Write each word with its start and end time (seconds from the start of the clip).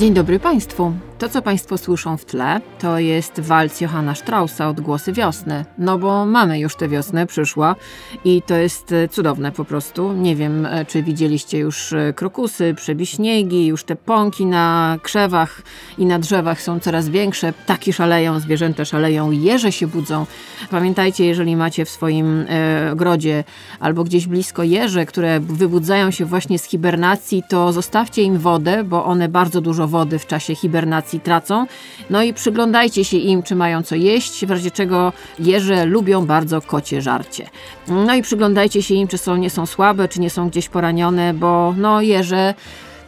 Dzień 0.00 0.14
dobry 0.14 0.40
Państwu. 0.40 0.92
To, 1.20 1.28
co 1.28 1.42
Państwo 1.42 1.78
słyszą 1.78 2.16
w 2.16 2.24
tle, 2.24 2.60
to 2.78 2.98
jest 2.98 3.40
walc 3.40 3.80
Johanna 3.80 4.14
Straussa 4.14 4.68
Odgłosy 4.68 5.12
Wiosny. 5.12 5.64
No 5.78 5.98
bo 5.98 6.26
mamy 6.26 6.58
już 6.58 6.76
tę 6.76 6.88
wiosnę, 6.88 7.26
przyszła 7.26 7.76
i 8.24 8.42
to 8.42 8.56
jest 8.56 8.92
e, 8.92 9.08
cudowne 9.08 9.52
po 9.52 9.64
prostu. 9.64 10.12
Nie 10.12 10.36
wiem, 10.36 10.66
e, 10.66 10.84
czy 10.84 11.02
widzieliście 11.02 11.58
już 11.58 11.92
e, 11.92 12.12
krokusy, 12.12 12.74
przebiśniegi, 12.74 13.66
już 13.66 13.84
te 13.84 13.96
pąki 13.96 14.46
na 14.46 14.98
krzewach 15.02 15.62
i 15.98 16.06
na 16.06 16.18
drzewach 16.18 16.62
są 16.62 16.80
coraz 16.80 17.08
większe. 17.08 17.52
Ptaki 17.52 17.92
szaleją, 17.92 18.40
zwierzęta 18.40 18.84
szaleją, 18.84 19.30
jeże 19.30 19.72
się 19.72 19.86
budzą. 19.86 20.26
Pamiętajcie, 20.70 21.26
jeżeli 21.26 21.56
macie 21.56 21.84
w 21.84 21.90
swoim 21.90 22.46
e, 22.48 22.90
ogrodzie 22.92 23.44
albo 23.80 24.04
gdzieś 24.04 24.26
blisko 24.26 24.62
jeże, 24.62 25.06
które 25.06 25.40
wybudzają 25.40 26.10
się 26.10 26.24
właśnie 26.24 26.58
z 26.58 26.64
hibernacji, 26.64 27.42
to 27.48 27.72
zostawcie 27.72 28.22
im 28.22 28.38
wodę, 28.38 28.84
bo 28.84 29.04
one 29.04 29.28
bardzo 29.28 29.60
dużo 29.60 29.88
wody 29.88 30.18
w 30.18 30.26
czasie 30.26 30.54
hibernacji 30.54 31.09
tracą. 31.18 31.66
No 32.10 32.22
i 32.22 32.34
przyglądajcie 32.34 33.04
się 33.04 33.16
im, 33.16 33.42
czy 33.42 33.54
mają 33.54 33.82
co 33.82 33.94
jeść, 33.94 34.46
w 34.46 34.50
razie 34.50 34.70
czego 34.70 35.12
jeże 35.38 35.84
lubią 35.84 36.26
bardzo 36.26 36.62
kocie 36.62 37.02
żarcie. 37.02 37.46
No 37.88 38.14
i 38.14 38.22
przyglądajcie 38.22 38.82
się 38.82 38.94
im, 38.94 39.08
czy 39.08 39.18
są, 39.18 39.36
nie 39.36 39.50
są 39.50 39.66
słabe, 39.66 40.08
czy 40.08 40.20
nie 40.20 40.30
są 40.30 40.48
gdzieś 40.48 40.68
poranione, 40.68 41.34
bo 41.34 41.74
no 41.76 42.00
jeże 42.00 42.54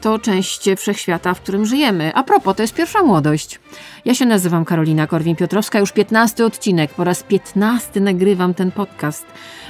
to 0.02 0.18
część 0.18 0.70
wszechświata, 0.76 1.34
w 1.34 1.40
którym 1.40 1.66
żyjemy. 1.66 2.14
A 2.14 2.22
propos, 2.22 2.56
to 2.56 2.62
jest 2.62 2.74
pierwsza 2.74 3.02
młodość. 3.02 3.60
Ja 4.04 4.14
się 4.14 4.26
nazywam 4.26 4.64
Karolina 4.64 5.06
Korwin-Piotrowska, 5.06 5.78
już 5.78 5.92
15 5.92 6.44
odcinek, 6.44 6.94
po 6.94 7.04
raz 7.04 7.22
15 7.22 8.00
nagrywam 8.00 8.54
ten 8.54 8.72
podcast. 8.72 9.26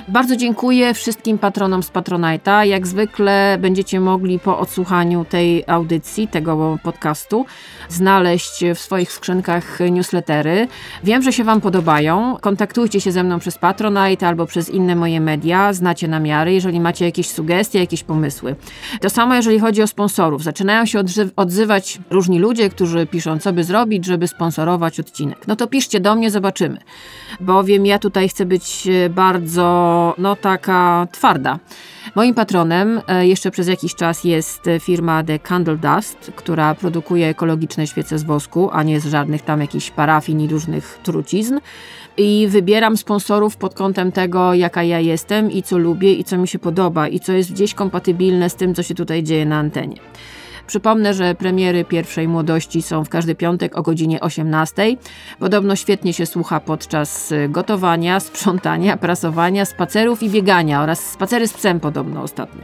Bardzo 0.09 0.37
dziękuję 0.37 0.95
wszystkim 0.95 1.39
patronom 1.39 1.83
z 1.83 1.91
Patronite'a. 1.91 2.63
Jak 2.63 2.87
zwykle 2.87 3.59
będziecie 3.61 4.01
mogli 4.01 4.39
po 4.39 4.59
odsłuchaniu 4.59 5.25
tej 5.25 5.65
audycji, 5.67 6.29
tego 6.29 6.79
podcastu, 6.83 7.47
znaleźć 7.89 8.65
w 8.75 8.79
swoich 8.79 9.13
skrzynkach 9.13 9.79
newslettery. 9.91 10.69
Wiem, 11.05 11.23
że 11.23 11.33
się 11.33 11.45
Wam 11.45 11.61
podobają. 11.61 12.37
Kontaktujcie 12.41 13.01
się 13.01 13.13
ze 13.13 13.23
mną 13.23 13.39
przez 13.39 13.59
Patronite 13.59 14.29
albo 14.29 14.47
przez 14.47 14.71
inne 14.71 14.97
moje 14.97 15.21
media, 15.21 15.73
znacie 15.73 16.09
namiary, 16.09 16.53
jeżeli 16.53 16.81
macie 16.81 17.05
jakieś 17.05 17.31
sugestie, 17.31 17.79
jakieś 17.79 18.03
pomysły. 18.03 18.57
To 19.01 19.11
samo, 19.11 19.35
jeżeli 19.35 19.61
chodzi 19.61 19.83
o 19.83 19.87
sponsorów. 19.87 20.22
Zaczynają 20.39 20.87
się 20.87 21.03
odzywać 21.37 21.99
różni 22.11 22.39
ludzie, 22.39 22.71
którzy 22.71 23.07
piszą, 23.07 23.39
co 23.39 23.53
by 23.53 23.65
zrobić, 23.65 24.05
żeby 24.05 24.29
sponsorować 24.29 25.01
odcinek. 25.01 25.47
No 25.47 25.57
to 25.57 25.67
piszcie 25.67 26.01
do 26.01 26.15
mnie, 26.15 26.31
zobaczymy. 26.31 26.79
Bowiem 27.41 27.87
ja 27.87 27.99
tutaj 27.99 28.29
chcę 28.29 28.47
być 28.47 28.89
bardzo, 29.11 30.15
no 30.19 30.37
taka 30.37 31.07
twarda. 31.13 31.59
Moim 32.15 32.35
patronem 32.35 33.01
e, 33.09 33.27
jeszcze 33.27 33.51
przez 33.51 33.69
jakiś 33.69 33.95
czas 33.95 34.25
jest 34.25 34.65
firma 34.81 35.25
The 35.25 35.39
Candle 35.39 35.77
Dust, 35.77 36.33
która 36.37 36.75
produkuje 36.75 37.29
ekologiczne 37.29 37.87
świece 37.87 38.19
z 38.19 38.23
wosku, 38.23 38.71
a 38.73 38.83
nie 38.83 39.01
z 39.01 39.07
żadnych 39.07 39.43
tam 39.43 39.61
jakichś 39.61 39.91
parafin 39.91 40.41
i 40.41 40.49
różnych 40.49 40.99
trucizn. 41.03 41.59
I 42.17 42.47
wybieram 42.49 42.97
sponsorów 42.97 43.57
pod 43.57 43.75
kątem 43.75 44.13
tego, 44.13 44.55
jaka 44.55 44.83
ja 44.83 45.01
jestem 45.01 45.51
i 45.51 45.63
co 45.63 45.79
lubię 45.79 46.15
i 46.15 46.25
co 46.25 46.39
mi 46.39 46.49
się 46.49 46.59
podoba 46.59 47.09
i 47.09 47.21
co 47.21 47.33
jest 47.33 47.53
gdzieś 47.53 47.75
kompatybilne 47.75 48.51
z 48.51 48.55
tym, 48.55 48.75
co 48.75 48.83
się 48.83 48.95
tutaj 48.95 49.23
dzieje 49.23 49.47
na 49.47 49.59
antenie. 49.59 49.97
Przypomnę, 50.67 51.15
że 51.15 51.35
premiery 51.35 51.85
pierwszej 51.85 52.29
młodości 52.29 52.83
są 52.83 53.05
w 53.05 53.09
każdy 53.09 53.35
piątek 53.35 53.79
o 53.79 53.83
godzinie 53.83 54.21
18. 54.21 54.97
Podobno 55.39 55.77
świetnie 55.77 56.13
się 56.13 56.27
słucha 56.27 56.61
podczas 56.61 57.33
gotowania, 57.49 58.21
sprzątania, 58.31 58.97
prasowania, 58.97 59.65
spacerów 59.65 60.23
i 60.23 60.31
biegania 60.31 60.83
oraz 60.83 61.11
spacery 61.11 61.49
z 61.49 61.53
psem 61.53 61.81
podobno 61.81 62.23
ostatnio. 62.23 62.63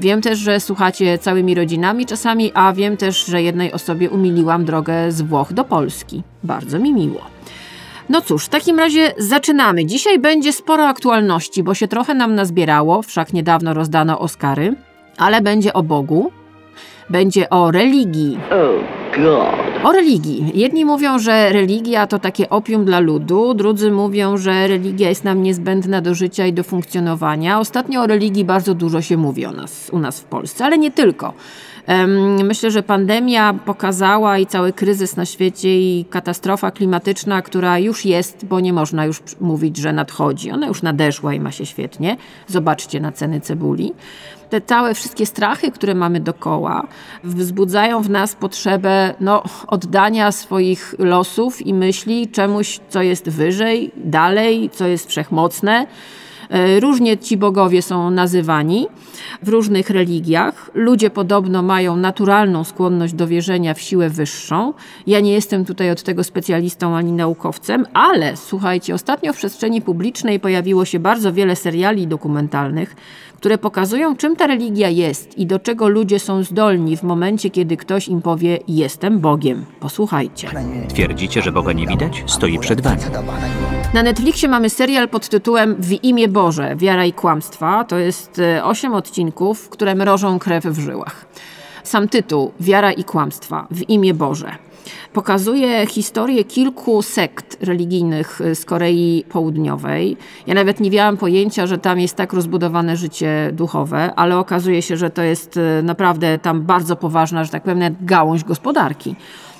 Wiem 0.00 0.22
też, 0.22 0.38
że 0.38 0.60
słuchacie 0.60 1.18
całymi 1.18 1.54
rodzinami 1.54 2.06
czasami, 2.06 2.52
a 2.54 2.72
wiem 2.72 2.96
też, 2.96 3.26
że 3.26 3.42
jednej 3.42 3.72
osobie 3.72 4.10
umiliłam 4.10 4.64
drogę 4.64 5.12
z 5.12 5.22
Włoch 5.22 5.52
do 5.52 5.64
Polski. 5.64 6.22
Bardzo 6.42 6.78
mi 6.78 6.92
miło. 6.92 7.20
No 8.08 8.20
cóż, 8.20 8.44
w 8.44 8.48
takim 8.48 8.78
razie 8.78 9.14
zaczynamy. 9.18 9.86
Dzisiaj 9.86 10.18
będzie 10.18 10.52
sporo 10.52 10.88
aktualności, 10.88 11.62
bo 11.62 11.74
się 11.74 11.88
trochę 11.88 12.14
nam 12.14 12.34
nazbierało, 12.34 13.02
wszak 13.02 13.32
niedawno 13.32 13.74
rozdano 13.74 14.18
Oscary, 14.18 14.74
ale 15.16 15.40
będzie 15.40 15.72
o 15.72 15.82
Bogu, 15.82 16.32
będzie 17.10 17.50
o 17.50 17.70
religii. 17.70 18.38
O 19.84 19.92
religii. 19.92 20.52
Jedni 20.54 20.84
mówią, 20.84 21.18
że 21.18 21.52
religia 21.52 22.06
to 22.06 22.18
takie 22.18 22.50
opium 22.50 22.84
dla 22.84 23.00
ludu, 23.00 23.54
drudzy 23.54 23.90
mówią, 23.90 24.36
że 24.36 24.66
religia 24.66 25.08
jest 25.08 25.24
nam 25.24 25.42
niezbędna 25.42 26.00
do 26.00 26.14
życia 26.14 26.46
i 26.46 26.52
do 26.52 26.64
funkcjonowania. 26.64 27.60
Ostatnio 27.60 28.02
o 28.02 28.06
religii 28.06 28.44
bardzo 28.44 28.74
dużo 28.74 29.02
się 29.02 29.16
mówi 29.16 29.46
o 29.46 29.52
nas, 29.52 29.90
u 29.92 29.98
nas 29.98 30.20
w 30.20 30.24
Polsce, 30.24 30.64
ale 30.64 30.78
nie 30.78 30.90
tylko. 30.90 31.32
Myślę, 32.44 32.70
że 32.70 32.82
pandemia 32.82 33.54
pokazała 33.64 34.38
i 34.38 34.46
cały 34.46 34.72
kryzys 34.72 35.16
na 35.16 35.24
świecie 35.24 35.80
i 35.80 36.04
katastrofa 36.10 36.70
klimatyczna, 36.70 37.42
która 37.42 37.78
już 37.78 38.04
jest, 38.04 38.44
bo 38.44 38.60
nie 38.60 38.72
można 38.72 39.04
już 39.04 39.20
mówić, 39.40 39.76
że 39.76 39.92
nadchodzi. 39.92 40.50
Ona 40.50 40.66
już 40.66 40.82
nadeszła 40.82 41.34
i 41.34 41.40
ma 41.40 41.52
się 41.52 41.66
świetnie. 41.66 42.16
Zobaczcie 42.46 43.00
na 43.00 43.12
ceny 43.12 43.40
cebuli 43.40 43.92
te 44.54 44.60
całe 44.60 44.94
wszystkie 44.94 45.26
strachy, 45.26 45.70
które 45.70 45.94
mamy 45.94 46.20
dokoła, 46.20 46.86
wzbudzają 47.24 48.02
w 48.02 48.10
nas 48.10 48.34
potrzebę 48.34 49.14
no, 49.20 49.42
oddania 49.66 50.32
swoich 50.32 50.94
losów 50.98 51.66
i 51.66 51.74
myśli 51.74 52.28
czemuś, 52.28 52.80
co 52.88 53.02
jest 53.02 53.28
wyżej, 53.28 53.90
dalej, 53.96 54.70
co 54.72 54.86
jest 54.86 55.08
wszechmocne. 55.08 55.86
E, 56.50 56.80
różnie 56.80 57.18
ci 57.18 57.36
bogowie 57.36 57.82
są 57.82 58.10
nazywani 58.10 58.86
w 59.42 59.48
różnych 59.48 59.90
religiach. 59.90 60.70
Ludzie 60.74 61.10
podobno 61.10 61.62
mają 61.62 61.96
naturalną 61.96 62.64
skłonność 62.64 63.14
do 63.14 63.26
wierzenia 63.26 63.74
w 63.74 63.80
siłę 63.80 64.10
wyższą. 64.10 64.74
Ja 65.06 65.20
nie 65.20 65.32
jestem 65.32 65.64
tutaj 65.64 65.90
od 65.90 66.02
tego 66.02 66.24
specjalistą 66.24 66.96
ani 66.96 67.12
naukowcem, 67.12 67.86
ale 67.92 68.36
słuchajcie, 68.36 68.94
ostatnio 68.94 69.32
w 69.32 69.36
przestrzeni 69.36 69.82
publicznej 69.82 70.40
pojawiło 70.40 70.84
się 70.84 70.98
bardzo 70.98 71.32
wiele 71.32 71.56
seriali 71.56 72.06
dokumentalnych, 72.06 72.96
które 73.44 73.58
pokazują, 73.58 74.16
czym 74.16 74.36
ta 74.36 74.46
religia 74.46 74.88
jest 74.88 75.38
i 75.38 75.46
do 75.46 75.58
czego 75.58 75.88
ludzie 75.88 76.18
są 76.18 76.42
zdolni 76.42 76.96
w 76.96 77.02
momencie, 77.02 77.50
kiedy 77.50 77.76
ktoś 77.76 78.08
im 78.08 78.22
powie: 78.22 78.58
Jestem 78.68 79.20
Bogiem. 79.20 79.64
Posłuchajcie. 79.80 80.48
Twierdzicie, 80.88 81.42
że 81.42 81.52
Boga 81.52 81.72
nie 81.72 81.86
widać? 81.86 82.24
Stoi 82.26 82.58
przed 82.58 82.80
wami. 82.80 83.00
Na 83.94 84.02
Netflixie 84.02 84.48
mamy 84.48 84.70
serial 84.70 85.08
pod 85.08 85.28
tytułem 85.28 85.76
W 85.78 86.04
imię 86.04 86.28
Boże 86.28 86.76
Wiara 86.76 87.04
i 87.04 87.12
kłamstwa. 87.12 87.84
To 87.84 87.98
jest 87.98 88.38
e, 88.38 88.64
osiem 88.64 88.94
odcinków, 88.94 89.68
które 89.68 89.94
mrożą 89.94 90.38
krew 90.38 90.64
w 90.64 90.80
żyłach. 90.80 91.26
Sam 91.82 92.08
tytuł 92.08 92.52
Wiara 92.60 92.92
i 92.92 93.04
kłamstwa 93.04 93.66
w 93.70 93.90
imię 93.90 94.14
Boże 94.14 94.58
pokazuje 95.12 95.86
historię 95.86 96.44
kilku 96.44 97.02
sekt 97.02 97.64
religijnych 97.64 98.40
z 98.54 98.64
Korei 98.64 99.24
Południowej. 99.28 100.16
Ja 100.46 100.54
nawet 100.54 100.80
nie 100.80 100.90
miałam 100.90 101.16
pojęcia, 101.16 101.66
że 101.66 101.78
tam 101.78 102.00
jest 102.00 102.16
tak 102.16 102.32
rozbudowane 102.32 102.96
życie 102.96 103.50
duchowe, 103.52 104.14
ale 104.14 104.38
okazuje 104.38 104.82
się, 104.82 104.96
że 104.96 105.10
to 105.10 105.22
jest 105.22 105.56
e, 105.56 105.82
naprawdę 105.82 106.38
tam 106.38 106.62
bardzo 106.62 106.96
poważna, 106.96 107.44
że 107.44 107.50
tak 107.50 107.62
powiem, 107.62 107.96
gałąź 108.00 108.44
gospodarki. 108.44 109.16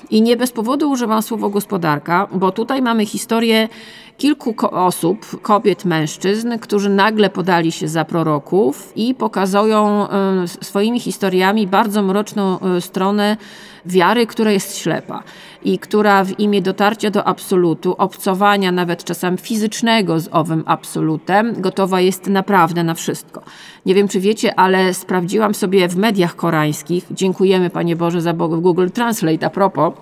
I 0.09 0.21
nie 0.21 0.37
bez 0.37 0.51
powodu 0.51 0.91
używam 0.91 1.21
słowa 1.21 1.49
gospodarka, 1.49 2.27
bo 2.33 2.51
tutaj 2.51 2.81
mamy 2.81 3.05
historię 3.05 3.69
kilku 4.17 4.55
osób, 4.71 5.41
kobiet, 5.41 5.85
mężczyzn, 5.85 6.59
którzy 6.59 6.89
nagle 6.89 7.29
podali 7.29 7.71
się 7.71 7.87
za 7.87 8.05
proroków 8.05 8.93
i 8.95 9.15
pokazują 9.15 10.09
e, 10.09 10.47
swoimi 10.47 10.99
historiami 10.99 11.67
bardzo 11.67 12.01
mroczną 12.01 12.59
stronę 12.79 13.37
wiary, 13.85 14.27
która 14.27 14.51
jest 14.51 14.77
ślepa 14.77 15.23
i 15.63 15.79
która 15.79 16.23
w 16.23 16.39
imię 16.39 16.61
dotarcia 16.61 17.09
do 17.09 17.27
absolutu, 17.27 17.95
obcowania 17.97 18.71
nawet 18.71 19.03
czasem 19.03 19.37
fizycznego 19.37 20.19
z 20.19 20.29
owym 20.31 20.63
absolutem, 20.65 21.61
gotowa 21.61 22.01
jest 22.01 22.27
naprawdę 22.27 22.83
na 22.83 22.93
wszystko. 22.93 23.41
Nie 23.85 23.95
wiem, 23.95 24.07
czy 24.07 24.19
wiecie, 24.19 24.59
ale 24.59 24.93
sprawdziłam 24.93 25.53
sobie 25.53 25.87
w 25.87 25.97
mediach 25.97 26.35
koreańskich, 26.35 27.05
dziękujemy 27.11 27.69
Panie 27.69 27.95
Boże 27.95 28.21
za 28.21 28.33
Google 28.33 28.89
Translate 28.89 29.45
a 29.45 29.49
propos, 29.49 29.93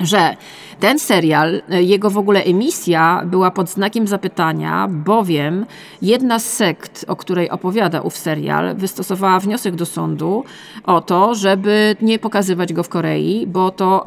że 0.00 0.36
ten 0.80 0.98
serial, 0.98 1.62
jego 1.68 2.10
w 2.10 2.18
ogóle 2.18 2.44
emisja 2.44 3.22
była 3.26 3.50
pod 3.50 3.70
znakiem 3.70 4.06
zapytania, 4.06 4.88
bowiem 4.90 5.66
jedna 6.02 6.38
z 6.38 6.52
sekt, 6.52 7.04
o 7.08 7.16
której 7.16 7.50
opowiada 7.50 8.00
ów 8.00 8.16
serial, 8.16 8.76
wystosowała 8.76 9.40
wniosek 9.40 9.74
do 9.74 9.86
sądu 9.86 10.44
o 10.84 11.00
to, 11.00 11.34
żeby 11.34 11.96
nie 12.02 12.18
pokazywać 12.18 12.72
go 12.72 12.82
w 12.82 12.88
Korei, 12.88 13.46
bo 13.46 13.70
to 13.70 14.04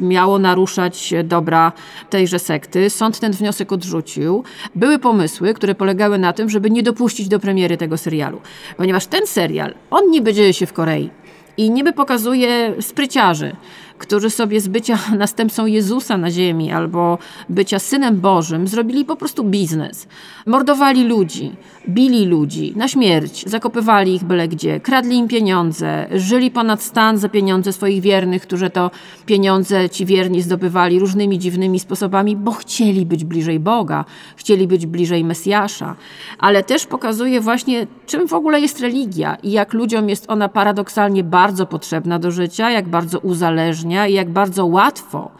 miało 0.00 0.38
naruszać 0.38 1.14
dobra 1.24 1.72
tejże 2.10 2.38
sekty. 2.38 2.90
Sąd 2.90 3.20
ten 3.20 3.32
wniosek 3.32 3.72
odrzucił. 3.72 4.44
Były 4.74 4.98
pomysły, 4.98 5.54
które 5.54 5.74
polegały 5.74 6.18
na 6.18 6.32
tym, 6.32 6.50
żeby 6.50 6.70
nie 6.70 6.82
dopuścić 6.82 7.28
do 7.28 7.38
premiery 7.38 7.76
tego 7.76 7.98
serialu, 7.98 8.40
ponieważ 8.76 9.06
ten 9.06 9.26
serial, 9.26 9.74
on 9.90 10.10
nie 10.10 10.22
będzie 10.22 10.52
się 10.52 10.66
w 10.66 10.72
Korei 10.72 11.10
i 11.56 11.70
niby 11.70 11.92
pokazuje 11.92 12.74
spryciarzy, 12.80 13.56
którzy 13.98 14.30
sobie 14.30 14.60
z 14.60 14.68
bycia 14.68 14.98
następcą 15.18 15.66
Jezusa 15.66 16.16
na 16.16 16.30
ziemi 16.30 16.72
albo 16.72 17.18
bycia 17.48 17.78
synem 17.78 18.20
Bożym 18.20 18.68
zrobili 18.68 19.04
po 19.04 19.16
prostu 19.16 19.44
biznes. 19.44 20.08
Mordowali 20.46 21.04
ludzi, 21.04 21.52
bili 21.88 22.26
ludzi 22.26 22.72
na 22.76 22.88
śmierć, 22.88 23.44
zakopywali 23.46 24.14
ich 24.14 24.24
byle 24.24 24.48
gdzie, 24.48 24.80
kradli 24.80 25.16
im 25.16 25.28
pieniądze, 25.28 26.06
żyli 26.12 26.50
ponad 26.50 26.82
stan 26.82 27.18
za 27.18 27.28
pieniądze 27.28 27.72
swoich 27.72 28.02
wiernych, 28.02 28.42
którzy 28.42 28.70
to 28.70 28.90
pieniądze 29.26 29.90
ci 29.90 30.06
wierni 30.06 30.42
zdobywali 30.42 30.98
różnymi 30.98 31.38
dziwnymi 31.38 31.80
sposobami, 31.80 32.36
bo 32.36 32.52
chcieli 32.52 33.06
być 33.06 33.24
bliżej 33.24 33.60
Boga, 33.60 34.04
chcieli 34.36 34.66
być 34.66 34.86
bliżej 34.86 35.24
Mesjasza. 35.24 35.96
Ale 36.38 36.62
też 36.62 36.86
pokazuje 36.86 37.40
właśnie, 37.40 37.86
czym 38.06 38.28
w 38.28 38.34
ogóle 38.34 38.60
jest 38.60 38.80
religia 38.80 39.36
i 39.42 39.52
jak 39.52 39.72
ludziom 39.72 40.08
jest 40.08 40.30
ona 40.30 40.48
paradoksalnie 40.48 41.24
bardzo 41.24 41.66
potrzebna 41.66 42.18
do 42.18 42.30
życia, 42.30 42.70
jak 42.70 42.88
bardzo 42.88 43.18
uzależnia 43.18 43.87
i 43.88 44.14
jak 44.14 44.30
bardzo 44.30 44.66
łatwo 44.66 45.30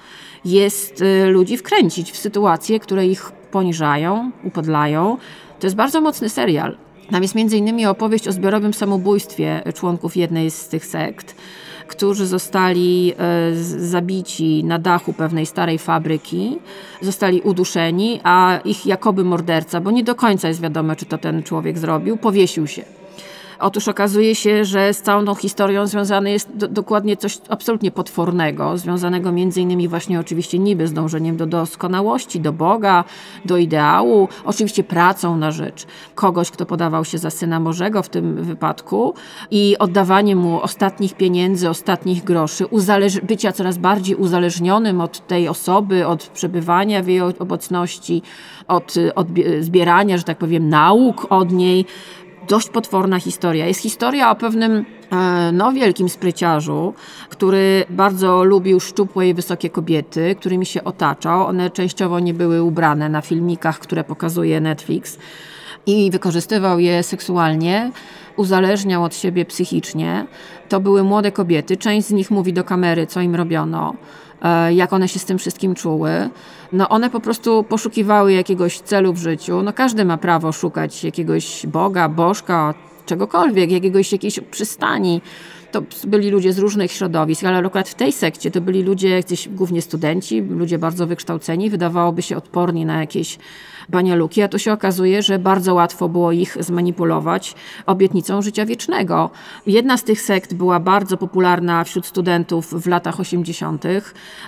jest 0.45 1.03
y, 1.03 1.27
ludzi 1.27 1.57
wkręcić 1.57 2.13
w 2.13 2.17
sytuacje, 2.17 2.81
które 2.81 3.07
ich 3.07 3.33
poniżają, 3.51 4.31
upodlają. 4.45 5.17
To 5.61 5.67
jest 5.67 5.77
bardzo 5.77 6.01
mocny 6.01 6.29
serial. 6.29 6.77
Tam 7.11 7.23
jest 7.23 7.37
innymi 7.37 7.87
opowieść 7.87 8.29
o 8.29 8.33
zbiorowym 8.33 8.75
samobójstwie 8.75 9.63
członków 9.75 10.17
jednej 10.17 10.51
z 10.51 10.69
tych 10.69 10.87
sekt, 10.87 11.35
którzy 11.89 12.27
zostali 12.27 13.13
e, 13.19 13.55
zabici 13.79 14.65
na 14.65 14.79
dachu 14.79 15.13
pewnej 15.13 15.47
starej 15.47 15.79
fabryki, 15.79 16.59
zostali 17.03 17.41
uduszeni, 17.41 18.21
a 18.25 18.59
ich 18.65 18.87
jakoby 18.87 19.25
morderca, 19.25 19.81
bo 19.81 19.91
nie 19.91 20.05
do 20.05 20.15
końca 20.15 20.49
jest 20.49 20.61
wiadomo, 20.61 20.97
czy 20.97 21.07
to 21.07 21.19
ten 21.19 21.43
człowiek 21.43 21.79
zrobił, 21.79 22.17
powiesił 22.17 22.67
się. 22.67 22.98
Otóż 23.61 23.89
okazuje 23.89 24.35
się, 24.35 24.65
że 24.65 24.95
z 24.95 25.03
całą 25.03 25.25
tą 25.25 25.35
historią 25.35 25.87
związane 25.87 26.31
jest 26.31 26.57
do, 26.57 26.69
dokładnie 26.69 27.17
coś 27.17 27.39
absolutnie 27.49 27.91
potwornego, 27.91 28.79
związanego 28.79 29.33
między 29.33 29.61
innymi 29.61 29.89
właśnie 29.89 30.21
oczywiście 30.21 30.59
niby 30.59 30.87
z 30.87 30.93
dążeniem 30.93 31.37
do 31.37 31.47
doskonałości, 31.47 32.41
do 32.41 32.53
Boga, 32.53 33.05
do 33.45 33.57
ideału, 33.57 34.29
oczywiście 34.45 34.85
pracą 34.85 35.37
na 35.37 35.51
rzecz 35.51 35.87
kogoś, 36.15 36.51
kto 36.51 36.67
podawał 36.67 37.05
się 37.05 37.19
za 37.19 37.31
syna 37.31 37.61
Bożego 37.61 38.03
w 38.03 38.09
tym 38.09 38.43
wypadku 38.43 39.15
i 39.51 39.77
oddawanie 39.79 40.37
mu 40.37 40.63
ostatnich 40.63 41.15
pieniędzy, 41.15 41.69
ostatnich 41.69 42.25
groszy, 42.25 42.65
bycia 43.23 43.53
coraz 43.53 43.79
bardziej 43.79 44.17
uzależnionym 44.17 45.01
od 45.01 45.27
tej 45.27 45.49
osoby, 45.49 46.07
od 46.07 46.27
przebywania 46.27 47.03
w 47.03 47.09
jej 47.09 47.21
obecności, 47.21 48.23
od, 48.69 48.95
od 49.15 49.29
zbierania, 49.61 50.17
że 50.17 50.23
tak 50.23 50.39
powiem, 50.39 50.69
nauk 50.69 51.27
od 51.31 51.53
niej 51.53 51.87
dość 52.49 52.69
potworna 52.69 53.21
historia. 53.21 53.67
Jest 53.67 53.81
historia 53.81 54.31
o 54.31 54.35
pewnym 54.35 54.85
e, 55.13 55.53
no, 55.53 55.73
wielkim 55.73 56.09
spryciarzu, 56.09 56.95
który 57.29 57.85
bardzo 57.91 58.45
lubił 58.45 58.81
szczupłe 58.81 59.29
i 59.29 59.35
wysokie 59.35 59.71
kobiety, 59.71 60.37
którymi 60.41 60.67
się 60.67 60.85
otaczał. 60.85 61.47
One 61.47 61.71
częściowo 61.71 62.21
nie 62.21 62.35
były 62.35 62.63
ubrane 62.63 63.09
na 63.09 63.21
filmikach, 63.21 63.79
które 63.79 64.05
pokazuje 64.05 64.61
Netflix 64.61 65.19
i 65.87 66.11
wykorzystywał 66.11 66.79
je 66.79 67.03
seksualnie, 67.03 67.91
uzależniał 68.39 69.05
od 69.05 69.15
siebie 69.15 69.45
psychicznie. 69.45 70.27
To 70.69 70.81
były 70.81 71.03
młode 71.03 71.33
kobiety, 71.33 71.77
część 71.77 72.07
z 72.07 72.11
nich 72.11 72.31
mówi 72.31 72.53
do 72.53 72.65
kamery, 72.65 73.07
co 73.07 73.21
im 73.21 73.35
robiono. 73.35 73.95
E, 74.43 74.75
jak 74.75 74.93
one 74.93 75.09
się 75.09 75.19
z 75.19 75.25
tym 75.25 75.39
wszystkim 75.39 75.75
czuły. 75.75 76.31
No 76.73 76.89
one 76.89 77.11
po 77.11 77.21
prostu 77.21 77.63
poszukiwały 77.63 78.33
jakiegoś 78.33 78.81
celu 78.81 79.13
w 79.13 79.19
życiu. 79.19 79.63
No 79.63 79.73
każdy 79.73 80.05
ma 80.05 80.19
prawo 80.19 80.53
szukać 80.53 81.05
jakiegoś 81.05 81.67
Boga, 81.67 82.09
Bożka, 82.09 82.75
czegokolwiek, 83.09 83.71
jakiegoś 83.71 84.13
jakiejś 84.13 84.41
przystani. 84.41 85.21
To 85.73 85.83
byli 86.07 86.31
ludzie 86.31 86.53
z 86.53 86.59
różnych 86.59 86.93
środowisk, 86.93 87.45
ale 87.45 87.67
akurat 87.67 87.89
w 87.89 87.95
tej 87.95 88.13
sekcie 88.13 88.51
to 88.51 88.61
byli 88.61 88.83
ludzie, 88.83 89.21
gdzieś 89.21 89.49
głównie 89.49 89.83
studenci, 89.83 90.41
ludzie 90.41 90.79
bardzo 90.79 91.07
wykształceni, 91.07 91.71
wydawałoby 91.71 92.23
się 92.23 92.37
odporni 92.37 92.87
na 92.87 93.01
jakieś 93.01 93.39
banialuki, 93.89 94.43
a 94.43 94.49
tu 94.49 94.59
się 94.59 94.73
okazuje, 94.73 95.23
że 95.23 95.39
bardzo 95.39 95.75
łatwo 95.75 96.09
było 96.09 96.33
ich 96.33 96.57
zmanipulować 96.61 97.55
obietnicą 97.87 98.43
życia 98.43 98.67
wiecznego. 98.67 99.31
Jedna 99.67 99.97
z 99.97 100.05
tych 100.05 100.21
sekt 100.21 100.55
była 100.55 100.81
bardzo 100.81 101.17
popularna 101.17 101.85
wśród 101.85 102.07
studentów 102.07 102.83
w 102.83 102.87
latach 102.87 103.21
80. 103.21 103.85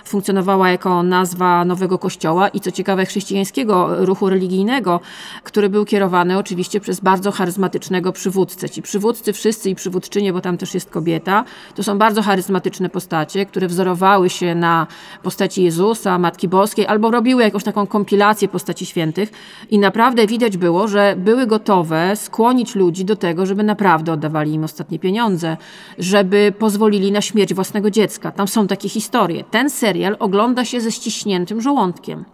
Funkcjonowała 0.05 0.69
jako 0.69 1.03
nazwa 1.03 1.65
nowego 1.65 1.97
kościoła 1.97 2.47
i 2.47 2.59
co 2.59 2.71
ciekawe 2.71 3.05
chrześcijańskiego 3.05 4.05
ruchu 4.05 4.29
religijnego, 4.29 4.99
który 5.43 5.69
był 5.69 5.85
kierowany 5.85 6.37
oczywiście 6.37 6.79
przez 6.79 6.99
bardzo 6.99 7.31
charyzmatycznego 7.31 8.11
przywódcę. 8.11 8.50
Ci 8.71 8.81
przywódcy 8.81 9.33
wszyscy 9.33 9.69
i 9.69 9.75
przywódczynie, 9.75 10.33
bo 10.33 10.41
tam 10.41 10.57
też 10.57 10.73
jest 10.73 10.89
kobieta, 10.89 11.43
to 11.75 11.83
są 11.83 11.97
bardzo 11.97 12.21
charyzmatyczne 12.21 12.89
postacie, 12.89 13.45
które 13.45 13.67
wzorowały 13.67 14.29
się 14.29 14.55
na 14.55 14.87
postaci 15.23 15.63
Jezusa, 15.63 16.17
Matki 16.17 16.47
Boskiej, 16.47 16.87
albo 16.87 17.11
robiły 17.11 17.43
jakąś 17.43 17.63
taką 17.63 17.87
kompilację 17.87 18.47
postaci 18.47 18.85
świętych, 18.85 19.31
i 19.69 19.79
naprawdę 19.79 20.27
widać 20.27 20.57
było, 20.57 20.87
że 20.87 21.15
były 21.17 21.47
gotowe 21.47 22.15
skłonić 22.15 22.75
ludzi 22.75 23.05
do 23.05 23.15
tego, 23.15 23.45
żeby 23.45 23.63
naprawdę 23.63 24.13
oddawali 24.13 24.53
im 24.53 24.63
ostatnie 24.63 24.99
pieniądze, 24.99 25.57
żeby 25.99 26.53
pozwolili 26.59 27.11
na 27.11 27.21
śmierć 27.21 27.53
własnego 27.53 27.91
dziecka. 27.91 28.31
Tam 28.31 28.47
są 28.47 28.67
takie 28.67 28.89
historie. 28.89 29.43
Ten 29.51 29.69
serial 29.69 30.15
ogląda 30.19 30.65
się 30.65 30.81
ze 30.81 30.91
ściśniętym 30.91 31.61
żołądkiem. 31.61 32.25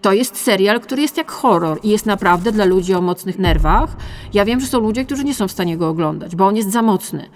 To 0.00 0.12
jest 0.12 0.36
serial, 0.36 0.80
który 0.80 1.02
jest 1.02 1.16
jak 1.16 1.30
horror 1.30 1.80
i 1.82 1.88
jest 1.88 2.06
naprawdę 2.06 2.52
dla 2.52 2.64
ludzi 2.64 2.94
o 2.94 3.00
mocnych 3.00 3.38
nerwach. 3.38 3.96
Ja 4.34 4.44
wiem, 4.44 4.60
że 4.60 4.66
są 4.66 4.80
ludzie, 4.80 5.04
którzy 5.04 5.24
nie 5.24 5.34
są 5.34 5.48
w 5.48 5.52
stanie 5.52 5.76
go 5.76 5.88
oglądać, 5.88 6.36
bo 6.36 6.46
on 6.46 6.56
jest 6.56 6.72
za 6.72 6.82
mocny. 6.82 7.28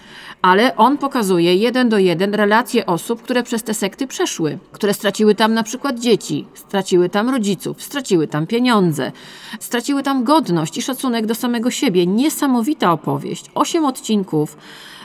Ale 0.42 0.76
on 0.76 0.98
pokazuje 0.98 1.56
jeden 1.56 1.88
do 1.88 1.98
jeden 1.98 2.34
relacje 2.34 2.86
osób, 2.86 3.22
które 3.22 3.42
przez 3.42 3.62
te 3.62 3.74
sekty 3.74 4.06
przeszły, 4.06 4.58
które 4.72 4.94
straciły 4.94 5.34
tam 5.34 5.54
na 5.54 5.62
przykład 5.62 5.98
dzieci, 5.98 6.46
straciły 6.54 7.08
tam 7.08 7.30
rodziców, 7.30 7.82
straciły 7.82 8.26
tam 8.26 8.46
pieniądze, 8.46 9.12
straciły 9.60 10.02
tam 10.02 10.24
godność 10.24 10.78
i 10.78 10.82
szacunek 10.82 11.26
do 11.26 11.34
samego 11.34 11.70
siebie. 11.70 12.06
Niesamowita 12.06 12.92
opowieść. 12.92 13.50
Osiem 13.54 13.84
odcinków 13.84 14.56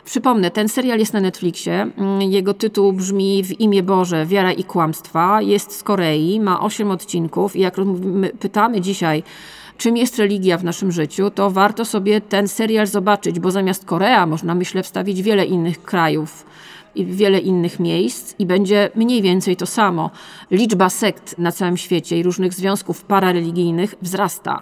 Przypomnę, 0.07 0.51
ten 0.51 0.69
serial 0.69 0.99
jest 0.99 1.13
na 1.13 1.21
Netflixie. 1.21 1.87
Mm, 1.97 2.21
jego 2.21 2.53
tytuł 2.53 2.93
brzmi 2.93 3.43
W 3.43 3.59
imię 3.59 3.83
Boże, 3.83 4.25
Wiara 4.25 4.51
i 4.51 4.63
Kłamstwa. 4.63 5.41
Jest 5.41 5.77
z 5.77 5.83
Korei, 5.83 6.39
ma 6.39 6.59
8 6.61 6.91
odcinków 6.91 7.55
i 7.55 7.59
jak 7.59 7.75
pytamy 8.39 8.81
dzisiaj, 8.81 9.23
czym 9.77 9.97
jest 9.97 10.19
religia 10.19 10.57
w 10.57 10.63
naszym 10.63 10.91
życiu, 10.91 11.29
to 11.31 11.51
warto 11.51 11.85
sobie 11.85 12.21
ten 12.21 12.47
serial 12.47 12.87
zobaczyć, 12.87 13.39
bo 13.39 13.51
zamiast 13.51 13.85
Korea 13.85 14.25
można, 14.25 14.55
myślę, 14.55 14.83
wstawić 14.83 15.21
wiele 15.21 15.45
innych 15.45 15.83
krajów 15.83 16.45
i 16.95 17.05
wiele 17.05 17.39
innych 17.39 17.79
miejsc 17.79 18.35
i 18.39 18.45
będzie 18.45 18.89
mniej 18.95 19.21
więcej 19.21 19.55
to 19.55 19.65
samo. 19.65 20.11
Liczba 20.51 20.89
sekt 20.89 21.37
na 21.37 21.51
całym 21.51 21.77
świecie 21.77 22.19
i 22.19 22.23
różnych 22.23 22.53
związków 22.53 23.03
parareligijnych 23.03 23.95
wzrasta, 24.01 24.61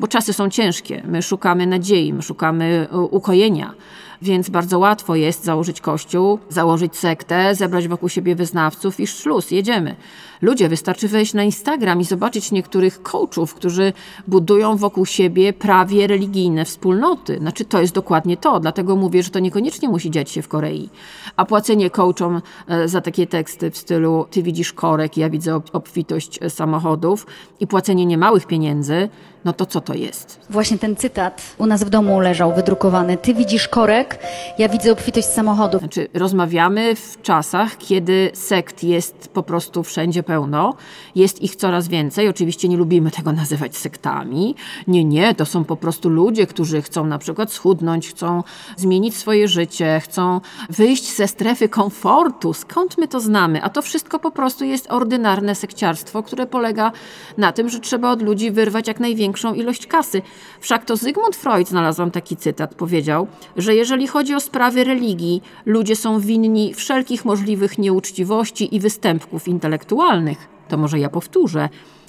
bo 0.00 0.08
czasy 0.08 0.32
są 0.32 0.50
ciężkie. 0.50 1.02
My 1.08 1.22
szukamy 1.22 1.66
nadziei, 1.66 2.12
my 2.12 2.22
szukamy 2.22 2.88
e, 2.92 2.98
ukojenia. 2.98 3.74
Więc 4.22 4.50
bardzo 4.50 4.78
łatwo 4.78 5.16
jest 5.16 5.44
założyć 5.44 5.80
kościół, 5.80 6.38
założyć 6.48 6.96
sektę, 6.96 7.54
zebrać 7.54 7.88
wokół 7.88 8.08
siebie 8.08 8.34
wyznawców 8.34 9.00
i 9.00 9.06
szluz, 9.06 9.50
jedziemy. 9.50 9.96
Ludzie, 10.42 10.68
wystarczy 10.68 11.08
wejść 11.08 11.34
na 11.34 11.44
Instagram 11.44 12.00
i 12.00 12.04
zobaczyć 12.04 12.52
niektórych 12.52 13.02
coachów, 13.02 13.54
którzy 13.54 13.92
budują 14.28 14.76
wokół 14.76 15.06
siebie 15.06 15.52
prawie 15.52 16.06
religijne 16.06 16.64
wspólnoty. 16.64 17.38
Znaczy, 17.38 17.64
to 17.64 17.80
jest 17.80 17.94
dokładnie 17.94 18.36
to, 18.36 18.60
dlatego 18.60 18.96
mówię, 18.96 19.22
że 19.22 19.30
to 19.30 19.38
niekoniecznie 19.38 19.88
musi 19.88 20.10
dziać 20.10 20.30
się 20.30 20.42
w 20.42 20.48
Korei. 20.48 20.90
A 21.36 21.44
płacenie 21.44 21.90
coachom 21.90 22.42
e, 22.68 22.88
za 22.88 23.00
takie 23.00 23.26
teksty 23.26 23.70
w 23.70 23.76
stylu 23.76 24.26
ty 24.30 24.42
widzisz 24.42 24.72
korek, 24.72 25.16
ja 25.16 25.30
widzę 25.30 25.60
obfitość 25.72 26.38
e, 26.42 26.50
samochodów 26.50 27.26
i 27.60 27.66
płacenie 27.66 28.06
niemałych 28.06 28.46
pieniędzy, 28.46 29.08
no 29.46 29.52
to 29.52 29.66
co 29.66 29.80
to 29.80 29.94
jest? 29.94 30.40
Właśnie 30.50 30.78
ten 30.78 30.96
cytat 30.96 31.42
u 31.58 31.66
nas 31.66 31.84
w 31.84 31.88
domu 31.88 32.20
leżał 32.20 32.54
wydrukowany. 32.54 33.16
Ty 33.16 33.34
widzisz 33.34 33.68
korek, 33.68 34.18
ja 34.58 34.68
widzę 34.68 34.92
obfitość 34.92 35.26
samochodów. 35.26 35.80
Znaczy, 35.80 36.08
rozmawiamy 36.14 36.96
w 36.96 37.22
czasach, 37.22 37.78
kiedy 37.78 38.30
sekt 38.34 38.82
jest 38.82 39.28
po 39.28 39.42
prostu 39.42 39.82
wszędzie 39.82 40.22
pełno, 40.22 40.74
jest 41.14 41.42
ich 41.42 41.56
coraz 41.56 41.88
więcej. 41.88 42.28
Oczywiście 42.28 42.68
nie 42.68 42.76
lubimy 42.76 43.10
tego 43.10 43.32
nazywać 43.32 43.76
sektami. 43.76 44.54
Nie, 44.86 45.04
nie, 45.04 45.34
to 45.34 45.46
są 45.46 45.64
po 45.64 45.76
prostu 45.76 46.08
ludzie, 46.08 46.46
którzy 46.46 46.82
chcą 46.82 47.06
na 47.06 47.18
przykład 47.18 47.52
schudnąć, 47.52 48.08
chcą 48.08 48.42
zmienić 48.76 49.16
swoje 49.16 49.48
życie, 49.48 50.00
chcą 50.04 50.40
wyjść 50.70 51.16
ze 51.16 51.28
strefy 51.28 51.68
komfortu. 51.68 52.52
Skąd 52.52 52.98
my 52.98 53.08
to 53.08 53.20
znamy? 53.20 53.62
A 53.62 53.68
to 53.68 53.82
wszystko 53.82 54.18
po 54.18 54.30
prostu 54.30 54.64
jest 54.64 54.92
ordynarne 54.92 55.54
sekciarstwo, 55.54 56.22
które 56.22 56.46
polega 56.46 56.92
na 57.38 57.52
tym, 57.52 57.68
że 57.68 57.80
trzeba 57.80 58.10
od 58.10 58.22
ludzi 58.22 58.50
wyrwać 58.50 58.88
jak 58.88 59.00
największą 59.00 59.35
ilość 59.54 59.86
kasy. 59.86 60.22
Wszak 60.60 60.84
to 60.84 60.96
Zygmunt 60.96 61.36
Freud, 61.36 61.68
znalazłam 61.68 62.10
taki 62.10 62.36
cytat, 62.36 62.74
powiedział, 62.74 63.26
że 63.56 63.74
jeżeli 63.74 64.06
chodzi 64.06 64.34
o 64.34 64.40
sprawy 64.40 64.84
religii, 64.84 65.42
ludzie 65.66 65.96
są 65.96 66.20
winni 66.20 66.74
wszelkich 66.74 67.24
możliwych 67.24 67.78
nieuczciwości 67.78 68.74
i 68.74 68.80
występków 68.80 69.48
intelektualnych, 69.48 70.48
to 70.68 70.76
może 70.76 70.98
ja 70.98 71.08
powtórzę. 71.08 71.68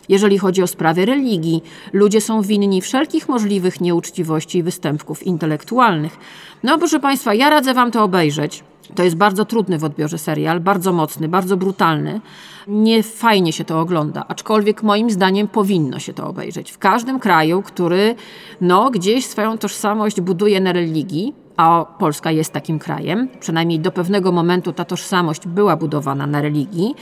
Jeżeli 0.09 0.37
chodzi 0.37 0.63
o 0.63 0.67
sprawy 0.67 1.05
religii, 1.05 1.63
ludzie 1.93 2.21
są 2.21 2.41
winni 2.41 2.81
wszelkich 2.81 3.29
możliwych 3.29 3.81
nieuczciwości 3.81 4.57
i 4.57 4.63
występków 4.63 5.23
intelektualnych. 5.23 6.17
No 6.63 6.77
proszę 6.77 6.99
Państwa, 6.99 7.33
ja 7.33 7.49
radzę 7.49 7.73
Wam 7.73 7.91
to 7.91 8.03
obejrzeć. 8.03 8.63
To 8.95 9.03
jest 9.03 9.15
bardzo 9.15 9.45
trudny 9.45 9.77
w 9.77 9.83
odbiorze 9.83 10.17
serial, 10.17 10.59
bardzo 10.59 10.93
mocny, 10.93 11.27
bardzo 11.27 11.57
brutalny. 11.57 12.21
Nie 12.67 13.03
fajnie 13.03 13.53
się 13.53 13.65
to 13.65 13.79
ogląda, 13.79 14.25
aczkolwiek 14.27 14.83
moim 14.83 15.09
zdaniem 15.09 15.47
powinno 15.47 15.99
się 15.99 16.13
to 16.13 16.27
obejrzeć. 16.27 16.71
W 16.71 16.77
każdym 16.77 17.19
kraju, 17.19 17.61
który 17.61 18.15
no, 18.61 18.91
gdzieś 18.91 19.25
swoją 19.25 19.57
tożsamość 19.57 20.21
buduje 20.21 20.61
na 20.61 20.73
religii, 20.73 21.33
a 21.57 21.85
Polska 21.99 22.31
jest 22.31 22.53
takim 22.53 22.79
krajem, 22.79 23.27
przynajmniej 23.39 23.79
do 23.79 23.91
pewnego 23.91 24.31
momentu 24.31 24.73
ta 24.73 24.85
tożsamość 24.85 25.47
była 25.47 25.75
budowana 25.75 26.27
na 26.27 26.41
religii, 26.41 26.95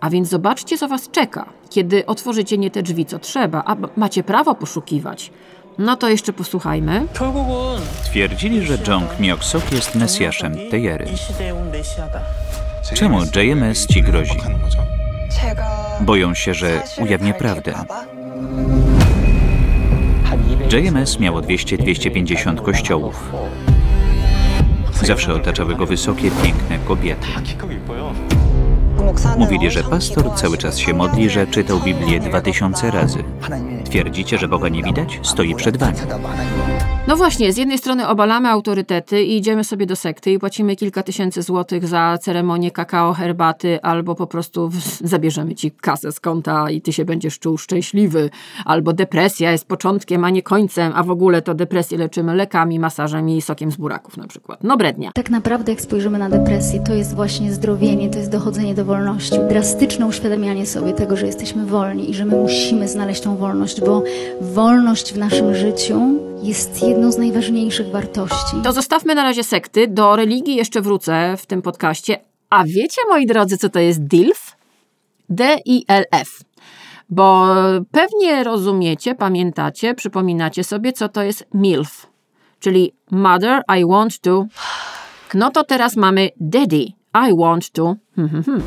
a 0.00 0.10
więc 0.10 0.28
zobaczcie, 0.28 0.78
co 0.78 0.88
was 0.88 1.10
czeka, 1.10 1.46
kiedy 1.70 2.06
otworzycie 2.06 2.58
nie 2.58 2.70
te 2.70 2.82
drzwi, 2.82 3.06
co 3.06 3.18
trzeba, 3.18 3.62
a 3.66 3.76
macie 3.96 4.22
prawo 4.22 4.54
poszukiwać. 4.54 5.32
No 5.78 5.96
to 5.96 6.08
jeszcze 6.08 6.32
posłuchajmy. 6.32 7.06
Twierdzili, 8.04 8.66
że 8.66 8.78
Jong 8.88 9.20
Myoksuk 9.20 9.72
jest 9.72 9.94
Mesjaszem 9.94 10.56
Tejery. 10.70 11.06
Czemu 12.94 13.18
JMS 13.36 13.86
ci 13.86 14.02
grozi? 14.02 14.40
Boją 16.00 16.34
się, 16.34 16.54
że 16.54 16.82
ujawnię 16.98 17.34
prawdę. 17.34 17.74
JMS 20.72 21.18
miało 21.20 21.40
200-250 21.40 22.62
kościołów. 22.62 23.32
Zawsze 25.02 25.34
otaczały 25.34 25.74
go 25.74 25.86
wysokie, 25.86 26.30
piękne 26.42 26.78
kobiety. 26.78 27.26
Mówili, 29.38 29.70
że 29.70 29.84
pastor 29.84 30.34
cały 30.34 30.58
czas 30.58 30.78
się 30.78 30.94
modli, 30.94 31.30
że 31.30 31.46
czytał 31.46 31.80
Biblię 31.80 32.20
2000 32.20 32.90
razy. 32.90 33.24
Twierdzicie, 33.84 34.38
że 34.38 34.48
Boga 34.48 34.68
nie 34.68 34.82
widać? 34.82 35.20
Stoi 35.22 35.54
przed 35.54 35.76
wami. 35.76 35.96
No 37.08 37.16
właśnie, 37.16 37.52
z 37.52 37.56
jednej 37.56 37.78
strony 37.78 38.08
obalamy 38.08 38.48
autorytety 38.48 39.22
i 39.22 39.36
idziemy 39.36 39.64
sobie 39.64 39.86
do 39.86 39.96
sekty 39.96 40.32
i 40.32 40.38
płacimy 40.38 40.76
kilka 40.76 41.02
tysięcy 41.02 41.42
złotych 41.42 41.86
za 41.86 42.18
ceremonię 42.18 42.70
kakao, 42.70 43.12
herbaty, 43.12 43.82
albo 43.82 44.14
po 44.14 44.26
prostu 44.26 44.70
zabierzemy 45.00 45.54
ci 45.54 45.70
kasę 45.70 46.12
z 46.12 46.20
konta 46.20 46.70
i 46.70 46.80
ty 46.80 46.92
się 46.92 47.04
będziesz 47.04 47.38
czuł 47.38 47.58
szczęśliwy, 47.58 48.30
albo 48.64 48.92
depresja 48.92 49.52
jest 49.52 49.68
początkiem, 49.68 50.24
a 50.24 50.30
nie 50.30 50.42
końcem, 50.42 50.92
a 50.94 51.02
w 51.02 51.10
ogóle 51.10 51.42
to 51.42 51.54
depresję 51.54 51.98
leczymy 51.98 52.34
lekami, 52.34 52.78
masażem 52.78 53.28
i 53.28 53.42
sokiem 53.42 53.72
z 53.72 53.76
buraków 53.76 54.16
na 54.16 54.26
przykład. 54.26 54.64
No 54.64 54.76
brednia. 54.76 55.10
Tak 55.14 55.30
naprawdę, 55.30 55.72
jak 55.72 55.80
spojrzymy 55.80 56.18
na 56.18 56.28
depresję, 56.28 56.80
to 56.80 56.94
jest 56.94 57.14
właśnie 57.14 57.52
zdrowienie, 57.52 58.10
to 58.10 58.18
jest 58.18 58.30
dochodzenie 58.30 58.74
do 58.74 58.84
wolności. 58.84 59.36
Drastyczne 59.48 60.06
uświadamianie 60.06 60.66
sobie 60.66 60.92
tego, 60.92 61.16
że 61.16 61.26
jesteśmy 61.26 61.66
wolni 61.66 62.10
i 62.10 62.14
że 62.14 62.24
my 62.24 62.36
musimy 62.36 62.88
znaleźć 62.88 63.20
tą 63.20 63.36
wolność, 63.36 63.80
bo 63.80 64.02
wolność 64.40 65.14
w 65.14 65.18
naszym 65.18 65.54
życiu 65.54 66.26
jest 66.46 66.82
jedną 66.82 67.12
z 67.12 67.18
najważniejszych 67.18 67.90
wartości. 67.90 68.56
To 68.64 68.72
zostawmy 68.72 69.14
na 69.14 69.22
razie 69.22 69.44
sekty, 69.44 69.88
do 69.88 70.16
religii 70.16 70.56
jeszcze 70.56 70.80
wrócę 70.80 71.36
w 71.36 71.46
tym 71.46 71.62
podcaście. 71.62 72.18
A 72.50 72.64
wiecie, 72.64 73.00
moi 73.08 73.26
drodzy, 73.26 73.58
co 73.58 73.68
to 73.68 73.78
jest 73.78 74.04
DILF? 74.04 74.56
D-I-L-F. 75.28 76.40
Bo 77.10 77.46
pewnie 77.90 78.44
rozumiecie, 78.44 79.14
pamiętacie, 79.14 79.94
przypominacie 79.94 80.64
sobie, 80.64 80.92
co 80.92 81.08
to 81.08 81.22
jest 81.22 81.46
MILF, 81.54 82.06
czyli 82.60 82.92
Mother, 83.10 83.62
I 83.78 83.86
want 83.86 84.20
to. 84.20 84.46
No 85.34 85.50
to 85.50 85.64
teraz 85.64 85.96
mamy 85.96 86.30
Daddy, 86.40 86.86
I 87.16 87.32
want 87.32 87.72
to. 87.72 87.96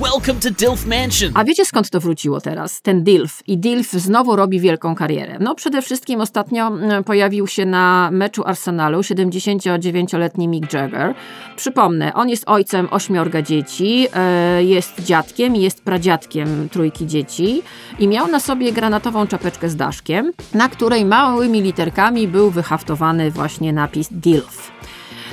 Welcome 0.01 0.39
to 0.39 0.51
Dilf 0.51 0.85
Mansion. 0.85 1.31
A 1.33 1.43
wiecie 1.43 1.65
skąd 1.65 1.89
to 1.89 1.99
wróciło 1.99 2.41
teraz? 2.41 2.81
Ten 2.81 3.03
DILF. 3.03 3.43
I 3.47 3.57
DILF 3.57 3.91
znowu 3.91 4.35
robi 4.35 4.59
wielką 4.59 4.95
karierę. 4.95 5.37
No 5.39 5.55
przede 5.55 5.81
wszystkim 5.81 6.21
ostatnio 6.21 6.67
mm, 6.67 7.03
pojawił 7.03 7.47
się 7.47 7.65
na 7.65 8.09
meczu 8.11 8.43
Arsenalu 8.45 8.99
79-letni 8.99 10.47
Mick 10.47 10.73
Jagger. 10.73 11.13
Przypomnę, 11.55 12.13
on 12.13 12.29
jest 12.29 12.43
ojcem 12.47 12.87
ośmiorga 12.91 13.41
dzieci, 13.41 14.07
e, 14.13 14.63
jest 14.63 15.01
dziadkiem 15.03 15.55
i 15.55 15.61
jest 15.61 15.83
pradziadkiem 15.83 16.69
trójki 16.69 17.07
dzieci 17.07 17.61
i 17.99 18.07
miał 18.07 18.27
na 18.27 18.39
sobie 18.39 18.71
granatową 18.71 19.27
czapeczkę 19.27 19.69
z 19.69 19.75
daszkiem, 19.75 20.31
na 20.53 20.69
której 20.69 21.05
małymi 21.05 21.61
literkami 21.61 22.27
był 22.27 22.51
wyhaftowany 22.51 23.31
właśnie 23.31 23.73
napis 23.73 24.07
DILF. 24.11 24.78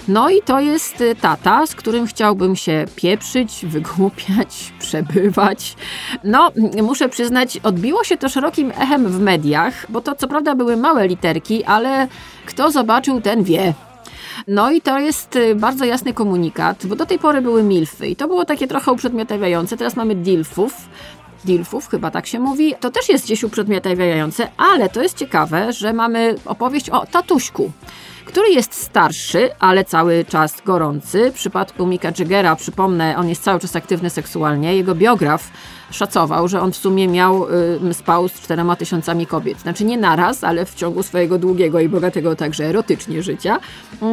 No 0.08 0.30
i 0.30 0.42
to 0.42 0.60
jest 0.60 1.00
y, 1.00 1.14
tata, 1.14 1.66
z 1.66 1.74
którym 1.74 2.06
chciałbym 2.06 2.56
się 2.56 2.84
pieprzyć, 2.96 3.64
wygłupiać, 3.66 4.72
przebywać. 4.78 5.76
No, 6.24 6.52
muszę 6.82 7.08
przyznać, 7.08 7.58
odbiło 7.62 8.04
się 8.04 8.16
to 8.16 8.28
szerokim 8.28 8.70
echem 8.70 9.08
w 9.08 9.20
mediach, 9.20 9.86
bo 9.88 10.00
to 10.00 10.14
co 10.14 10.28
prawda 10.28 10.54
były 10.54 10.76
małe 10.76 11.08
literki, 11.08 11.64
ale 11.64 12.08
kto 12.46 12.70
zobaczył, 12.70 13.20
ten 13.20 13.42
wie. 13.42 13.74
No 14.48 14.70
i 14.70 14.80
to 14.80 14.98
jest 14.98 15.36
y, 15.36 15.54
bardzo 15.54 15.84
jasny 15.84 16.14
komunikat, 16.14 16.86
bo 16.86 16.96
do 16.96 17.06
tej 17.06 17.18
pory 17.18 17.42
były 17.42 17.62
milfy 17.62 18.08
i 18.08 18.16
to 18.16 18.28
było 18.28 18.44
takie 18.44 18.68
trochę 18.68 18.92
uprzedmiotawiające, 18.92 19.76
teraz 19.76 19.96
mamy 19.96 20.14
dilfów. 20.14 20.88
Dilfów, 21.44 21.88
chyba 21.88 22.10
tak 22.10 22.26
się 22.26 22.40
mówi. 22.40 22.74
To 22.80 22.90
też 22.90 23.08
jest 23.08 23.24
gdzieś 23.24 23.44
uprzedmiotawiające, 23.44 24.48
ale 24.56 24.88
to 24.88 25.02
jest 25.02 25.18
ciekawe, 25.18 25.72
że 25.72 25.92
mamy 25.92 26.34
opowieść 26.44 26.90
o 26.90 27.06
tatuśku 27.06 27.72
który 28.26 28.48
jest 28.48 28.74
starszy, 28.74 29.50
ale 29.58 29.84
cały 29.84 30.24
czas 30.24 30.62
gorący. 30.64 31.30
W 31.30 31.34
przypadku 31.34 31.86
Mika 31.86 32.12
Jaggera, 32.18 32.56
przypomnę, 32.56 33.16
on 33.16 33.28
jest 33.28 33.42
cały 33.42 33.60
czas 33.60 33.76
aktywny 33.76 34.10
seksualnie. 34.10 34.76
Jego 34.76 34.94
biograf 34.94 35.50
szacował, 35.90 36.48
że 36.48 36.60
on 36.60 36.72
w 36.72 36.76
sumie 36.76 37.08
miał, 37.08 37.46
y, 37.90 37.94
spał 37.94 38.28
z 38.28 38.32
czterema 38.32 38.76
tysiącami 38.76 39.26
kobiet. 39.26 39.60
Znaczy 39.60 39.84
nie 39.84 39.98
naraz, 39.98 40.44
ale 40.44 40.66
w 40.66 40.74
ciągu 40.74 41.02
swojego 41.02 41.38
długiego 41.38 41.80
i 41.80 41.88
bogatego 41.88 42.36
także 42.36 42.64
erotycznie 42.64 43.22
życia. 43.22 43.58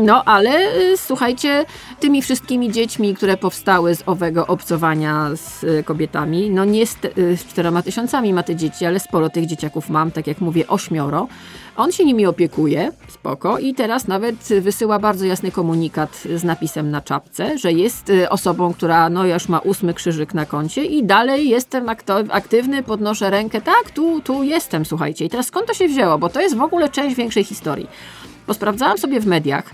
No 0.04 0.24
ale 0.24 0.78
y, 0.78 0.98
słuchajcie, 0.98 1.66
tymi 2.00 2.22
wszystkimi 2.22 2.72
dziećmi, 2.72 3.16
które 3.16 3.38
powstały 3.38 3.96
z 3.96 4.04
owego 4.06 4.48
obcowania 4.48 5.30
z 5.36 5.64
y, 5.64 5.84
kobietami, 5.84 6.50
no 6.50 6.66
nie 6.66 6.88
z, 6.88 6.98
y, 7.18 7.38
z 7.38 7.46
czterema 7.46 7.82
tysiącami 7.82 8.34
ma 8.34 8.44
te 8.44 8.56
dzieci, 8.56 8.86
ale 8.86 9.00
sporo 9.00 9.30
tych 9.30 9.46
dzieciaków 9.46 9.90
mam, 9.90 10.12
tak 10.12 10.28
jak 10.28 10.42
mówię, 10.42 10.68
ośmioro. 10.68 11.28
On 11.78 11.92
się 11.92 12.06
nimi 12.06 12.26
opiekuje, 12.26 12.92
spoko, 13.10 13.60
i 13.60 13.74
teraz 13.74 14.08
nawet 14.08 14.36
wysyła 14.62 15.00
bardzo 15.00 15.26
jasny 15.26 15.52
komunikat 15.52 16.24
z 16.36 16.44
napisem 16.44 16.92
na 16.92 17.02
czapce, 17.02 17.58
że 17.58 17.72
jest 17.72 18.10
y, 18.10 18.30
osobą, 18.30 18.74
która 18.74 19.10
no 19.10 19.26
już 19.26 19.50
ma 19.50 19.60
ósmy 19.60 19.94
krzyżyk 19.94 20.34
na 20.34 20.46
koncie 20.46 20.86
i 20.86 21.04
dalej 21.04 21.50
jestem 21.64 21.90
aktywny, 22.32 22.84
podnoszę 22.84 23.30
rękę, 23.30 23.62
tak, 23.62 23.92
tu, 23.94 24.22
tu 24.22 24.44
jestem, 24.44 24.86
słuchajcie. 24.86 25.26
I 25.26 25.30
teraz 25.30 25.48
skąd 25.48 25.68
to 25.68 25.74
się 25.74 25.88
wzięło? 25.88 26.18
Bo 26.18 26.30
to 26.30 26.42
jest 26.42 26.58
w 26.58 26.62
ogóle 26.62 26.90
część 26.90 27.16
większej 27.16 27.44
historii. 27.44 27.88
Bo 28.48 28.54
sprawdzałam 28.54 28.98
sobie 28.98 29.20
w 29.20 29.26
mediach, 29.26 29.70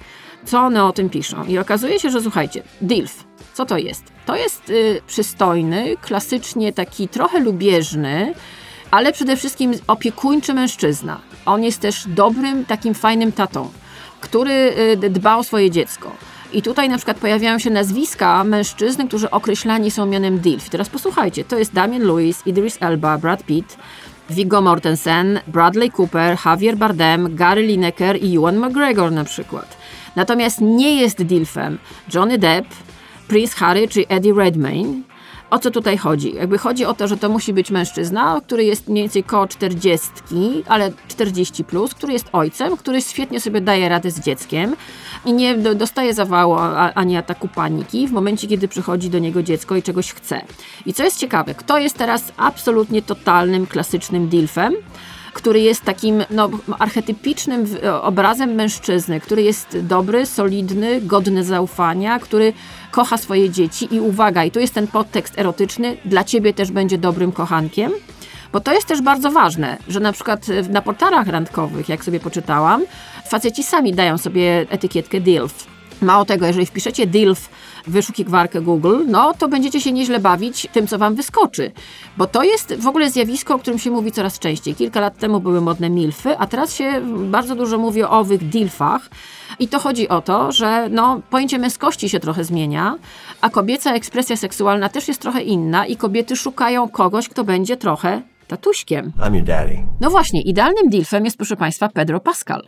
co 0.45 0.59
one 0.59 0.83
o 0.83 0.93
tym 0.93 1.09
piszą 1.09 1.45
i 1.45 1.57
okazuje 1.57 1.99
się, 1.99 2.09
że 2.09 2.21
słuchajcie, 2.21 2.63
DILF, 2.81 3.23
co 3.53 3.65
to 3.65 3.77
jest? 3.77 4.03
To 4.25 4.35
jest 4.35 4.69
y, 4.69 5.01
przystojny, 5.07 5.97
klasycznie 6.01 6.73
taki 6.73 7.07
trochę 7.07 7.39
lubieżny, 7.39 8.33
ale 8.91 9.11
przede 9.11 9.37
wszystkim 9.37 9.73
opiekuńczy 9.87 10.53
mężczyzna. 10.53 11.19
On 11.45 11.63
jest 11.63 11.79
też 11.79 12.07
dobrym, 12.07 12.65
takim 12.65 12.93
fajnym 12.93 13.31
tatą, 13.31 13.69
który 14.21 14.73
y, 15.03 15.09
dba 15.09 15.37
o 15.37 15.43
swoje 15.43 15.71
dziecko. 15.71 16.11
I 16.53 16.61
tutaj 16.61 16.89
na 16.89 16.97
przykład 16.97 17.17
pojawiają 17.17 17.59
się 17.59 17.69
nazwiska 17.69 18.43
mężczyzn, 18.43 19.07
którzy 19.07 19.29
określani 19.29 19.91
są 19.91 20.05
mianem 20.05 20.39
DILF. 20.39 20.69
Teraz 20.69 20.89
posłuchajcie, 20.89 21.43
to 21.43 21.57
jest 21.57 21.73
Damian 21.73 22.01
Lewis, 22.01 22.47
Idris 22.47 22.77
Elba, 22.81 23.17
Brad 23.17 23.43
Pitt, 23.43 23.77
Viggo 24.29 24.61
Mortensen, 24.61 25.39
Bradley 25.47 25.91
Cooper, 25.91 26.37
Javier 26.45 26.77
Bardem, 26.77 27.35
Gary 27.35 27.61
Lineker 27.61 28.23
i 28.23 28.37
Ewan 28.37 28.57
McGregor 28.57 29.11
na 29.11 29.23
przykład. 29.23 29.77
Natomiast 30.15 30.61
nie 30.61 31.01
jest 31.01 31.23
DILFem 31.23 31.77
Johnny 32.13 32.37
Depp, 32.37 32.67
Prince 33.27 33.55
Harry 33.55 33.87
czy 33.87 34.07
Eddie 34.07 34.33
Redmayne. 34.33 35.08
O 35.49 35.59
co 35.59 35.71
tutaj 35.71 35.97
chodzi? 35.97 36.35
Jakby 36.35 36.57
chodzi 36.57 36.85
o 36.85 36.93
to, 36.93 37.07
że 37.07 37.17
to 37.17 37.29
musi 37.29 37.53
być 37.53 37.71
mężczyzna, 37.71 38.41
który 38.45 38.63
jest 38.63 38.87
mniej 38.87 39.03
więcej 39.03 39.23
koło 39.23 39.47
40, 39.47 40.09
ale 40.67 40.91
40 41.07 41.63
plus, 41.63 41.93
który 41.93 42.13
jest 42.13 42.25
ojcem, 42.33 42.77
który 42.77 43.01
świetnie 43.01 43.39
sobie 43.41 43.61
daje 43.61 43.89
radę 43.89 44.11
z 44.11 44.19
dzieckiem 44.19 44.75
i 45.25 45.33
nie 45.33 45.55
do- 45.57 45.75
dostaje 45.75 46.13
zawału 46.13 46.55
ani 46.95 47.17
ataku 47.17 47.47
paniki 47.47 48.07
w 48.07 48.11
momencie, 48.11 48.47
kiedy 48.47 48.67
przychodzi 48.67 49.09
do 49.09 49.19
niego 49.19 49.43
dziecko 49.43 49.75
i 49.75 49.83
czegoś 49.83 50.13
chce. 50.13 50.41
I 50.85 50.93
co 50.93 51.03
jest 51.03 51.17
ciekawe, 51.19 51.55
kto 51.55 51.77
jest 51.79 51.97
teraz 51.97 52.31
absolutnie 52.37 53.01
totalnym, 53.01 53.67
klasycznym 53.67 54.27
dilfem? 54.27 54.73
Który 55.39 55.59
jest 55.61 55.83
takim 55.83 56.23
no, 56.31 56.49
archetypicznym 56.79 57.65
w- 57.65 57.79
obrazem 58.01 58.49
mężczyzny, 58.55 59.19
który 59.19 59.41
jest 59.43 59.77
dobry, 59.81 60.25
solidny, 60.25 61.01
godny 61.01 61.43
zaufania, 61.43 62.19
który 62.19 62.53
kocha 62.91 63.17
swoje 63.17 63.49
dzieci 63.49 63.95
i 63.95 63.99
uwaga, 63.99 64.43
i 64.45 64.51
tu 64.51 64.59
jest 64.59 64.73
ten 64.73 64.87
podtekst 64.87 65.39
erotyczny, 65.39 65.97
dla 66.05 66.23
ciebie 66.23 66.53
też 66.53 66.71
będzie 66.71 66.97
dobrym 66.97 67.31
kochankiem. 67.31 67.91
Bo 68.53 68.59
to 68.59 68.73
jest 68.73 68.87
też 68.87 69.01
bardzo 69.01 69.31
ważne, 69.31 69.77
że 69.87 69.99
na 69.99 70.11
przykład 70.13 70.45
w- 70.45 70.69
na 70.69 70.81
portalach 70.81 71.27
randkowych, 71.27 71.89
jak 71.89 72.03
sobie 72.03 72.19
poczytałam, 72.19 72.83
faceci 73.29 73.63
sami 73.63 73.93
dają 73.93 74.17
sobie 74.17 74.65
etykietkę 74.69 75.21
DILF. 75.21 75.67
Mało 76.01 76.25
tego, 76.25 76.45
jeżeli 76.45 76.65
wpiszecie 76.65 77.07
DILF 77.07 77.49
w 77.87 77.91
wyszukiwarkę 77.91 78.61
Google, 78.61 78.97
no 79.07 79.33
to 79.33 79.47
będziecie 79.47 79.81
się 79.81 79.91
nieźle 79.91 80.19
bawić 80.19 80.67
tym, 80.73 80.87
co 80.87 80.97
wam 80.97 81.15
wyskoczy. 81.15 81.71
Bo 82.17 82.27
to 82.27 82.43
jest 82.43 82.75
w 82.75 82.87
ogóle 82.87 83.11
zjawisko, 83.11 83.55
o 83.55 83.59
którym 83.59 83.79
się 83.79 83.91
mówi 83.91 84.11
coraz 84.11 84.39
częściej. 84.39 84.75
Kilka 84.75 84.99
lat 84.99 85.17
temu 85.17 85.39
były 85.39 85.61
modne 85.61 85.89
milfy, 85.89 86.37
a 86.37 86.47
teraz 86.47 86.75
się 86.75 87.01
bardzo 87.05 87.55
dużo 87.55 87.77
mówi 87.77 88.03
o 88.03 88.09
owych 88.09 88.49
DILFach. 88.49 89.09
I 89.59 89.67
to 89.67 89.79
chodzi 89.79 90.09
o 90.09 90.21
to, 90.21 90.51
że 90.51 90.89
no, 90.89 91.21
pojęcie 91.29 91.59
męskości 91.59 92.09
się 92.09 92.19
trochę 92.19 92.43
zmienia, 92.43 92.95
a 93.41 93.49
kobieca 93.49 93.93
ekspresja 93.93 94.37
seksualna 94.37 94.89
też 94.89 95.07
jest 95.07 95.21
trochę 95.21 95.41
inna 95.41 95.85
i 95.85 95.95
kobiety 95.95 96.35
szukają 96.35 96.89
kogoś, 96.89 97.29
kto 97.29 97.43
będzie 97.43 97.77
trochę 97.77 98.21
tatuśkiem. 98.49 99.11
I'm 99.19 99.35
your 99.35 99.43
daddy. 99.43 99.77
No 99.99 100.09
właśnie, 100.09 100.41
idealnym 100.41 100.89
dilfem 100.89 101.25
jest, 101.25 101.37
proszę 101.37 101.55
Państwa, 101.55 101.89
Pedro 101.89 102.19
Pascal. 102.19 102.61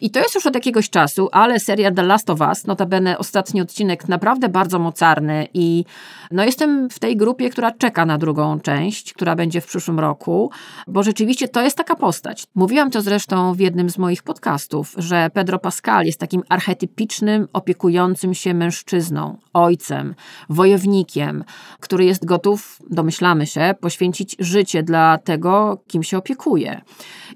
I 0.00 0.10
to 0.10 0.20
jest 0.20 0.34
już 0.34 0.46
od 0.46 0.54
jakiegoś 0.54 0.90
czasu, 0.90 1.28
ale 1.32 1.60
serial 1.60 1.94
The 1.94 2.02
Last 2.02 2.30
of 2.30 2.40
Us, 2.40 2.66
notabene 2.66 3.18
ostatni 3.18 3.60
odcinek 3.60 4.08
naprawdę 4.08 4.48
bardzo 4.48 4.78
mocarny 4.78 5.48
i 5.54 5.84
no 6.30 6.44
jestem 6.44 6.90
w 6.90 6.98
tej 6.98 7.16
grupie, 7.16 7.50
która 7.50 7.72
czeka 7.72 8.06
na 8.06 8.18
drugą 8.18 8.60
część, 8.60 9.12
która 9.12 9.36
będzie 9.36 9.60
w 9.60 9.66
przyszłym 9.66 10.00
roku, 10.00 10.50
bo 10.86 11.02
rzeczywiście 11.02 11.48
to 11.48 11.62
jest 11.62 11.76
taka 11.76 11.96
postać. 11.96 12.46
Mówiłam 12.54 12.90
to 12.90 13.02
zresztą 13.02 13.54
w 13.54 13.60
jednym 13.60 13.90
z 13.90 13.98
moich 13.98 14.22
podcastów, 14.22 14.94
że 14.98 15.30
Pedro 15.30 15.58
Pascal 15.58 16.04
jest 16.04 16.20
takim 16.20 16.42
archetypicznym, 16.48 17.48
opiekującym 17.52 18.34
się 18.34 18.54
mężczyzną, 18.54 19.38
ojcem, 19.52 20.14
wojownikiem, 20.48 21.44
który 21.80 22.04
jest 22.04 22.24
gotów, 22.24 22.78
domyślamy 22.90 23.46
się, 23.46 23.74
poświęcić 23.80 24.36
życie 24.38 24.82
dla 24.82 25.13
tego, 25.18 25.82
kim 25.86 26.02
się 26.02 26.18
opiekuje. 26.18 26.80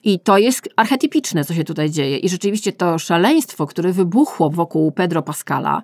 I 0.04 0.20
to 0.20 0.38
jest 0.38 0.68
archetypiczne, 0.76 1.44
co 1.44 1.54
się 1.54 1.64
tutaj 1.64 1.90
dzieje. 1.90 2.18
I 2.18 2.28
rzeczywiście 2.28 2.72
to 2.72 2.98
szaleństwo, 2.98 3.66
które 3.66 3.92
wybuchło 3.92 4.50
wokół 4.50 4.92
Pedro 4.92 5.22
Pascala 5.22 5.82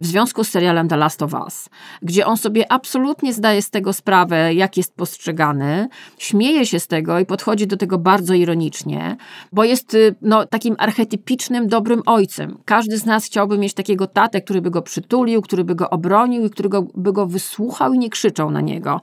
w 0.00 0.06
związku 0.06 0.44
z 0.44 0.48
serialem 0.48 0.88
The 0.88 0.96
Last 0.96 1.22
of 1.22 1.34
Us, 1.34 1.68
gdzie 2.02 2.26
on 2.26 2.36
sobie 2.36 2.72
absolutnie 2.72 3.32
zdaje 3.32 3.62
z 3.62 3.70
tego 3.70 3.92
sprawę, 3.92 4.54
jak 4.54 4.76
jest 4.76 4.94
postrzegany, 4.94 5.88
śmieje 6.18 6.66
się 6.66 6.80
z 6.80 6.86
tego 6.86 7.18
i 7.18 7.26
podchodzi 7.26 7.66
do 7.66 7.76
tego 7.76 7.98
bardzo 7.98 8.34
ironicznie, 8.34 9.16
bo 9.52 9.64
jest 9.64 9.94
y, 9.94 10.14
no, 10.22 10.46
takim 10.46 10.76
archetypicznym, 10.78 11.68
dobrym 11.68 12.02
ojcem. 12.06 12.58
Każdy 12.64 12.98
z 12.98 13.06
nas 13.06 13.24
chciałby 13.24 13.58
mieć 13.58 13.74
takiego 13.74 14.06
tatę, 14.06 14.40
który 14.40 14.62
by 14.62 14.70
go 14.70 14.82
przytulił, 14.82 15.42
który 15.42 15.64
by 15.64 15.74
go 15.74 15.90
obronił 15.90 16.46
i 16.46 16.50
który 16.50 16.68
go, 16.68 16.86
by 16.94 17.12
go 17.12 17.26
wysłuchał 17.26 17.94
i 17.94 17.98
nie 17.98 18.10
krzyczał 18.10 18.50
na 18.50 18.60
niego. 18.60 19.00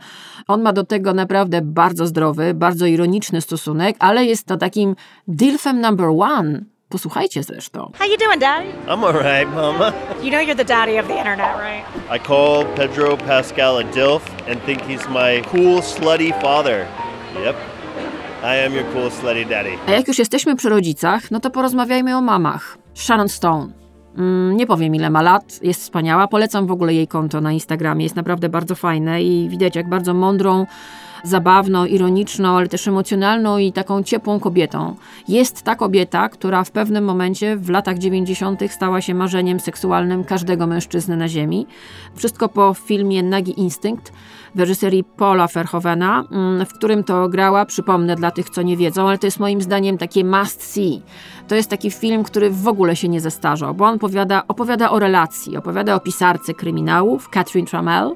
On 0.47 0.61
ma 0.61 0.73
do 0.73 0.83
tego 0.83 1.13
naprawdę 1.13 1.61
bardzo 1.61 2.07
zdrowy, 2.07 2.32
bardzo 2.53 2.85
ironiczny 2.85 3.41
stosunek, 3.41 3.95
ale 3.99 4.25
jest 4.25 4.47
to 4.47 4.57
takim 4.57 4.95
dilfem 5.27 5.81
number 5.81 6.07
one. 6.19 6.59
Posłuchajcie 6.89 7.43
zresztą. 7.43 7.91
How 7.99 8.07
you 8.07 8.17
doing, 8.17 8.39
Daddy? 8.39 8.67
I'm 8.87 9.05
alright, 9.05 9.55
Mama. 9.55 9.93
You 10.23 10.29
know 10.29 10.41
you're 10.41 10.55
the 10.55 10.65
daddy 10.65 10.99
of 10.99 11.07
the 11.07 11.17
internet, 11.17 11.49
right? 11.57 12.15
I 12.15 12.27
call 12.27 12.65
Pedro 12.65 13.17
Pascal 13.17 13.77
a 13.77 13.83
DILF 13.83 14.21
and 14.51 14.65
think 14.65 14.81
he's 14.81 15.09
my 15.09 15.41
cool, 15.51 15.81
slutty 15.81 16.41
father. 16.41 16.85
Yep. 17.45 17.55
I 18.43 18.65
am 18.65 18.73
your 18.73 18.85
cool, 18.93 19.11
slutty 19.11 19.45
daddy. 19.45 19.77
A 19.87 19.91
jak 19.91 20.07
już 20.07 20.19
jesteśmy 20.19 20.55
przy 20.55 20.69
rodzicach, 20.69 21.31
no 21.31 21.39
to 21.39 21.49
porozmawiajmy 21.49 22.17
o 22.17 22.21
mamach. 22.21 22.77
Sharon 22.93 23.29
Stone. 23.29 23.83
Mm, 24.17 24.57
nie 24.57 24.67
powiem 24.67 24.95
ile 24.95 25.09
ma 25.09 25.21
lat, 25.21 25.59
jest 25.61 25.81
wspaniała. 25.81 26.27
Polecam 26.27 26.67
w 26.67 26.71
ogóle 26.71 26.93
jej 26.93 27.07
konto 27.07 27.41
na 27.41 27.51
Instagramie, 27.51 28.03
jest 28.03 28.15
naprawdę 28.15 28.49
bardzo 28.49 28.75
fajne 28.75 29.23
i 29.23 29.49
widać 29.49 29.75
jak 29.75 29.89
bardzo 29.89 30.13
mądrą, 30.13 30.65
zabawną, 31.23 31.85
ironiczną, 31.85 32.57
ale 32.57 32.67
też 32.67 32.87
emocjonalną 32.87 33.57
i 33.57 33.71
taką 33.71 34.03
ciepłą 34.03 34.39
kobietą. 34.39 34.95
Jest 35.27 35.61
ta 35.61 35.75
kobieta, 35.75 36.29
która 36.29 36.63
w 36.63 36.71
pewnym 36.71 37.03
momencie 37.03 37.57
w 37.57 37.69
latach 37.69 37.97
90. 37.97 38.71
stała 38.71 39.01
się 39.01 39.13
marzeniem 39.13 39.59
seksualnym 39.59 40.23
każdego 40.23 40.67
mężczyzny 40.67 41.17
na 41.17 41.27
ziemi. 41.27 41.67
Wszystko 42.15 42.49
po 42.49 42.73
filmie 42.73 43.23
Nagi 43.23 43.59
Instynkt 43.59 44.13
w 44.55 44.59
reżyserii 44.59 45.03
Paula 45.03 45.47
Verhovena, 45.47 46.23
mm, 46.31 46.65
w 46.65 46.73
którym 46.73 47.03
to 47.03 47.29
grała, 47.29 47.65
przypomnę 47.65 48.15
dla 48.15 48.31
tych, 48.31 48.49
co 48.49 48.61
nie 48.61 48.77
wiedzą, 48.77 49.07
ale 49.07 49.17
to 49.17 49.27
jest 49.27 49.39
moim 49.39 49.61
zdaniem 49.61 49.97
takie 49.97 50.25
must 50.25 50.63
see. 50.63 51.01
To 51.47 51.55
jest 51.55 51.69
taki 51.69 51.91
film, 51.91 52.23
który 52.23 52.49
w 52.49 52.67
ogóle 52.67 52.95
się 52.95 53.09
nie 53.09 53.21
zestarzał, 53.21 53.73
bo 53.73 53.85
on 53.85 53.95
opowiada, 53.95 54.43
opowiada 54.47 54.91
o 54.91 54.99
relacji, 54.99 55.57
opowiada 55.57 55.95
o 55.95 55.99
pisarce 55.99 56.53
kryminałów, 56.53 57.29
Catherine 57.29 57.67
Trammell, 57.67 58.05
mm, 58.05 58.15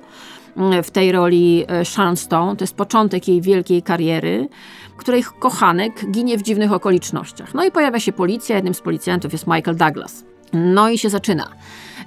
w 0.83 0.91
tej 0.91 1.11
roli 1.11 1.65
e, 1.67 1.85
Sharon 1.85 2.17
Stone. 2.17 2.55
To 2.55 2.63
jest 2.63 2.75
początek 2.75 3.27
jej 3.27 3.41
wielkiej 3.41 3.83
kariery, 3.83 4.49
której 4.97 5.23
kochanek 5.39 6.11
ginie 6.11 6.37
w 6.37 6.41
dziwnych 6.41 6.73
okolicznościach. 6.73 7.53
No 7.53 7.65
i 7.65 7.71
pojawia 7.71 7.99
się 7.99 8.11
policja, 8.13 8.55
jednym 8.55 8.73
z 8.73 8.81
policjantów 8.81 9.31
jest 9.33 9.47
Michael 9.47 9.77
Douglas. 9.77 10.23
No 10.53 10.89
i 10.89 10.97
się 10.97 11.09
zaczyna. 11.09 11.47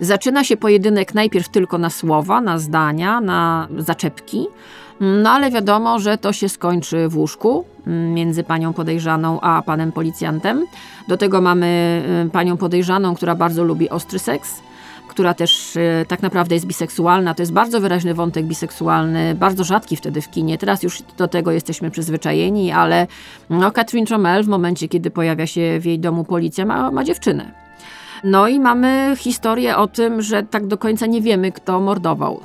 Zaczyna 0.00 0.44
się 0.44 0.56
pojedynek 0.56 1.14
najpierw 1.14 1.48
tylko 1.48 1.78
na 1.78 1.90
słowa, 1.90 2.40
na 2.40 2.58
zdania, 2.58 3.20
na 3.20 3.68
zaczepki, 3.78 4.46
no 5.00 5.30
ale 5.30 5.50
wiadomo, 5.50 5.98
że 5.98 6.18
to 6.18 6.32
się 6.32 6.48
skończy 6.48 7.08
w 7.08 7.16
łóżku 7.16 7.64
mm, 7.86 8.14
między 8.14 8.44
panią 8.44 8.72
podejrzaną 8.72 9.40
a 9.40 9.62
panem 9.62 9.92
policjantem. 9.92 10.66
Do 11.08 11.16
tego 11.16 11.40
mamy 11.40 12.02
y, 12.26 12.30
panią 12.30 12.56
podejrzaną, 12.56 13.14
która 13.14 13.34
bardzo 13.34 13.64
lubi 13.64 13.90
ostry 13.90 14.18
seks 14.18 14.60
która 15.10 15.34
też 15.34 15.76
y, 15.76 16.04
tak 16.08 16.22
naprawdę 16.22 16.54
jest 16.54 16.66
biseksualna. 16.66 17.34
To 17.34 17.42
jest 17.42 17.52
bardzo 17.52 17.80
wyraźny 17.80 18.14
wątek 18.14 18.44
biseksualny, 18.44 19.34
bardzo 19.34 19.64
rzadki 19.64 19.96
wtedy 19.96 20.20
w 20.20 20.30
kinie. 20.30 20.58
Teraz 20.58 20.82
już 20.82 21.02
do 21.16 21.28
tego 21.28 21.52
jesteśmy 21.52 21.90
przyzwyczajeni, 21.90 22.72
ale 22.72 23.06
no, 23.50 23.70
Catherine 23.70 24.06
Tromel 24.06 24.44
w 24.44 24.48
momencie, 24.48 24.88
kiedy 24.88 25.10
pojawia 25.10 25.46
się 25.46 25.80
w 25.80 25.86
jej 25.86 25.98
domu 25.98 26.24
policja, 26.24 26.66
ma, 26.66 26.90
ma 26.90 27.04
dziewczynę. 27.04 27.52
No 28.24 28.48
i 28.48 28.60
mamy 28.60 29.14
historię 29.18 29.76
o 29.76 29.86
tym, 29.86 30.22
że 30.22 30.42
tak 30.42 30.66
do 30.66 30.78
końca 30.78 31.06
nie 31.06 31.20
wiemy, 31.20 31.52
kto 31.52 31.80
mordował. 31.80 32.40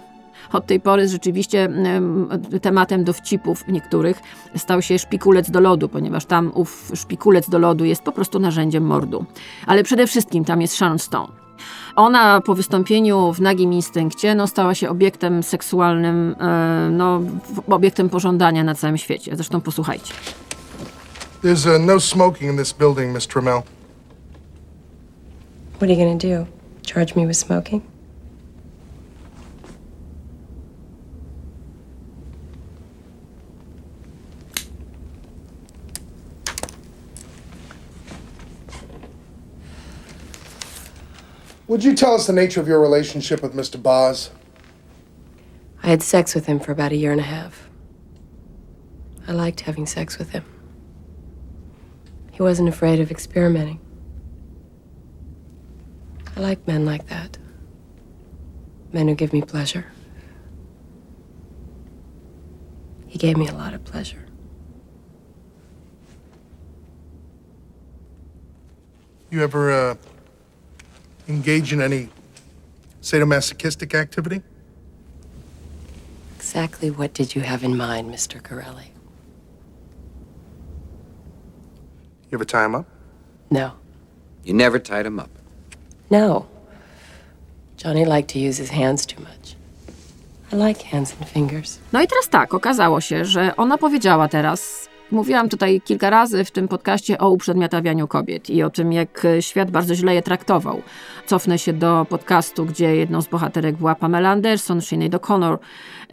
Od 0.54 0.65
tej 0.65 0.80
pory 0.80 1.08
rzeczywiście 1.08 1.63
em, 1.63 2.30
tematem 2.62 3.04
dowcipów 3.04 3.67
niektórych 3.67 4.21
stał 4.56 4.82
się 4.82 4.99
szpikulec 4.99 5.51
do 5.51 5.60
lodu, 5.60 5.89
ponieważ 5.89 6.25
tam 6.25 6.51
ów 6.54 6.91
szpikulec 6.93 7.49
do 7.49 7.60
lodu 7.60 7.86
jest 7.86 8.04
po 8.04 8.12
prostu 8.12 8.39
narzędziem 8.39 8.86
mordu. 8.86 9.25
Ale 9.67 9.84
przede 9.84 10.08
wszystkim 10.08 10.45
tam 10.45 10.62
jest 10.62 10.73
Sharon 10.73 10.99
Stone. 10.99 11.44
Ona 11.96 12.41
po 12.41 12.56
wystąpieniu 12.56 13.34
w 13.34 13.41
Nagim 13.41 13.74
Instynkcie 13.74 14.36
no, 14.36 14.48
stała 14.48 14.76
się 14.76 14.89
obiektem 14.89 15.44
seksualnym, 15.44 16.36
e, 16.39 16.89
no, 16.91 17.22
obiektem 17.70 18.10
pożądania 18.10 18.63
na 18.63 18.76
całym 18.76 18.98
świecie. 18.98 19.36
Zresztą 19.36 19.62
posłuchajcie. 19.62 20.13
There's 21.44 21.76
uh, 21.76 21.80
no 21.80 22.00
smoking 22.00 22.52
in 22.52 22.58
this 22.58 22.74
building, 22.74 23.13
Miss 23.13 23.28
Trammell. 23.28 23.62
What 25.78 25.84
are 25.84 25.94
you 25.94 25.98
gonna 25.98 26.18
do? 26.18 26.48
Charge 26.82 27.15
me 27.15 27.28
with 27.28 27.38
smoking? 27.38 27.94
Would 41.67 41.84
you 41.84 41.95
tell 41.95 42.13
us 42.13 42.28
the 42.28 42.34
nature 42.34 42.62
of 42.62 42.67
your 42.67 42.80
relationship 42.80 43.41
with 43.41 43.54
Mr. 43.54 43.82
Boz? 43.82 44.30
I 45.82 45.88
had 45.88 46.04
sex 46.04 46.36
with 46.36 46.45
him 46.45 46.60
for 46.60 46.71
about 46.71 46.91
a 46.91 46.95
year 46.95 47.12
and 47.12 47.19
a 47.19 47.23
half. 47.23 47.69
I 49.28 49.32
liked 49.32 49.62
having 49.62 49.88
sex 49.88 50.19
with 50.19 50.30
him. 50.30 50.45
He 52.32 52.43
wasn't 52.43 52.69
afraid 52.69 52.99
of 52.99 53.10
experimenting. 53.10 53.80
I 56.38 56.39
like 56.39 56.67
men 56.67 56.86
like 56.86 57.08
that. 57.08 57.38
Men 58.93 59.08
who 59.08 59.15
give 59.15 59.34
me 59.34 59.41
pleasure. 59.41 59.88
He 63.08 63.17
gave 63.17 63.38
me 63.38 63.47
a 63.47 63.54
lot 63.54 63.73
of 63.73 63.84
pleasure. 63.84 64.25
You 69.32 69.41
ever 69.41 69.71
uh, 69.71 69.95
engage 71.28 71.74
in 71.74 71.82
any 71.82 72.10
sadomasochistic 73.02 73.94
activity? 73.94 74.42
Exactly 76.38 76.90
what 76.92 77.14
did 77.14 77.36
you 77.36 77.42
have 77.42 77.64
in 77.64 77.76
mind, 77.78 78.14
Mr. 78.14 78.42
Corelli? 78.42 78.92
You 82.32 82.38
ever 82.38 82.46
tie 82.46 82.66
him 82.66 82.76
up? 82.76 82.86
No. 83.50 83.72
You 84.44 84.54
never 84.54 84.80
tied 84.80 85.06
him 85.06 85.20
up. 85.20 85.30
No. 86.10 86.46
Johnny 87.78 88.06
liked 88.06 88.30
to 88.30 88.40
use 88.40 88.58
his 88.58 88.70
hands 88.70 89.06
too 89.06 89.22
much. 89.22 89.56
I 90.52 90.56
like 90.56 90.82
hands 90.82 91.14
and 91.20 91.28
fingers. 91.28 91.80
No 91.94 92.02
i 92.02 92.08
teraz 92.08 92.30
tak, 92.30 92.54
okazało 92.54 93.02
się, 93.02 93.26
że 93.26 93.56
ona 93.56 93.78
powiedziała 93.78 94.28
teraz 94.28 94.90
Mówiłam 95.12 95.50
tutaj 95.50 95.82
kilka 95.82 96.10
razy 96.10 96.46
w 96.46 96.52
tym 96.52 96.68
podcaście 96.68 97.18
o 97.18 97.30
uprzedmiotawianiu 97.30 98.08
kobiet 98.08 98.50
i 98.50 98.63
o 98.63 98.70
tym, 98.70 98.94
jak 98.94 99.28
świat 99.39 99.72
bardzo 99.72 99.96
źle 99.96 100.15
je 100.15 100.22
traktował. 100.22 100.82
Cofnę 101.26 101.60
się 101.60 101.74
do 101.74 102.06
podcastu, 102.10 102.65
gdzie 102.65 102.96
jedną 102.96 103.22
z 103.22 103.28
bohaterek 103.28 103.76
była 103.76 103.96
Pamela 103.96 104.30
Anderson, 104.30 104.82
Sinead 104.82 105.12
O'Connor. 105.12 105.58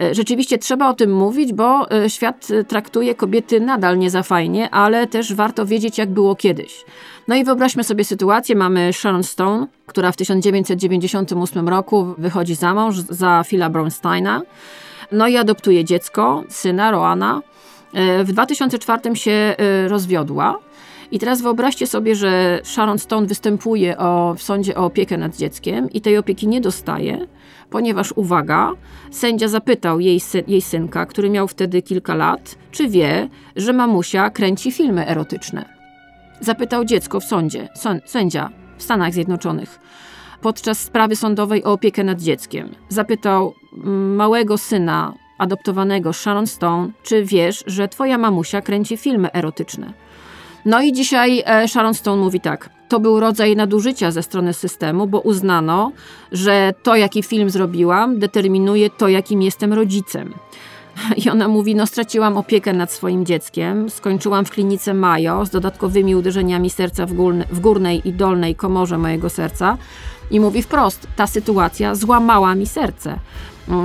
E, 0.00 0.14
rzeczywiście 0.14 0.58
trzeba 0.58 0.90
o 0.90 0.94
tym 0.94 1.14
mówić, 1.14 1.52
bo 1.52 1.90
e, 1.90 2.10
świat 2.10 2.48
traktuje 2.68 3.14
kobiety 3.14 3.60
nadal 3.60 3.98
nie 3.98 4.10
za 4.10 4.22
fajnie, 4.22 4.70
ale 4.70 5.06
też 5.06 5.34
warto 5.34 5.66
wiedzieć, 5.66 5.98
jak 5.98 6.10
było 6.10 6.36
kiedyś. 6.36 6.84
No 7.28 7.36
i 7.36 7.44
wyobraźmy 7.44 7.84
sobie 7.84 8.04
sytuację, 8.04 8.56
mamy 8.56 8.92
Sharon 8.92 9.22
Stone, 9.22 9.66
która 9.86 10.12
w 10.12 10.16
1998 10.16 11.68
roku 11.68 12.14
wychodzi 12.18 12.54
za 12.54 12.74
mąż 12.74 12.96
za 12.98 13.42
Phila 13.46 13.70
Bronsteina, 13.70 14.42
no 15.12 15.28
i 15.28 15.36
adoptuje 15.36 15.84
dziecko, 15.84 16.44
syna 16.48 16.90
Roana. 16.90 17.42
E, 17.94 18.24
w 18.24 18.32
2004 18.32 19.16
się 19.16 19.30
e, 19.32 19.88
rozwiodła. 19.88 20.58
I 21.10 21.18
teraz 21.18 21.42
wyobraźcie 21.42 21.86
sobie, 21.86 22.14
że 22.14 22.60
Sharon 22.64 22.98
Stone 22.98 23.26
występuje 23.26 23.98
o, 23.98 24.34
w 24.34 24.42
sądzie 24.42 24.74
o 24.76 24.84
opiekę 24.84 25.18
nad 25.18 25.36
dzieckiem 25.36 25.90
i 25.90 26.00
tej 26.00 26.18
opieki 26.18 26.48
nie 26.48 26.60
dostaje, 26.60 27.26
ponieważ, 27.70 28.12
uwaga, 28.16 28.72
sędzia 29.10 29.48
zapytał 29.48 30.00
jej, 30.00 30.20
sy 30.20 30.44
jej 30.46 30.62
synka, 30.62 31.06
który 31.06 31.30
miał 31.30 31.48
wtedy 31.48 31.82
kilka 31.82 32.14
lat, 32.14 32.54
czy 32.70 32.88
wie, 32.88 33.28
że 33.56 33.72
mamusia 33.72 34.30
kręci 34.30 34.72
filmy 34.72 35.06
erotyczne. 35.08 35.64
Zapytał 36.40 36.84
dziecko 36.84 37.20
w 37.20 37.24
sądzie, 37.24 37.68
sędzia 38.04 38.50
w 38.78 38.82
Stanach 38.82 39.12
Zjednoczonych, 39.12 39.78
podczas 40.40 40.78
sprawy 40.80 41.16
sądowej 41.16 41.64
o 41.64 41.72
opiekę 41.72 42.04
nad 42.04 42.20
dzieckiem. 42.20 42.74
Zapytał 42.88 43.54
mm, 43.76 44.14
małego 44.16 44.58
syna 44.58 45.14
adoptowanego 45.42 46.12
Sharon 46.12 46.46
Stone, 46.46 46.90
czy 47.02 47.24
wiesz, 47.24 47.64
że 47.66 47.88
twoja 47.88 48.18
mamusia 48.18 48.60
kręci 48.60 48.96
filmy 48.96 49.32
erotyczne. 49.32 49.92
No 50.64 50.82
i 50.82 50.92
dzisiaj 50.92 51.42
e, 51.46 51.68
Sharon 51.68 51.94
Stone 51.94 52.22
mówi 52.22 52.40
tak. 52.40 52.70
To 52.88 53.00
był 53.00 53.20
rodzaj 53.20 53.56
nadużycia 53.56 54.10
ze 54.10 54.22
strony 54.22 54.52
systemu, 54.52 55.06
bo 55.06 55.20
uznano, 55.20 55.92
że 56.32 56.74
to, 56.82 56.96
jaki 56.96 57.22
film 57.22 57.50
zrobiłam, 57.50 58.18
determinuje 58.18 58.90
to, 58.90 59.08
jakim 59.08 59.42
jestem 59.42 59.72
rodzicem. 59.72 60.34
I 61.24 61.30
ona 61.30 61.48
mówi: 61.48 61.74
No, 61.74 61.86
straciłam 61.86 62.36
opiekę 62.36 62.72
nad 62.72 62.92
swoim 62.92 63.26
dzieckiem, 63.26 63.90
skończyłam 63.90 64.44
w 64.44 64.50
klinice 64.50 64.94
Mayo 64.94 65.46
z 65.46 65.50
dodatkowymi 65.50 66.16
uderzeniami 66.16 66.70
serca 66.70 67.06
w, 67.06 67.12
górne, 67.12 67.44
w 67.50 67.60
górnej 67.60 68.08
i 68.08 68.12
dolnej 68.12 68.54
komorze 68.54 68.98
mojego 68.98 69.30
serca. 69.30 69.78
I 70.30 70.40
mówi 70.40 70.62
wprost: 70.62 71.06
Ta 71.16 71.26
sytuacja 71.26 71.94
złamała 71.94 72.54
mi 72.54 72.66
serce. 72.66 73.18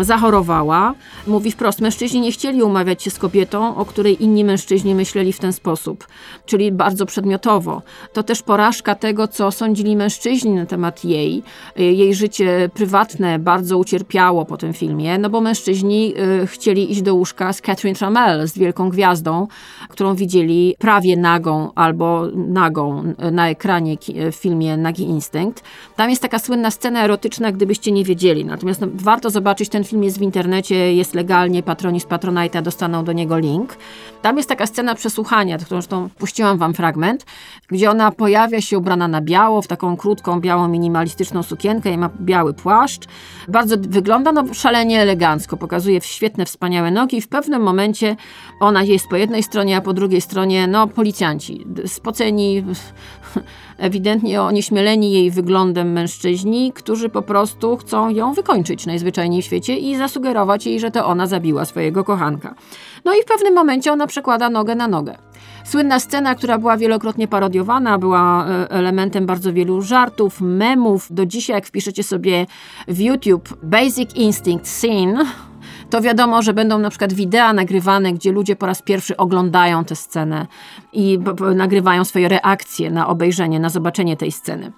Zachorowała. 0.02 0.94
Mówi 1.28 1.52
wprost, 1.52 1.82
mężczyźni 1.82 2.22
nie 2.22 2.32
chcieli 2.32 2.64
umawiać 2.64 3.04
się 3.04 3.12
z 3.12 3.20
kobietą, 3.20 3.76
o 3.76 3.86
której 3.86 4.24
inni 4.24 4.44
mężczyźni 4.44 4.96
myśleli 4.96 5.34
w 5.34 5.40
ten 5.40 5.54
sposób, 5.54 6.08
czyli 6.46 6.72
bardzo 6.72 7.06
przedmiotowo. 7.06 7.82
To 8.14 8.24
też 8.24 8.42
porażka 8.42 8.96
tego, 8.96 9.28
co 9.28 9.52
sądzili 9.52 9.96
mężczyźni 9.96 10.52
na 10.52 10.66
temat 10.66 11.06
jej. 11.06 11.44
Jej 11.76 12.16
życie 12.16 12.70
prywatne 12.74 13.40
bardzo 13.40 13.78
ucierpiało 13.78 14.46
po 14.46 14.58
tym 14.58 14.74
filmie, 14.74 15.18
no 15.18 15.30
bo 15.30 15.42
mężczyźni 15.42 16.14
y, 16.44 16.48
chcieli 16.48 16.92
iść 16.92 17.02
do 17.02 17.16
łóżka 17.16 17.54
z 17.54 17.62
Catherine 17.62 17.96
Trammell, 17.96 18.48
z 18.48 18.58
wielką 18.58 18.90
gwiazdą, 18.90 19.48
którą 19.90 20.16
widzieli 20.16 20.76
prawie 20.80 21.18
nagą 21.18 21.72
albo 21.76 22.28
nagą 22.36 23.14
na 23.32 23.50
ekranie 23.50 23.98
w 24.32 24.36
filmie 24.36 24.78
Nagi 24.78 25.04
Instynkt. 25.04 25.64
Tam 25.96 26.10
jest 26.10 26.22
taka 26.22 26.40
słynna 26.40 26.72
scena 26.72 27.04
erotyczna, 27.04 27.52
gdybyście 27.52 27.92
nie 27.92 28.04
wiedzieli. 28.04 28.46
Natomiast 28.46 28.82
no, 28.82 28.88
warto 28.94 29.30
zobaczyć 29.30 29.67
ten 29.70 29.84
film 29.84 30.04
jest 30.04 30.20
w 30.20 30.22
internecie, 30.22 30.94
jest 30.94 31.16
legalnie, 31.16 31.64
patroni 31.64 32.00
z 32.00 32.06
Patronite'a 32.06 32.62
dostaną 32.62 33.04
do 33.04 33.14
niego 33.14 33.38
link. 33.38 33.78
Tam 34.22 34.38
jest 34.38 34.50
taka 34.50 34.68
scena 34.68 34.96
przesłuchania, 34.96 35.58
którą 35.58 35.82
zresztą 35.82 36.10
puściłam 36.18 36.58
wam 36.58 36.74
fragment, 36.74 37.26
gdzie 37.68 37.92
ona 37.92 38.12
pojawia 38.12 38.62
się 38.62 38.78
ubrana 38.78 39.08
na 39.08 39.22
biało, 39.22 39.62
w 39.62 39.68
taką 39.68 39.98
krótką, 39.98 40.42
białą, 40.42 40.68
minimalistyczną 40.68 41.44
sukienkę 41.44 41.92
i 41.92 41.98
ma 41.98 42.10
biały 42.22 42.54
płaszcz. 42.54 43.04
Bardzo 43.48 43.76
wygląda 43.80 44.32
no, 44.32 44.54
szalenie 44.54 45.02
elegancko, 45.02 45.58
pokazuje 45.58 46.02
świetne, 46.02 46.46
wspaniałe 46.46 46.92
nogi 46.92 47.18
i 47.18 47.22
w 47.22 47.28
pewnym 47.28 47.62
momencie 47.62 48.16
ona 48.60 48.84
jest 48.84 49.08
po 49.08 49.16
jednej 49.16 49.44
stronie, 49.44 49.78
a 49.78 49.82
po 49.82 49.94
drugiej 49.94 50.22
stronie 50.22 50.68
no 50.68 50.88
policjanci, 50.88 51.66
spoceni, 51.86 52.64
ewidentnie 53.78 54.42
onieśmieleni 54.42 55.12
jej 55.12 55.32
wyglądem 55.32 55.92
mężczyźni, 55.92 56.74
którzy 56.74 57.10
po 57.10 57.22
prostu 57.22 57.78
chcą 57.78 58.10
ją 58.10 58.34
wykończyć 58.34 58.86
najzwyczajniej 58.86 59.42
w 59.42 59.46
świecie 59.46 59.57
i 59.60 59.96
zasugerować 59.96 60.66
jej, 60.66 60.80
że 60.80 60.92
to 60.92 61.06
ona 61.06 61.28
zabiła 61.28 61.66
swojego 61.66 62.04
kochanka. 62.04 62.56
No 63.06 63.14
i 63.14 63.22
w 63.22 63.26
pewnym 63.26 63.56
momencie 63.56 63.92
ona 63.92 64.08
przekłada 64.08 64.50
nogę 64.50 64.76
na 64.76 64.88
nogę. 64.88 65.18
Słynna 65.64 66.00
scena, 66.00 66.36
która 66.36 66.58
była 66.58 66.78
wielokrotnie 66.78 67.28
parodiowana, 67.28 67.98
była 67.98 68.48
e, 68.48 68.72
elementem 68.72 69.26
bardzo 69.26 69.54
wielu 69.54 69.82
żartów, 69.82 70.42
memów. 70.42 71.08
Do 71.10 71.26
dzisiaj, 71.26 71.56
jak 71.56 71.66
wpiszecie 71.66 72.04
sobie 72.04 72.46
w 72.88 73.00
YouTube 73.00 73.58
Basic 73.64 74.16
Instinct 74.16 74.68
Scene, 74.68 75.26
to 75.90 76.02
wiadomo, 76.02 76.42
że 76.42 76.54
będą 76.54 76.80
na 76.80 76.90
przykład 76.90 77.14
wideo 77.14 77.54
nagrywane, 77.54 78.14
gdzie 78.14 78.32
ludzie 78.32 78.56
po 78.56 78.66
raz 78.66 78.82
pierwszy 78.82 79.18
oglądają 79.18 79.86
tę 79.86 79.96
scenę 79.96 80.48
i 80.94 81.20
nagrywają 81.56 82.06
swoje 82.06 82.28
reakcje 82.28 82.92
na 82.92 83.08
obejrzenie, 83.08 83.60
na 83.60 83.70
zobaczenie 83.70 84.18
tej 84.18 84.32
sceny. 84.32 84.72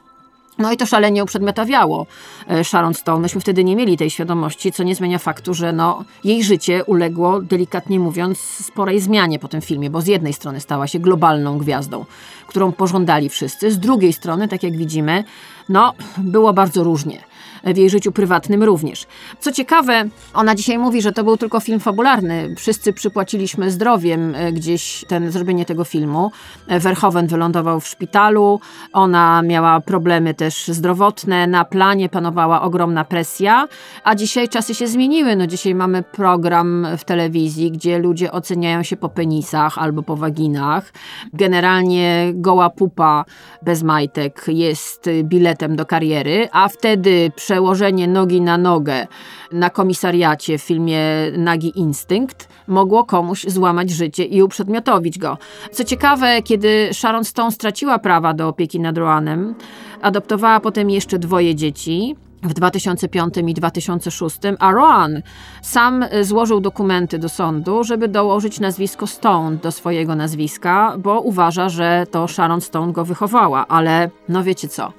No 0.60 0.72
i 0.72 0.78
to 0.78 0.86
szalenie 0.86 1.24
uprzedmiotawiało 1.24 2.06
e, 2.48 2.64
Sharon 2.64 2.94
Stone. 2.94 3.22
Myśmy 3.22 3.42
wtedy 3.42 3.64
nie 3.64 3.76
mieli 3.76 3.98
tej 3.98 4.10
świadomości, 4.10 4.72
co 4.72 4.84
nie 4.84 4.96
zmienia 4.96 5.20
faktu, 5.20 5.54
że 5.54 5.74
no, 5.74 6.04
jej 6.24 6.44
życie 6.44 6.84
uległo, 6.86 7.42
delikatnie 7.42 8.00
mówiąc, 8.00 8.40
sporej 8.40 9.00
zmianie 9.00 9.40
po 9.40 9.48
tym 9.48 9.62
filmie, 9.62 9.90
bo 9.90 10.02
z 10.02 10.08
jednej 10.08 10.34
strony 10.34 10.60
stała 10.60 10.88
się 10.88 11.00
globalną 11.00 11.58
gwiazdą, 11.58 12.06
którą 12.48 12.72
pożądali 12.72 13.30
wszyscy, 13.30 13.72
z 13.72 13.80
drugiej 13.80 14.14
strony, 14.14 14.48
tak 14.48 14.64
jak 14.64 14.78
widzimy, 14.78 15.24
no, 15.70 15.94
było 16.18 16.54
bardzo 16.54 16.84
różnie 16.84 17.30
w 17.64 17.78
jej 17.78 17.90
życiu 17.90 18.12
prywatnym 18.12 18.64
również. 18.64 19.08
Co 19.40 19.52
ciekawe, 19.52 20.06
ona 20.34 20.56
dzisiaj 20.56 20.78
mówi, 20.78 21.02
że 21.02 21.12
to 21.12 21.24
był 21.24 21.38
tylko 21.38 21.60
film 21.60 21.80
fabularny. 21.80 22.56
Wszyscy 22.58 22.94
przypłaciliśmy 22.94 23.72
zdrowiem 23.72 24.36
e, 24.36 24.52
gdzieś 24.52 25.06
ten, 25.08 25.32
zrobienie 25.32 25.66
tego 25.66 25.84
filmu. 25.84 26.32
Verhoeven 26.68 27.28
wylądował 27.28 27.80
w 27.80 27.88
szpitalu, 27.88 28.60
ona 28.94 29.42
miała 29.42 29.82
problemy 29.82 30.34
też 30.34 30.68
zdrowotne, 30.68 31.48
na 31.48 31.66
planie 31.66 32.10
panowała 32.10 32.62
ogromna 32.62 33.06
presja, 33.06 33.68
a 34.04 34.16
dzisiaj 34.16 34.50
czasy 34.50 34.76
się 34.76 34.88
zmieniły. 34.88 35.36
No 35.36 35.48
dzisiaj 35.48 35.76
mamy 35.76 36.04
program 36.04 36.88
w 36.98 37.04
telewizji, 37.04 37.72
gdzie 37.72 38.00
ludzie 38.00 38.32
oceniają 38.32 38.84
się 38.84 38.98
po 38.98 39.10
penisach 39.10 39.78
albo 39.78 40.04
po 40.04 40.16
waginach. 40.16 40.94
Generalnie 41.34 42.32
goła 42.34 42.70
pupa 42.70 43.26
bez 43.62 43.84
majtek 43.84 44.46
jest 44.48 45.10
biletem 45.24 45.76
do 45.76 45.86
kariery, 45.86 46.48
a 46.52 46.68
wtedy 46.68 47.32
przełożenie 47.50 48.08
nogi 48.08 48.42
na 48.42 48.58
nogę 48.58 49.08
na 49.52 49.70
komisariacie 49.70 50.58
w 50.58 50.62
filmie 50.62 51.02
Nagi 51.38 51.80
Instynkt 51.80 52.48
mogło 52.68 53.04
komuś 53.04 53.46
złamać 53.48 53.90
życie 53.90 54.26
i 54.26 54.44
uprzedmiotowić 54.44 55.20
go. 55.20 55.38
Co 55.72 55.84
ciekawe, 55.84 56.42
kiedy 56.42 56.90
Sharon 56.94 57.24
Stone 57.24 57.52
straciła 57.52 58.00
prawa 58.00 58.34
do 58.34 58.48
opieki 58.48 58.80
nad 58.80 58.98
Roanem, 58.98 59.56
adoptowała 60.02 60.60
potem 60.60 60.90
jeszcze 60.90 61.20
dwoje 61.20 61.56
dzieci 61.56 62.16
w 62.44 62.54
2005 62.54 63.34
i 63.48 63.54
2006, 63.54 64.38
a 64.60 64.72
Roan 64.72 65.22
sam 65.62 66.06
złożył 66.22 66.60
dokumenty 66.60 67.20
do 67.20 67.30
sądu, 67.30 67.84
żeby 67.84 68.08
dołożyć 68.08 68.60
nazwisko 68.60 69.08
Stone 69.08 69.56
do 69.56 69.72
swojego 69.72 70.16
nazwiska, 70.16 70.96
bo 70.98 71.22
uważa, 71.22 71.70
że 71.70 72.06
to 72.12 72.28
Sharon 72.28 72.62
Stone 72.62 72.94
go 72.94 73.06
wychowała, 73.06 73.68
ale 73.68 74.10
no 74.30 74.44
wiecie 74.44 74.68
co. 74.68 74.94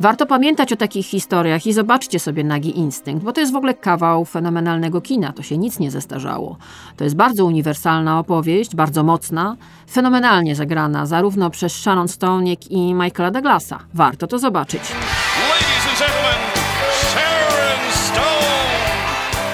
Warto 0.00 0.26
pamiętać 0.26 0.72
o 0.72 0.76
takich 0.76 1.06
historiach 1.06 1.66
i 1.66 1.72
zobaczcie 1.72 2.18
sobie 2.18 2.44
Nagi 2.44 2.78
Instynkt, 2.78 3.24
bo 3.24 3.32
to 3.32 3.40
jest 3.40 3.52
w 3.52 3.56
ogóle 3.56 3.74
kawał 3.74 4.24
fenomenalnego 4.24 5.00
kina, 5.00 5.32
to 5.32 5.42
się 5.42 5.58
nic 5.58 5.78
nie 5.78 5.90
zestarzało. 5.90 6.56
To 6.96 7.04
jest 7.04 7.16
bardzo 7.16 7.44
uniwersalna 7.44 8.18
opowieść, 8.18 8.76
bardzo 8.76 9.02
mocna, 9.02 9.56
fenomenalnie 9.90 10.54
zagrana 10.54 11.06
zarówno 11.06 11.50
przez 11.50 11.72
Sharon 11.72 12.08
Stone, 12.08 12.50
jak 12.50 12.70
i 12.70 12.94
Michaela 12.94 13.30
Douglasa. 13.30 13.78
Warto 13.94 14.26
to 14.26 14.38
zobaczyć. 14.38 14.82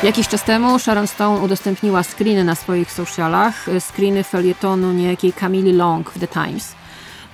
Jakiś 0.03 0.29
czas 0.29 0.45
temu 0.45 0.79
Sharon 0.79 1.07
Stone 1.07 1.41
udostępniła 1.41 2.03
screeny 2.03 2.45
na 2.45 2.55
swoich 2.55 2.93
socialach, 2.93 3.67
screeny 3.81 4.25
felietonu 4.25 4.93
niejakiej 4.93 5.33
Camille 5.33 5.73
Long 5.73 6.11
w 6.11 6.19
The 6.19 6.29
Times. 6.29 6.82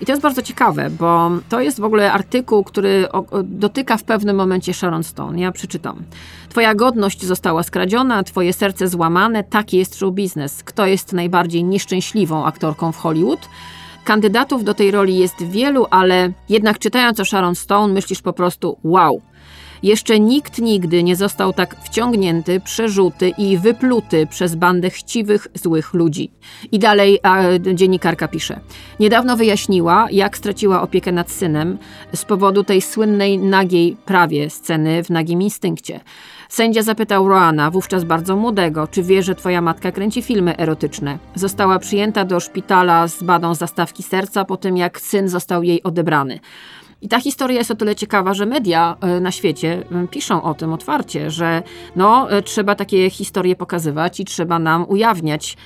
I 0.00 0.06
to 0.06 0.12
jest 0.12 0.22
bardzo 0.22 0.42
ciekawe, 0.42 0.90
bo 0.90 1.30
to 1.48 1.60
jest 1.60 1.80
w 1.80 1.84
ogóle 1.84 2.12
artykuł, 2.12 2.64
który 2.64 3.08
dotyka 3.44 3.96
w 3.96 4.04
pewnym 4.04 4.36
momencie 4.36 4.74
Sharon 4.74 5.04
Stone. 5.04 5.40
Ja 5.40 5.52
przeczytam. 5.52 6.02
Twoja 6.48 6.74
godność 6.74 7.24
została 7.24 7.62
skradziona, 7.62 8.22
twoje 8.22 8.52
serce 8.52 8.88
złamane, 8.88 9.44
taki 9.44 9.76
jest 9.76 9.98
show 9.98 10.14
biznes. 10.14 10.62
Kto 10.62 10.86
jest 10.86 11.12
najbardziej 11.12 11.64
nieszczęśliwą 11.64 12.44
aktorką 12.44 12.92
w 12.92 12.96
Hollywood? 12.96 13.48
Kandydatów 14.04 14.64
do 14.64 14.74
tej 14.74 14.90
roli 14.90 15.18
jest 15.18 15.42
wielu, 15.42 15.86
ale 15.90 16.32
jednak 16.48 16.78
czytając 16.78 17.20
o 17.20 17.24
Sharon 17.24 17.54
Stone 17.54 17.94
myślisz 17.94 18.22
po 18.22 18.32
prostu 18.32 18.78
wow. 18.84 19.20
Jeszcze 19.82 20.20
nikt 20.20 20.58
nigdy 20.58 21.02
nie 21.02 21.16
został 21.16 21.52
tak 21.52 21.76
wciągnięty, 21.84 22.60
przerzuty 22.60 23.28
i 23.38 23.58
wypluty 23.58 24.26
przez 24.26 24.54
bandę 24.54 24.90
chciwych, 24.90 25.46
złych 25.54 25.94
ludzi. 25.94 26.30
I 26.72 26.78
dalej 26.78 27.18
a, 27.22 27.42
dziennikarka 27.74 28.28
pisze. 28.28 28.60
Niedawno 29.00 29.36
wyjaśniła, 29.36 30.06
jak 30.10 30.36
straciła 30.36 30.82
opiekę 30.82 31.12
nad 31.12 31.30
synem 31.30 31.78
z 32.14 32.24
powodu 32.24 32.64
tej 32.64 32.82
słynnej 32.82 33.38
nagiej 33.38 33.96
prawie 34.04 34.50
sceny 34.50 35.04
w 35.04 35.10
nagim 35.10 35.42
instynkcie. 35.42 36.00
Sędzia 36.48 36.82
zapytał 36.82 37.28
Roana, 37.28 37.70
wówczas 37.70 38.04
bardzo 38.04 38.36
młodego, 38.36 38.86
czy 38.86 39.02
wie, 39.02 39.22
że 39.22 39.34
twoja 39.34 39.60
matka 39.60 39.92
kręci 39.92 40.22
filmy 40.22 40.56
erotyczne. 40.56 41.18
Została 41.34 41.78
przyjęta 41.78 42.24
do 42.24 42.40
szpitala 42.40 43.08
z 43.08 43.22
badą 43.22 43.54
zastawki 43.54 44.02
serca 44.02 44.44
po 44.44 44.56
tym, 44.56 44.76
jak 44.76 45.00
syn 45.00 45.28
został 45.28 45.62
jej 45.62 45.82
odebrany. 45.82 46.40
I 47.02 47.08
ta 47.08 47.20
historia 47.20 47.58
jest 47.58 47.70
o 47.70 47.74
tyle 47.74 47.96
ciekawa, 47.96 48.34
że 48.34 48.46
media 48.46 48.96
e, 49.00 49.20
na 49.20 49.32
świecie 49.32 49.84
e, 49.92 50.08
piszą 50.08 50.42
o 50.42 50.54
tym 50.54 50.72
otwarcie, 50.72 51.30
że 51.30 51.62
no, 51.96 52.30
e, 52.30 52.42
trzeba 52.42 52.74
takie 52.74 53.10
historie 53.10 53.56
pokazywać 53.56 54.20
i 54.20 54.24
trzeba 54.24 54.58
nam 54.58 54.84
ujawniać, 54.88 55.56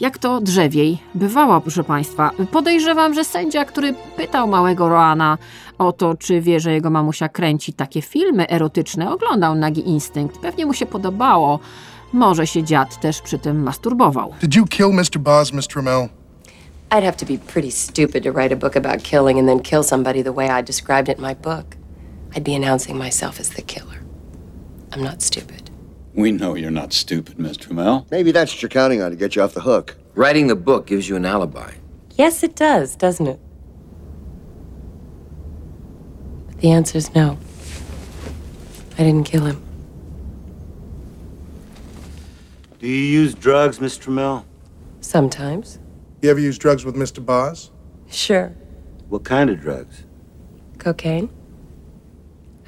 jak 0.00 0.18
to 0.18 0.40
drzewiej 0.40 0.98
bywało, 1.14 1.60
proszę 1.60 1.84
Państwa. 1.84 2.30
Podejrzewam, 2.52 3.14
że 3.14 3.24
sędzia, 3.24 3.64
który 3.64 3.94
pytał 4.16 4.48
małego 4.48 4.88
Roana 4.88 5.38
o 5.78 5.92
to, 5.92 6.14
czy 6.14 6.40
wie, 6.40 6.60
że 6.60 6.72
jego 6.72 6.90
mamusia 6.90 7.28
kręci 7.28 7.72
takie 7.72 8.02
filmy 8.02 8.48
erotyczne, 8.48 9.12
oglądał 9.12 9.54
Nagi 9.54 9.88
Instynkt. 9.88 10.38
Pewnie 10.38 10.66
mu 10.66 10.74
się 10.74 10.86
podobało. 10.86 11.58
Może 12.12 12.46
się 12.46 12.64
dziad 12.64 13.00
też 13.00 13.20
przy 13.20 13.38
tym 13.38 13.62
masturbował. 13.62 14.32
Did 14.42 14.54
you 14.54 14.66
kill 14.66 14.88
Mr. 14.92 15.18
Boz, 15.18 15.52
Miss 15.52 15.68
Trammell? 15.68 16.19
I'd 16.92 17.04
have 17.04 17.16
to 17.18 17.24
be 17.24 17.38
pretty 17.38 17.70
stupid 17.70 18.24
to 18.24 18.32
write 18.32 18.50
a 18.50 18.56
book 18.56 18.74
about 18.74 19.04
killing 19.04 19.38
and 19.38 19.48
then 19.48 19.60
kill 19.60 19.84
somebody 19.84 20.22
the 20.22 20.32
way 20.32 20.48
I 20.48 20.60
described 20.60 21.08
it 21.08 21.18
in 21.18 21.22
my 21.22 21.34
book. 21.34 21.76
I'd 22.34 22.42
be 22.42 22.54
announcing 22.54 22.98
myself 22.98 23.38
as 23.38 23.50
the 23.50 23.62
killer. 23.62 24.02
I'm 24.92 25.02
not 25.02 25.22
stupid. 25.22 25.70
We 26.14 26.32
know 26.32 26.56
you're 26.56 26.72
not 26.72 26.92
stupid, 26.92 27.38
Miss 27.38 27.56
Trammell. 27.56 28.10
Maybe 28.10 28.32
that's 28.32 28.52
what 28.52 28.62
you're 28.62 28.68
counting 28.68 29.02
on 29.02 29.10
to 29.10 29.16
get 29.16 29.36
you 29.36 29.42
off 29.42 29.54
the 29.54 29.60
hook. 29.60 29.96
Writing 30.14 30.48
the 30.48 30.56
book 30.56 30.88
gives 30.88 31.08
you 31.08 31.14
an 31.14 31.24
alibi. 31.24 31.74
Yes, 32.16 32.42
it 32.42 32.56
does, 32.56 32.96
doesn't 32.96 33.28
it? 33.28 33.40
But 36.48 36.58
the 36.58 36.72
answer's 36.72 37.14
no. 37.14 37.38
I 38.98 39.04
didn't 39.04 39.24
kill 39.24 39.44
him. 39.44 39.62
Do 42.80 42.88
you 42.88 42.94
use 42.94 43.34
drugs, 43.34 43.80
Miss 43.80 43.96
Trammell? 43.96 44.44
Sometimes. 45.00 45.78
You 46.22 46.30
ever 46.30 46.40
use 46.40 46.58
drugs 46.58 46.84
with 46.84 46.96
Mr. 46.96 47.24
Boz? 47.24 47.70
Sure. 48.10 48.52
What 49.08 49.24
kind 49.24 49.50
of 49.50 49.60
drugs? 49.60 50.04
Cocaine? 50.78 51.28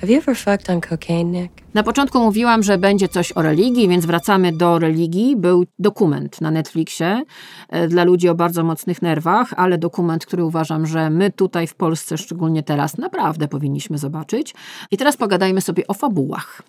Have 0.00 0.10
you 0.10 0.18
ever 0.18 0.34
fucked 0.34 0.70
on 0.70 0.80
cocaine, 0.80 1.32
Nick? 1.32 1.52
Na 1.74 1.82
początku 1.82 2.20
mówiłam, 2.20 2.62
że 2.62 2.78
będzie 2.78 3.08
coś 3.08 3.32
o 3.32 3.42
religii, 3.42 3.88
więc 3.88 4.06
wracamy 4.06 4.52
do 4.52 4.78
religii. 4.78 5.36
Był 5.36 5.64
dokument 5.78 6.40
na 6.40 6.50
Netflixie 6.50 7.22
e, 7.68 7.88
dla 7.88 8.04
ludzi 8.04 8.28
o 8.28 8.34
bardzo 8.34 8.64
mocnych 8.64 9.02
nerwach, 9.02 9.52
ale 9.56 9.78
dokument, 9.78 10.26
który 10.26 10.44
uważam, 10.44 10.86
że 10.86 11.10
my 11.10 11.30
tutaj 11.30 11.66
w 11.66 11.74
Polsce, 11.74 12.18
szczególnie 12.18 12.62
teraz, 12.62 12.98
naprawdę 12.98 13.48
powinniśmy 13.48 13.98
zobaczyć. 13.98 14.54
I 14.90 14.96
teraz 14.96 15.16
pogadajmy 15.16 15.60
sobie 15.60 15.86
o 15.86 15.94
fabułach, 15.94 16.62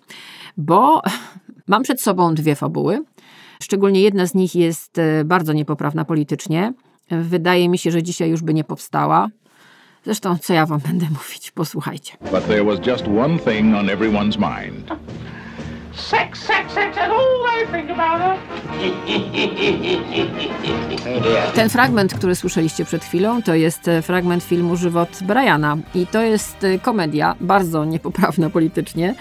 bo 0.56 1.02
mam 1.68 1.82
przed 1.82 2.00
sobą 2.00 2.34
dwie 2.34 2.54
fabuły. 2.54 3.04
Szczególnie 3.64 4.00
jedna 4.00 4.26
z 4.26 4.34
nich 4.34 4.54
jest 4.54 4.98
e, 4.98 5.24
bardzo 5.24 5.52
niepoprawna 5.52 6.04
politycznie. 6.04 6.72
Wydaje 7.10 7.68
mi 7.68 7.78
się, 7.78 7.90
że 7.90 8.02
dzisiaj 8.02 8.30
już 8.30 8.42
by 8.42 8.54
nie 8.54 8.64
powstała. 8.64 9.28
Zresztą, 10.04 10.38
co 10.38 10.52
ja 10.54 10.66
wam 10.66 10.80
będę 10.88 11.06
mówić? 11.06 11.50
Posłuchajcie. 11.50 12.12
But 12.32 12.46
there 12.46 12.64
was 12.64 12.86
just 12.86 13.04
one 13.08 13.38
thing 13.38 13.76
on 13.76 13.86
everyone's 13.86 14.38
mind. 14.38 14.90
Sex, 15.96 16.40
sex, 16.40 16.72
sex, 16.72 16.96
that's 16.96 17.10
all 17.10 17.44
they 17.44 17.66
think 17.72 17.90
about 17.90 18.20
it. 18.20 18.38
Ten 21.54 21.68
fragment, 21.68 22.14
który 22.14 22.34
słyszeliście 22.34 22.84
przed 22.84 23.04
chwilą, 23.04 23.42
to 23.42 23.54
jest 23.54 23.88
e, 23.88 24.02
fragment 24.02 24.44
filmu 24.44 24.76
Żywot 24.76 25.08
Briana. 25.22 25.76
I 25.94 26.06
to 26.06 26.22
jest 26.22 26.64
e, 26.64 26.78
komedia, 26.78 27.34
bardzo 27.40 27.84
niepoprawna 27.84 28.50
politycznie, 28.50 29.14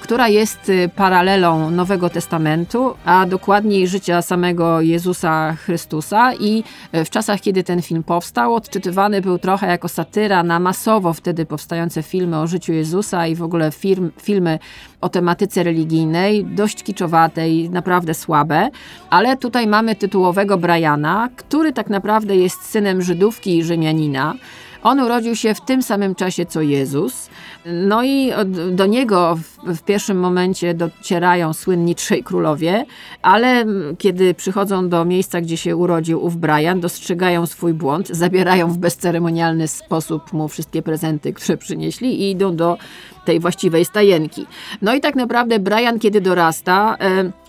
która 0.00 0.28
jest 0.28 0.68
e, 0.68 0.88
paralelą 0.88 1.70
Nowego 1.70 2.10
Testamentu, 2.10 2.94
a 3.04 3.26
dokładniej 3.26 3.88
życia 3.88 4.22
samego 4.22 4.80
Jezusa 4.80 5.52
Chrystusa. 5.52 6.34
I 6.34 6.64
w 6.92 7.10
czasach, 7.10 7.40
kiedy 7.40 7.64
ten 7.64 7.82
film 7.82 8.02
powstał, 8.02 8.54
odczytywany 8.54 9.20
był 9.20 9.38
trochę 9.38 9.66
jako 9.66 9.88
satyra 9.88 10.42
na 10.42 10.60
masowo 10.60 11.12
wtedy 11.12 11.46
powstające 11.46 12.02
filmy 12.02 12.38
o 12.38 12.46
życiu 12.46 12.72
Jezusa 12.72 13.26
i 13.26 13.34
w 13.34 13.42
ogóle 13.42 13.70
film, 13.70 14.12
filmy 14.22 14.58
o 15.00 15.08
tematyce 15.08 15.62
religijnej, 15.62 16.19
dość 16.44 16.82
kiczowatej, 16.82 17.70
naprawdę 17.70 18.14
słabe, 18.14 18.70
ale 19.10 19.36
tutaj 19.36 19.66
mamy 19.66 19.96
tytułowego 19.96 20.58
Briana, 20.58 21.28
który 21.36 21.72
tak 21.72 21.90
naprawdę 21.90 22.36
jest 22.36 22.62
synem 22.62 23.02
Żydówki 23.02 23.58
i 23.58 23.64
Rzymianina. 23.64 24.34
On 24.82 25.00
urodził 25.00 25.36
się 25.36 25.54
w 25.54 25.60
tym 25.60 25.82
samym 25.82 26.14
czasie 26.14 26.46
co 26.46 26.60
Jezus. 26.60 27.30
No 27.66 28.04
i 28.04 28.32
do 28.72 28.86
niego 28.86 29.36
w, 29.36 29.74
w 29.76 29.82
pierwszym 29.82 30.20
momencie 30.20 30.74
docierają 30.74 31.52
słynni 31.52 31.94
trzej 31.94 32.24
królowie, 32.24 32.86
ale 33.22 33.64
kiedy 33.98 34.34
przychodzą 34.34 34.88
do 34.88 35.04
miejsca, 35.04 35.40
gdzie 35.40 35.56
się 35.56 35.76
urodził 35.76 36.24
ów 36.24 36.36
Brian, 36.36 36.80
dostrzegają 36.80 37.46
swój 37.46 37.74
błąd, 37.74 38.08
zabierają 38.08 38.68
w 38.68 38.78
bezceremonialny 38.78 39.68
sposób 39.68 40.32
mu 40.32 40.48
wszystkie 40.48 40.82
prezenty, 40.82 41.32
które 41.32 41.56
przynieśli 41.56 42.20
i 42.22 42.30
idą 42.30 42.56
do 42.56 42.78
tej 43.24 43.40
właściwej 43.40 43.84
stajenki. 43.84 44.46
No 44.82 44.94
i 44.94 45.00
tak 45.00 45.16
naprawdę 45.16 45.58
Brian, 45.58 45.98
kiedy 45.98 46.20
dorasta, 46.20 46.96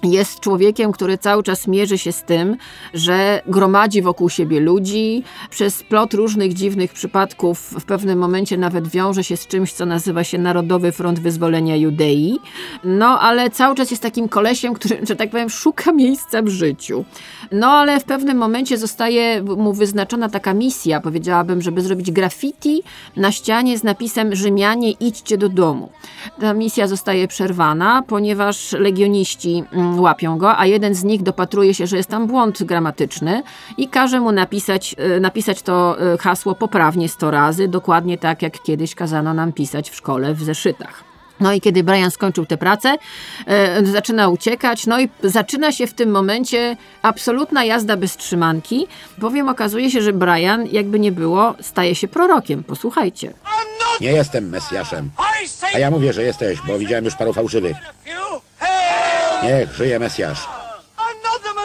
jest 0.03 0.39
człowiekiem, 0.39 0.91
który 0.91 1.17
cały 1.17 1.43
czas 1.43 1.67
mierzy 1.67 1.97
się 1.97 2.11
z 2.11 2.23
tym, 2.23 2.57
że 2.93 3.41
gromadzi 3.47 4.01
wokół 4.01 4.29
siebie 4.29 4.59
ludzi, 4.59 5.23
przez 5.49 5.83
plot 5.83 6.13
różnych 6.13 6.53
dziwnych 6.53 6.93
przypadków 6.93 7.59
w 7.59 7.85
pewnym 7.85 8.19
momencie 8.19 8.57
nawet 8.57 8.87
wiąże 8.87 9.23
się 9.23 9.37
z 9.37 9.47
czymś, 9.47 9.73
co 9.73 9.85
nazywa 9.85 10.23
się 10.23 10.37
Narodowy 10.37 10.91
Front 10.91 11.19
Wyzwolenia 11.19 11.75
Judei. 11.75 12.39
No 12.83 13.19
ale 13.19 13.49
cały 13.49 13.75
czas 13.75 13.91
jest 13.91 14.03
takim 14.03 14.29
kolesiem, 14.29 14.73
który, 14.73 14.99
że 15.07 15.15
tak 15.15 15.29
powiem, 15.29 15.49
szuka 15.49 15.91
miejsca 15.91 16.41
w 16.41 16.47
życiu. 16.47 17.05
No 17.51 17.67
ale 17.67 17.99
w 17.99 18.03
pewnym 18.03 18.37
momencie 18.37 18.77
zostaje 18.77 19.43
mu 19.43 19.73
wyznaczona 19.73 20.29
taka 20.29 20.53
misja, 20.53 21.01
powiedziałabym, 21.01 21.61
żeby 21.61 21.81
zrobić 21.81 22.11
graffiti 22.11 22.83
na 23.15 23.31
ścianie 23.31 23.77
z 23.77 23.83
napisem 23.83 24.35
Rzymianie 24.35 24.91
idźcie 24.91 25.37
do 25.37 25.49
domu. 25.49 25.60
Ta 26.39 26.53
misja 26.53 26.87
zostaje 26.87 27.27
przerwana, 27.27 28.03
ponieważ 28.07 28.71
legioniści 28.71 29.63
mm, 29.71 29.99
łapią 29.99 30.37
go, 30.37 30.57
a 30.57 30.65
jeden 30.65 30.95
z 30.95 31.03
nich 31.03 31.23
dopatruje 31.23 31.73
się, 31.73 31.87
że 31.87 31.97
jest 31.97 32.09
tam 32.09 32.27
błąd 32.27 32.63
gramatyczny 32.63 33.43
i 33.77 33.87
każe 33.87 34.19
mu 34.19 34.31
napisać, 34.31 34.95
e, 34.97 35.19
napisać 35.19 35.61
to 35.61 35.97
e, 36.13 36.17
hasło 36.17 36.55
poprawnie 36.55 37.09
100 37.09 37.31
razy, 37.31 37.67
dokładnie 37.67 38.17
tak 38.17 38.41
jak 38.41 38.63
kiedyś 38.63 38.95
kazano 38.95 39.33
nam 39.33 39.53
pisać 39.53 39.89
w 39.89 39.95
szkole 39.95 40.33
w 40.33 40.43
zeszytach. 40.43 41.11
No 41.41 41.53
i 41.53 41.61
kiedy 41.61 41.83
Brian 41.83 42.11
skończył 42.11 42.45
tę 42.45 42.57
pracę, 42.57 42.95
e, 43.47 43.85
zaczyna 43.85 44.29
uciekać, 44.29 44.87
no 44.87 45.01
i 45.01 45.09
zaczyna 45.23 45.71
się 45.71 45.87
w 45.87 45.93
tym 45.93 46.11
momencie 46.11 46.77
absolutna 47.01 47.63
jazda 47.63 47.97
bez 47.97 48.17
trzymanki, 48.17 48.87
bowiem 49.17 49.49
okazuje 49.49 49.91
się, 49.91 50.01
że 50.01 50.13
Brian, 50.13 50.67
jakby 50.71 50.99
nie 50.99 51.11
było, 51.11 51.55
staje 51.61 51.95
się 51.95 52.07
prorokiem. 52.07 52.63
Posłuchajcie. 52.63 53.33
Nie 54.01 54.11
jestem 54.11 54.49
Mesjaszem. 54.49 55.11
A 55.73 55.79
ja 55.79 55.91
mówię, 55.91 56.13
że 56.13 56.23
jesteś, 56.23 56.59
bo 56.67 56.79
widziałem 56.79 57.05
już 57.05 57.15
paru 57.15 57.33
fałszywych. 57.33 57.77
Niech 59.43 59.73
żyje 59.73 59.99
Mesjasz. 59.99 60.47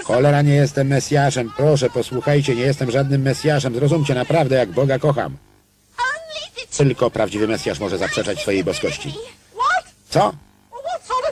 Cholera, 0.05 0.43
nie 0.43 0.55
jestem 0.55 0.87
Mesjaszem. 0.87 1.53
Proszę, 1.57 1.91
posłuchajcie, 1.91 2.55
nie 2.55 2.63
jestem 2.63 2.91
żadnym 2.91 3.23
Mesjaszem. 3.23 3.75
Zrozumcie 3.75 4.15
naprawdę, 4.15 4.57
jak 4.57 4.71
Boga 4.71 4.99
kocham. 4.99 5.37
Tylko 6.77 7.11
prawdziwy 7.11 7.49
Mesjasz 7.49 7.81
może 7.81 7.99
zaprzeczać 7.99 8.41
swojej 8.41 8.65
boskości. 8.65 9.15
Co? 10.11 10.33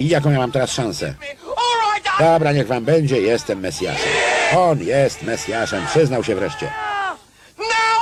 I 0.01 0.09
jaką 0.09 0.31
ja 0.31 0.39
mam 0.39 0.53
teraz 0.53 0.71
szansę? 0.71 1.15
Dobra, 2.19 2.53
niech 2.53 2.67
wam 2.67 2.85
będzie, 2.85 3.21
jestem 3.21 3.61
Mesjaszem. 3.61 4.13
On 4.57 4.81
jest 4.81 5.23
Mesjaszem, 5.23 5.87
przyznał 5.87 6.25
się 6.25 6.35
wreszcie. 6.35 6.73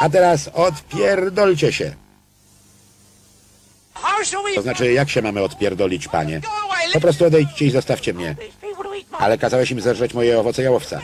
A 0.01 0.09
teraz 0.09 0.51
odpierdolcie 0.55 1.73
się. 1.73 2.02
To 4.55 4.63
znaczy, 4.63 4.93
jak 4.93 5.11
się 5.11 5.23
mamy 5.23 5.43
odpierdolić, 5.43 6.09
panie? 6.09 6.41
Po 6.93 7.01
prostu 7.01 7.25
odejdźcie 7.25 7.67
i 7.67 7.71
zostawcie 7.71 8.15
mnie. 8.15 8.37
Ale 9.19 9.39
kazałeś 9.39 9.71
im 9.71 9.81
zerżeć 9.81 10.15
moje 10.15 10.41
owoce 10.41 10.63
jałowca. 10.63 11.01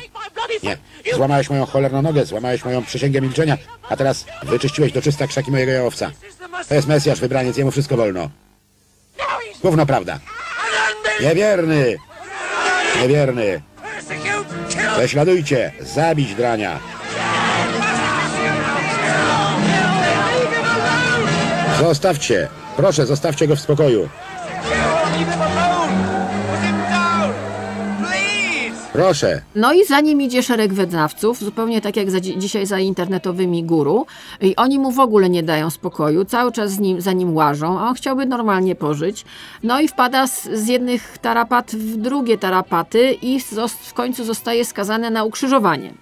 Nie. 0.62 0.76
Złamałeś 1.14 1.50
moją 1.50 1.66
cholerną 1.66 2.02
nogę, 2.02 2.26
złamałeś 2.26 2.64
moją 2.64 2.84
przysięgę 2.84 3.20
milczenia, 3.20 3.58
a 3.88 3.96
teraz 3.96 4.24
wyczyściłeś 4.42 4.92
do 4.92 5.02
czysta 5.02 5.26
krzaki 5.26 5.50
mojego 5.50 5.72
jałowca. 5.72 6.11
To 6.68 6.74
jest 6.74 6.88
Mesjasz, 6.88 7.20
wybraniec, 7.20 7.56
jemu 7.56 7.70
wszystko 7.70 7.96
wolno. 7.96 8.30
Gówno 9.62 9.87
prawda. 9.87 10.18
Niewierny! 11.20 11.96
Niewierny! 13.02 13.62
Prześladujcie! 14.96 15.72
Zabić 15.80 16.34
drania! 16.34 16.80
Zostawcie! 21.80 22.48
Proszę, 22.79 23.07
zostawcie 23.07 23.49
go 23.49 23.57
w 23.57 23.61
spokoju. 23.61 24.09
Proszę. 28.93 29.43
No 29.55 29.73
i 29.73 29.85
za 29.85 30.01
nim 30.01 30.23
idzie 30.23 30.43
szereg 30.43 30.73
wyznawców, 30.73 31.38
zupełnie 31.38 31.81
tak 31.81 31.97
jak 31.97 32.11
za 32.11 32.21
dzisiaj 32.21 32.67
za 32.67 32.79
internetowymi 32.79 33.64
guru. 33.64 34.07
I 34.41 34.57
oni 34.57 34.79
mu 34.79 34.91
w 34.91 34.99
ogóle 34.99 35.31
nie 35.31 35.43
dają 35.43 35.71
spokoju, 35.71 36.25
cały 36.25 36.53
czas 36.53 36.71
z 36.71 36.79
nim, 36.81 37.01
za 37.01 37.12
nim 37.12 37.35
łażą, 37.35 37.79
a 37.79 37.88
on 37.88 37.95
chciałby 37.95 38.27
normalnie 38.27 38.75
pożyć. 38.75 39.25
No 39.62 39.81
i 39.81 39.88
wpada 39.88 40.27
z, 40.27 40.45
z 40.45 40.69
jednych 40.69 41.19
tarapat 41.19 41.71
w 41.71 41.97
drugie 41.97 42.38
tarapaty 42.38 43.12
i 43.23 43.41
w 43.85 43.95
końcu 43.95 44.25
zostaje 44.25 44.64
skazany 44.64 45.11
na 45.11 45.25
ukrzyżowanie. 45.25 45.93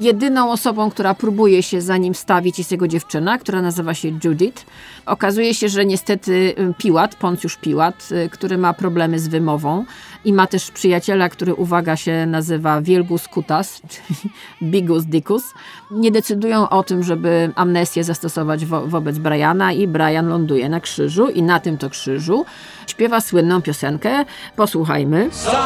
Jedyną 0.00 0.52
osobą, 0.52 0.90
która 0.90 1.14
próbuje 1.14 1.62
się 1.62 1.80
za 1.80 1.96
nim 1.96 2.14
stawić 2.14 2.58
jest 2.58 2.72
jego 2.72 2.88
dziewczyna, 2.88 3.38
która 3.38 3.62
nazywa 3.62 3.94
się 3.94 4.08
Judith. 4.24 4.66
Okazuje 5.06 5.54
się, 5.54 5.68
że 5.68 5.84
niestety 5.84 6.32
y, 6.32 6.74
Piłat, 6.78 7.14
Poncjusz 7.14 7.56
Piłat, 7.56 8.08
y, 8.12 8.28
który 8.28 8.58
ma 8.58 8.74
problemy 8.74 9.18
z 9.18 9.28
wymową 9.28 9.84
i 10.24 10.32
ma 10.32 10.46
też 10.46 10.70
przyjaciela, 10.70 11.28
który, 11.28 11.54
uwaga, 11.54 11.96
się 11.96 12.26
nazywa 12.26 12.82
Wielgus 12.82 13.28
Kutas, 13.28 13.80
czyli 13.92 14.30
Bigus 14.62 15.04
Dicus, 15.04 15.42
nie 15.90 16.10
decydują 16.10 16.68
o 16.68 16.82
tym, 16.82 17.02
żeby 17.02 17.50
amnestię 17.54 18.04
zastosować 18.04 18.66
wo 18.66 18.86
wobec 18.86 19.18
Briana 19.18 19.72
i 19.72 19.88
Brian 19.88 20.28
ląduje 20.28 20.68
na 20.68 20.80
krzyżu 20.80 21.28
i 21.28 21.42
na 21.42 21.60
tym 21.60 21.78
to 21.78 21.90
krzyżu 21.90 22.44
śpiewa 22.86 23.20
słynną 23.20 23.62
piosenkę. 23.62 24.24
Posłuchajmy. 24.56 25.28
So 25.32 25.58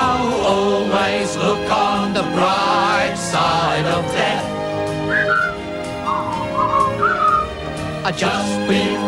always 0.46 1.37
look 1.37 1.70
on 1.70 2.14
the 2.14 2.22
bright 2.22 3.18
side 3.18 3.88
of 3.98 4.12
death. 4.12 4.59
Just 8.16 8.72
you 8.72 9.08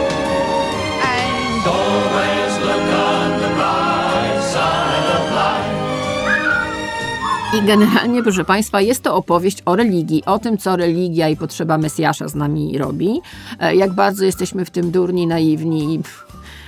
I 7.57 7.61
generalnie, 7.61 8.23
proszę 8.23 8.45
Państwa, 8.45 8.81
jest 8.81 9.03
to 9.03 9.15
opowieść 9.15 9.57
o 9.65 9.75
religii, 9.75 10.25
o 10.25 10.39
tym, 10.39 10.57
co 10.57 10.75
religia 10.75 11.29
i 11.29 11.37
potrzeba 11.37 11.77
Mesjasza 11.77 12.27
z 12.27 12.35
nami 12.35 12.77
robi, 12.77 13.21
e, 13.59 13.75
jak 13.75 13.93
bardzo 13.93 14.25
jesteśmy 14.25 14.65
w 14.65 14.69
tym 14.69 14.91
durni, 14.91 15.27
naiwni 15.27 15.95
i 15.95 15.99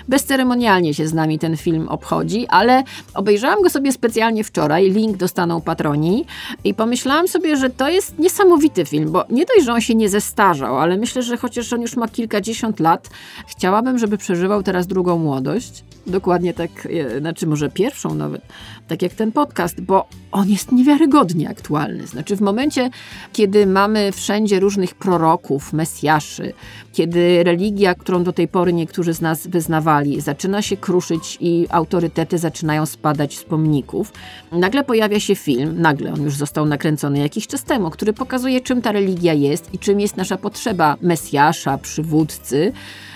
bezceremonialnie 0.08 0.94
się 0.94 1.08
z 1.08 1.14
nami 1.14 1.40
ten 1.40 1.58
film 1.58 1.88
obchodzi, 1.90 2.48
ale 2.48 2.84
obejrzałam 3.14 3.62
go 3.62 3.70
sobie 3.70 3.92
specjalnie 3.92 4.44
wczoraj, 4.44 4.92
link 4.92 5.18
dostaną 5.18 5.62
patroni 5.62 6.26
i 6.64 6.74
pomyślałam 6.74 7.28
sobie, 7.28 7.58
że 7.58 7.70
to 7.70 7.90
jest 7.90 8.20
niesamowity 8.20 8.86
film, 8.86 9.12
bo 9.12 9.26
nie 9.30 9.46
dość, 9.46 9.66
że 9.66 9.74
on 9.74 9.82
się 9.82 9.96
nie 9.96 10.10
zestarzał, 10.10 10.80
ale 10.80 10.98
myślę, 10.98 11.24
że 11.24 11.38
chociaż 11.38 11.74
on 11.74 11.82
już 11.82 11.96
ma 11.96 12.08
kilkadziesiąt 12.08 12.80
lat, 12.80 13.10
chciałabym, 13.48 13.98
żeby 13.98 14.18
przeżywał 14.18 14.64
teraz 14.64 14.88
drugą 14.88 15.18
młodość. 15.18 15.84
Dokładnie 16.08 16.54
tak, 16.54 16.70
e, 16.86 17.20
znaczy 17.20 17.48
może 17.48 17.70
pierwszą 17.70 18.16
nawet, 18.16 18.42
tak 18.88 19.02
jak 19.02 19.14
ten 19.14 19.32
podcast, 19.32 19.82
bo 19.82 20.08
on 20.32 20.50
jest 20.50 20.72
niewiarygodnie 20.72 21.50
aktualny. 21.50 22.08
Znaczy 22.08 22.36
w 22.36 22.42
momencie, 22.42 22.90
kiedy 23.34 23.66
mamy 23.66 24.12
wszędzie 24.12 24.60
różnych 24.60 24.96
proroków, 24.96 25.74
mesjaszy, 25.74 26.54
kiedy 26.94 27.44
religia, 27.44 27.96
którą 27.96 28.24
do 28.24 28.34
tej 28.34 28.48
pory 28.48 28.74
niektórzy 28.74 29.14
z 29.14 29.22
nas 29.22 29.48
wyznawali, 29.48 29.93
zaczyna 30.18 30.62
się 30.62 30.78
kruszyć 30.78 31.38
i 31.42 31.68
autorytety 31.70 32.38
zaczynają 32.38 32.86
spadać 32.86 33.38
z 33.38 33.44
pomników, 33.44 34.14
nagle 34.52 34.84
pojawia 34.84 35.20
się 35.20 35.36
film, 35.36 35.82
nagle 35.82 36.14
on 36.14 36.22
już 36.24 36.36
został 36.36 36.66
nakręcony 36.66 37.20
jakiś 37.20 37.48
czas 37.48 37.64
temu, 37.64 37.90
który 37.90 38.14
pokazuje, 38.14 38.62
czym 38.62 38.82
ta 38.82 38.92
religia 38.92 39.34
jest 39.34 39.74
i 39.74 39.80
czym 39.80 40.00
jest 40.00 40.18
nasza 40.18 40.38
potrzeba 40.38 40.98
mesjasza, 41.02 41.78
przywódcy. 41.78 42.74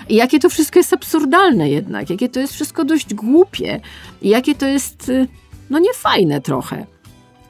I 0.08 0.14
jakie 0.14 0.38
to 0.38 0.48
wszystko 0.48 0.78
jest 0.78 0.92
absurdalne 0.92 1.70
jednak, 1.70 2.10
jakie 2.10 2.28
to 2.28 2.40
jest 2.40 2.52
wszystko 2.52 2.84
dość 2.84 3.14
głupie. 3.14 3.80
I 4.22 4.28
jakie 4.28 4.54
to 4.54 4.66
jest, 4.66 5.08
y, 5.08 5.26
no 5.70 5.78
niefajne 5.78 6.40
trochę. 6.40 6.86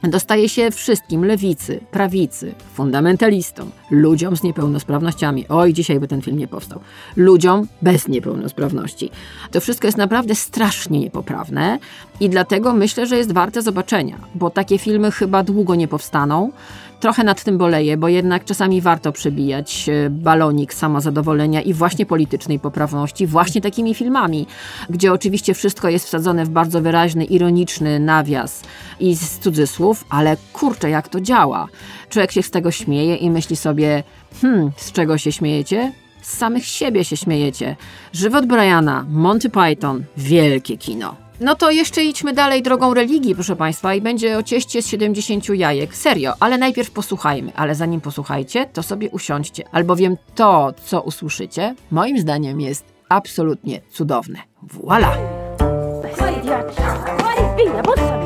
Dostaje 0.03 0.49
się 0.49 0.71
wszystkim 0.71 1.25
lewicy, 1.25 1.79
prawicy, 1.91 2.53
fundamentalistom, 2.73 3.71
ludziom 3.91 4.37
z 4.37 4.43
niepełnosprawnościami. 4.43 5.45
Oj, 5.49 5.73
dzisiaj 5.73 5.99
by 5.99 6.07
ten 6.07 6.21
film 6.21 6.37
nie 6.37 6.47
powstał. 6.47 6.79
Ludziom 7.15 7.67
bez 7.81 8.07
niepełnosprawności. 8.07 9.11
To 9.51 9.61
wszystko 9.61 9.87
jest 9.87 9.97
naprawdę 9.97 10.35
strasznie 10.35 10.99
niepoprawne 10.99 11.79
i 12.19 12.29
dlatego 12.29 12.73
myślę, 12.73 13.07
że 13.07 13.17
jest 13.17 13.31
warte 13.31 13.61
zobaczenia, 13.61 14.17
bo 14.35 14.49
takie 14.49 14.77
filmy 14.77 15.11
chyba 15.11 15.43
długo 15.43 15.75
nie 15.75 15.87
powstaną. 15.87 16.51
Trochę 16.99 17.23
nad 17.23 17.43
tym 17.43 17.57
boleję, 17.57 17.97
bo 17.97 18.07
jednak 18.07 18.45
czasami 18.45 18.81
warto 18.81 19.11
przebijać 19.11 19.89
e, 19.89 20.09
balonik 20.09 20.73
samozadowolenia 20.73 21.61
i 21.61 21.73
właśnie 21.73 22.05
politycznej 22.05 22.59
poprawności, 22.59 23.27
właśnie 23.27 23.61
takimi 23.61 23.93
filmami, 23.93 24.47
gdzie 24.89 25.13
oczywiście 25.13 25.53
wszystko 25.53 25.89
jest 25.89 26.05
wsadzone 26.05 26.45
w 26.45 26.49
bardzo 26.49 26.81
wyraźny, 26.81 27.25
ironiczny 27.25 27.99
nawias 27.99 28.63
i 28.99 29.15
z 29.15 29.39
cudzysłów, 29.39 30.05
ale 30.09 30.37
kurczę, 30.53 30.89
jak 30.89 31.07
to 31.07 31.21
działa. 31.21 31.67
Człowiek 32.09 32.31
się 32.31 32.43
z 32.43 32.51
tego 32.51 32.71
śmieje 32.71 33.15
i 33.15 33.29
myśli 33.29 33.55
sobie, 33.55 34.03
hmm, 34.41 34.71
z 34.77 34.91
czego 34.91 35.17
się 35.17 35.31
śmiejecie? 35.31 35.93
Z 36.21 36.37
samych 36.37 36.65
siebie 36.65 37.05
się 37.05 37.17
śmiejecie. 37.17 37.75
Żywot 38.13 38.45
Briana, 38.45 39.05
Monty 39.09 39.49
Python, 39.49 40.03
wielkie 40.17 40.77
kino. 40.77 41.28
No 41.39 41.55
to 41.55 41.71
jeszcze 41.71 42.03
idźmy 42.03 42.33
dalej 42.33 42.61
drogą 42.61 42.93
religii, 42.93 43.35
proszę 43.35 43.55
Państwa, 43.55 43.93
i 43.93 44.01
będzie 44.01 44.37
o 44.37 44.43
cieście 44.43 44.81
z 44.81 44.87
70 44.87 45.49
jajek. 45.49 45.95
Serio, 45.95 46.33
ale 46.39 46.57
najpierw 46.57 46.91
posłuchajmy. 46.91 47.51
Ale 47.55 47.75
zanim 47.75 48.01
posłuchajcie, 48.01 48.65
to 48.73 48.83
sobie 48.83 49.09
usiądźcie, 49.09 49.63
albowiem 49.71 50.17
to, 50.35 50.73
co 50.85 51.01
usłyszycie, 51.01 51.75
moim 51.91 52.19
zdaniem 52.19 52.61
jest 52.61 52.85
absolutnie 53.09 53.81
cudowne. 53.91 54.39
Caro 56.75 58.18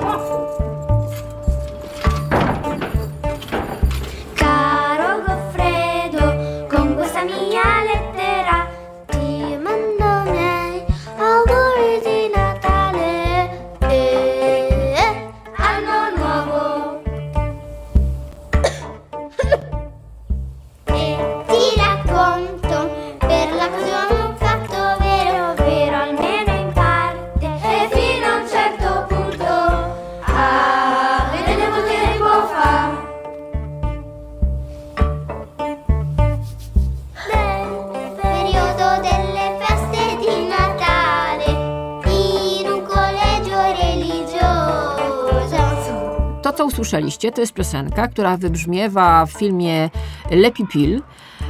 Usłyszeliście, 46.84 47.32
to 47.32 47.42
jest 47.42 47.54
piosenka, 47.54 48.08
która 48.08 48.38
wybrzmiewa 48.38 49.26
w 49.26 49.32
filmie 49.32 49.90
Le 50.32 50.52
Pupil, 50.52 51.02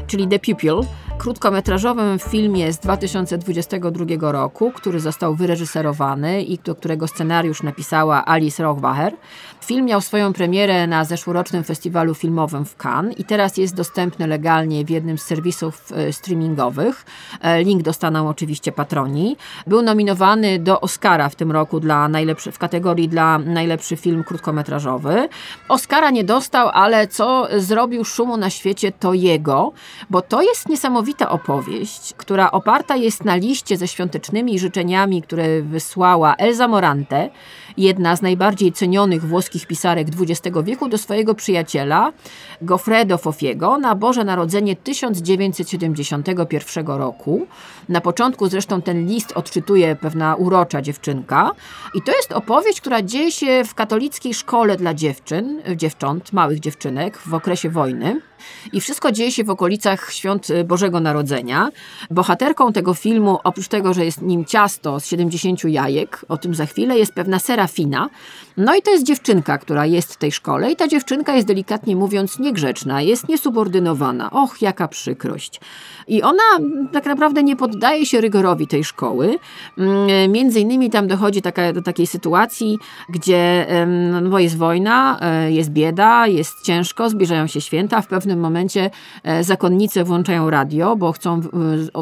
czyli 0.07 0.27
The 0.27 0.39
Pupil, 0.39 0.81
krótkometrażowym 1.23 2.19
filmie 2.19 2.73
z 2.73 2.79
2022 2.79 4.31
roku, 4.31 4.71
który 4.71 4.99
został 4.99 5.35
wyreżyserowany 5.35 6.43
i 6.43 6.57
do 6.57 6.75
którego 6.75 7.07
scenariusz 7.07 7.63
napisała 7.63 8.25
Alice 8.25 8.63
Rohrwacher. 8.63 9.13
Film 9.61 9.85
miał 9.85 10.01
swoją 10.01 10.33
premierę 10.33 10.87
na 10.87 11.05
zeszłorocznym 11.05 11.63
festiwalu 11.63 12.13
filmowym 12.13 12.65
w 12.65 12.75
Cannes 12.85 13.19
i 13.19 13.23
teraz 13.23 13.57
jest 13.57 13.75
dostępny 13.75 14.27
legalnie 14.27 14.85
w 14.85 14.89
jednym 14.89 15.17
z 15.17 15.23
serwisów 15.23 15.91
e, 15.91 16.13
streamingowych. 16.13 17.05
E, 17.41 17.63
Link 17.63 17.81
dostaną 17.81 18.29
oczywiście 18.29 18.71
patroni. 18.71 19.37
Był 19.67 19.81
nominowany 19.81 20.59
do 20.59 20.81
Oscara 20.81 21.29
w 21.29 21.35
tym 21.35 21.51
roku 21.51 21.79
dla 21.79 22.07
najlepszy, 22.07 22.51
w 22.51 22.59
kategorii 22.59 23.09
dla 23.09 23.37
najlepszy 23.37 23.95
film 23.95 24.23
krótkometrażowy. 24.23 25.29
Oscara 25.69 26.09
nie 26.09 26.23
dostał, 26.23 26.69
ale 26.73 27.07
co 27.07 27.47
zrobił 27.57 28.05
szumu 28.05 28.37
na 28.37 28.49
świecie, 28.49 28.91
to 28.91 29.13
jego, 29.13 29.71
bo 30.09 30.21
to 30.21 30.41
jest 30.41 30.69
niesamowity 30.69 31.12
niesamowita 31.13 31.29
opowieść, 31.29 32.13
która 32.17 32.51
oparta 32.51 32.95
jest 32.95 33.25
na 33.25 33.35
liście 33.35 33.77
ze 33.77 33.87
świątecznymi 33.87 34.59
życzeniami, 34.59 35.21
które 35.21 35.61
wysłała 35.61 36.35
Elza 36.35 36.67
Morante, 36.67 37.29
jedna 37.77 38.15
z 38.15 38.21
najbardziej 38.21 38.71
cenionych 38.71 39.25
włoskich 39.25 39.67
pisarek 39.67 40.07
XX 40.19 40.57
wieku, 40.63 40.89
do 40.89 40.97
swojego 40.97 41.35
przyjaciela 41.35 42.11
Goffredo 42.61 43.17
Fofiego 43.17 43.77
na 43.77 43.95
Boże 43.95 44.23
Narodzenie 44.23 44.75
1971 44.75 46.87
roku. 46.87 47.47
Na 47.89 48.01
początku 48.01 48.47
zresztą 48.47 48.81
ten 48.81 49.07
list 49.07 49.31
odczytuje 49.35 49.95
pewna 49.95 50.35
urocza 50.35 50.81
dziewczynka 50.81 51.51
i 51.95 52.01
to 52.01 52.11
jest 52.11 52.31
opowieść, 52.31 52.81
która 52.81 53.01
dzieje 53.01 53.31
się 53.31 53.63
w 53.65 53.73
katolickiej 53.73 54.33
szkole 54.33 54.77
dla 54.77 54.93
dziewczyn, 54.93 55.61
dziewcząt, 55.75 56.33
małych 56.33 56.59
dziewczynek 56.59 57.17
w 57.17 57.33
okresie 57.33 57.69
wojny. 57.69 58.21
I 58.73 58.81
wszystko 58.81 59.11
dzieje 59.11 59.31
się 59.31 59.43
w 59.43 59.49
okolicach 59.49 60.13
świąt 60.13 60.47
Bożego 60.65 60.99
Narodzenia. 60.99 61.69
Bohaterką 62.11 62.73
tego 62.73 62.93
filmu, 62.93 63.39
oprócz 63.43 63.67
tego, 63.67 63.93
że 63.93 64.05
jest 64.05 64.21
nim 64.21 64.45
ciasto 64.45 64.99
z 64.99 65.05
70 65.05 65.63
jajek, 65.63 66.25
o 66.29 66.37
tym 66.37 66.55
za 66.55 66.65
chwilę, 66.65 66.97
jest 66.97 67.13
pewna 67.13 67.39
Serafina. 67.39 68.09
No 68.57 68.75
i 68.75 68.81
to 68.81 68.91
jest 68.91 69.03
dziewczynka, 69.03 69.57
która 69.57 69.85
jest 69.85 70.13
w 70.13 70.17
tej 70.17 70.31
szkole 70.31 70.71
i 70.71 70.75
ta 70.75 70.87
dziewczynka 70.87 71.35
jest 71.35 71.47
delikatnie 71.47 71.95
mówiąc 71.95 72.39
niegrzeczna, 72.39 73.01
jest 73.01 73.29
niesubordynowana. 73.29 74.31
Och, 74.31 74.61
jaka 74.61 74.87
przykrość. 74.87 75.61
I 76.07 76.21
ona 76.21 76.43
tak 76.91 77.05
naprawdę 77.05 77.43
nie 77.43 77.55
poddaje 77.55 78.05
się 78.05 78.21
rygorowi 78.21 78.67
tej 78.67 78.83
szkoły. 78.83 79.35
Mm, 79.77 80.31
Między 80.31 80.59
innymi 80.59 80.89
tam 80.89 81.07
dochodzi 81.07 81.41
taka, 81.41 81.73
do 81.73 81.81
takiej 81.81 82.07
sytuacji, 82.07 82.79
gdzie 83.09 83.67
no 84.21 84.39
jest 84.39 84.57
wojna, 84.57 85.19
e, 85.21 85.51
jest 85.51 85.69
bieda, 85.69 86.27
jest 86.27 86.61
ciężko, 86.63 87.09
zbliżają 87.09 87.47
się 87.47 87.61
święta. 87.61 88.01
W 88.01 88.07
pewnym 88.07 88.39
momencie 88.39 88.89
e, 89.23 89.43
zakonnice 89.43 90.03
włączają 90.03 90.49
radio, 90.49 90.95
bo 90.95 91.11
chcą 91.11 91.41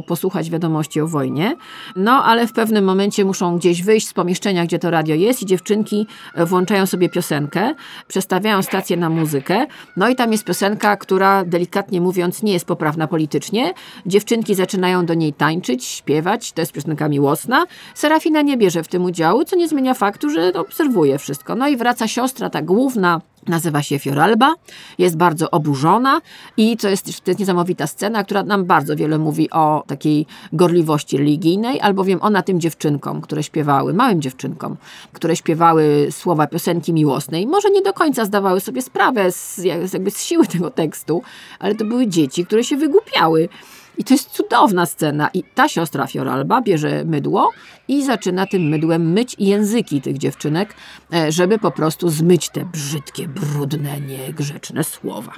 posłuchać 0.07 0.49
wiadomości 0.49 1.01
o 1.01 1.07
wojnie. 1.07 1.55
No 1.95 2.23
ale 2.23 2.47
w 2.47 2.53
pewnym 2.53 2.85
momencie 2.85 3.25
muszą 3.25 3.57
gdzieś 3.57 3.83
wyjść 3.83 4.07
z 4.07 4.13
pomieszczenia, 4.13 4.65
gdzie 4.65 4.79
to 4.79 4.91
radio 4.91 5.15
jest 5.15 5.41
i 5.41 5.45
dziewczynki 5.45 6.07
e, 6.35 6.40
włączają 6.45 6.85
sobie 6.85 7.09
piosenkę, 7.09 7.73
przestawiają 8.07 8.61
stację 8.61 8.97
na 8.97 9.09
muzykę. 9.09 9.65
No 9.97 10.09
i 10.09 10.15
tam 10.15 10.31
jest 10.31 10.43
piosenka, 10.43 10.97
która 10.97 11.45
delikatnie 11.45 12.01
mówiąc 12.01 12.43
nie 12.43 12.53
jest 12.53 12.65
poprawna 12.65 13.07
politycznie. 13.07 13.73
Dziewczynki 14.05 14.55
zaczynają 14.55 15.05
do 15.05 15.13
niej 15.13 15.33
tańczyć, 15.33 15.85
śpiewać, 15.85 16.51
to 16.51 16.61
jest 16.61 16.71
piosenka 16.71 17.09
miłosna. 17.09 17.65
Serafina 17.95 18.41
nie 18.41 18.57
bierze 18.57 18.83
w 18.83 18.87
tym 18.87 19.03
udziału, 19.03 19.45
co 19.45 19.55
nie 19.55 19.67
zmienia 19.67 19.93
faktu, 19.93 20.29
że 20.29 20.53
obserwuje 20.53 21.17
wszystko. 21.17 21.55
No 21.55 21.67
i 21.67 21.77
wraca 21.77 22.07
siostra, 22.07 22.49
ta 22.49 22.61
główna, 22.61 23.21
Nazywa 23.47 23.83
się 23.83 23.99
Fioralba, 23.99 24.53
jest 24.97 25.17
bardzo 25.17 25.51
oburzona 25.51 26.21
i 26.57 26.77
to 26.77 26.89
jest, 26.89 27.05
to 27.23 27.31
jest 27.31 27.39
niesamowita 27.39 27.87
scena, 27.87 28.23
która 28.23 28.43
nam 28.43 28.65
bardzo 28.65 28.95
wiele 28.95 29.17
mówi 29.17 29.49
o 29.49 29.83
takiej 29.87 30.25
gorliwości 30.53 31.17
religijnej, 31.17 31.81
albowiem 31.81 32.19
ona 32.21 32.41
tym 32.41 32.59
dziewczynkom, 32.59 33.21
które 33.21 33.43
śpiewały, 33.43 33.93
małym 33.93 34.21
dziewczynkom, 34.21 34.77
które 35.13 35.35
śpiewały 35.35 36.07
słowa 36.11 36.47
piosenki 36.47 36.93
miłosnej, 36.93 37.47
może 37.47 37.69
nie 37.69 37.81
do 37.81 37.93
końca 37.93 38.25
zdawały 38.25 38.59
sobie 38.59 38.81
sprawę 38.81 39.31
z, 39.31 39.57
jak- 39.57 39.93
jakby 39.93 40.11
z 40.11 40.21
siły 40.21 40.47
tego 40.47 40.71
tekstu, 40.71 41.21
ale 41.59 41.75
to 41.75 41.85
były 41.85 42.07
dzieci, 42.07 42.45
które 42.45 42.63
się 42.63 42.77
wygłupiały. 42.77 43.49
I 43.97 44.03
to 44.03 44.13
jest 44.13 44.29
cudowna 44.29 44.85
scena. 44.85 45.29
I 45.33 45.43
ta 45.43 45.67
siostra 45.67 46.07
Fioralba 46.07 46.61
bierze 46.61 47.05
mydło 47.05 47.49
i 47.87 48.05
zaczyna 48.05 48.45
tym 48.47 48.61
mydłem 48.61 49.11
myć 49.11 49.35
języki 49.39 50.01
tych 50.01 50.17
dziewczynek, 50.17 50.75
e, 51.13 51.31
żeby 51.31 51.59
po 51.59 51.71
prostu 51.71 52.09
zmyć 52.09 52.49
te 52.49 52.65
brzydkie, 52.65 53.27
brudne, 53.27 54.01
niegrzeczne 54.01 54.83
słowa. 54.83 55.31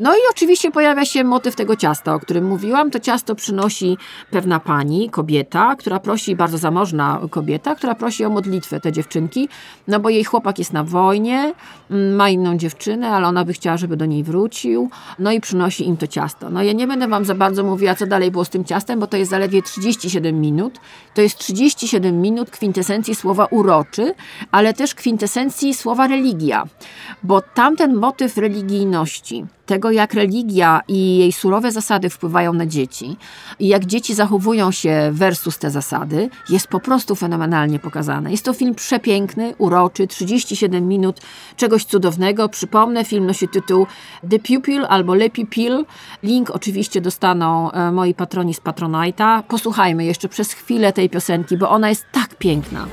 No 0.00 0.14
i 0.14 0.18
oczywiście 0.30 0.70
pojawia 0.70 1.04
się 1.04 1.24
motyw 1.24 1.56
tego 1.56 1.76
ciasta, 1.76 2.14
o 2.14 2.20
którym 2.20 2.44
mówiłam. 2.44 2.90
To 2.90 3.00
ciasto 3.00 3.34
przynosi 3.34 3.98
pewna 4.30 4.60
pani, 4.60 5.10
kobieta, 5.10 5.76
która 5.76 6.00
prosi, 6.00 6.36
bardzo 6.36 6.58
zamożna 6.58 7.20
kobieta, 7.30 7.74
która 7.74 7.94
prosi 7.94 8.24
o 8.24 8.30
modlitwę 8.30 8.80
te 8.80 8.92
dziewczynki, 8.92 9.48
no 9.88 10.00
bo 10.00 10.10
jej 10.10 10.24
chłopak 10.24 10.58
jest 10.58 10.72
na 10.72 10.84
wojnie, 10.84 11.54
mm, 11.90 12.14
ma 12.14 12.28
inną 12.28 12.56
dziewczynę, 12.56 13.08
ale 13.08 13.26
ona 13.26 13.44
by 13.44 13.52
chciała, 13.52 13.76
żeby 13.76 13.96
do 13.96 14.06
niej 14.06 14.24
wrócił, 14.24 14.90
no 15.18 15.32
i 15.32 15.40
przynosi 15.40 15.88
im 15.88 15.96
to 15.96 16.06
ciasto. 16.06 16.50
No 16.50 16.62
ja 16.62 16.72
nie 16.72 16.86
będę 16.86 17.08
wam 17.08 17.24
za 17.24 17.34
bardzo 17.34 17.64
mówiła, 17.64 17.89
co 17.94 18.06
dalej 18.06 18.30
było 18.30 18.44
z 18.44 18.48
tym 18.48 18.64
ciastem, 18.64 19.00
bo 19.00 19.06
to 19.06 19.16
jest 19.16 19.30
zaledwie 19.30 19.62
37 19.62 20.40
minut. 20.40 20.80
To 21.14 21.22
jest 21.22 21.38
37 21.38 22.20
minut 22.20 22.50
kwintesencji 22.50 23.14
słowa 23.14 23.46
uroczy, 23.50 24.14
ale 24.50 24.74
też 24.74 24.94
kwintesencji 24.94 25.74
słowa 25.74 26.06
religia, 26.06 26.64
bo 27.22 27.40
tamten 27.40 27.94
motyw 27.94 28.36
religijności, 28.36 29.46
tego 29.70 29.90
jak 29.90 30.14
religia 30.14 30.80
i 30.88 31.18
jej 31.18 31.32
surowe 31.32 31.72
zasady 31.72 32.10
wpływają 32.10 32.52
na 32.52 32.66
dzieci 32.66 33.16
i 33.58 33.68
jak 33.68 33.86
dzieci 33.86 34.14
zachowują 34.14 34.70
się 34.70 35.10
versus 35.12 35.58
te 35.58 35.70
zasady, 35.70 36.30
jest 36.48 36.68
po 36.68 36.80
prostu 36.80 37.14
fenomenalnie 37.14 37.78
pokazane. 37.78 38.30
Jest 38.30 38.44
to 38.44 38.52
film 38.52 38.74
przepiękny, 38.74 39.54
uroczy, 39.58 40.06
37 40.06 40.88
minut 40.88 41.20
czegoś 41.56 41.84
cudownego. 41.84 42.48
Przypomnę, 42.48 43.04
film 43.04 43.26
nosi 43.26 43.48
tytuł 43.48 43.86
The 44.30 44.38
Pupil 44.38 44.86
albo 44.88 45.14
Le 45.14 45.30
Pupil. 45.30 45.84
Link 46.22 46.50
oczywiście 46.50 47.00
dostaną 47.00 47.72
e, 47.72 47.92
moi 47.92 48.14
patroni 48.14 48.54
z 48.54 48.60
Patronite'a. 48.60 49.42
Posłuchajmy 49.42 50.04
jeszcze 50.04 50.28
przez 50.28 50.52
chwilę 50.52 50.92
tej 50.92 51.10
piosenki, 51.10 51.56
bo 51.56 51.70
ona 51.70 51.88
jest 51.88 52.04
tak 52.12 52.34
piękna. 52.34 52.86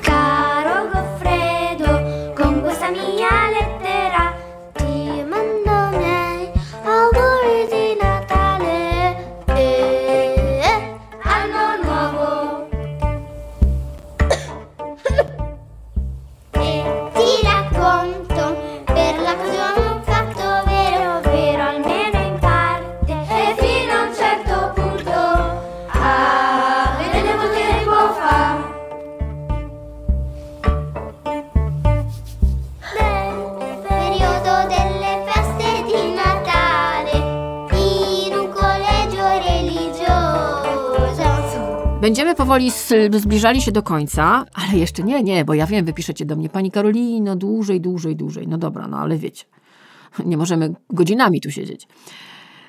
Będziemy 42.08 42.36
powoli 42.36 42.72
zbliżali 43.12 43.62
się 43.62 43.72
do 43.72 43.84
końca, 43.84 44.46
ale 44.54 44.78
jeszcze 44.78 45.04
nie, 45.04 45.24
nie, 45.24 45.46
bo 45.46 45.54
ja 45.54 45.68
wiem, 45.68 45.86
wy 45.86 45.94
piszecie 45.94 46.26
do 46.26 46.36
mnie, 46.36 46.50
pani 46.50 46.72
Karolino, 46.72 47.36
dłużej, 47.36 47.82
dłużej, 47.82 48.16
dłużej. 48.16 48.48
No 48.48 48.58
dobra, 48.58 48.88
no 48.88 48.98
ale 48.98 49.18
wiecie, 49.18 49.46
nie 50.26 50.38
możemy 50.38 50.74
godzinami 50.90 51.42
tu 51.42 51.52
siedzieć. 51.52 51.88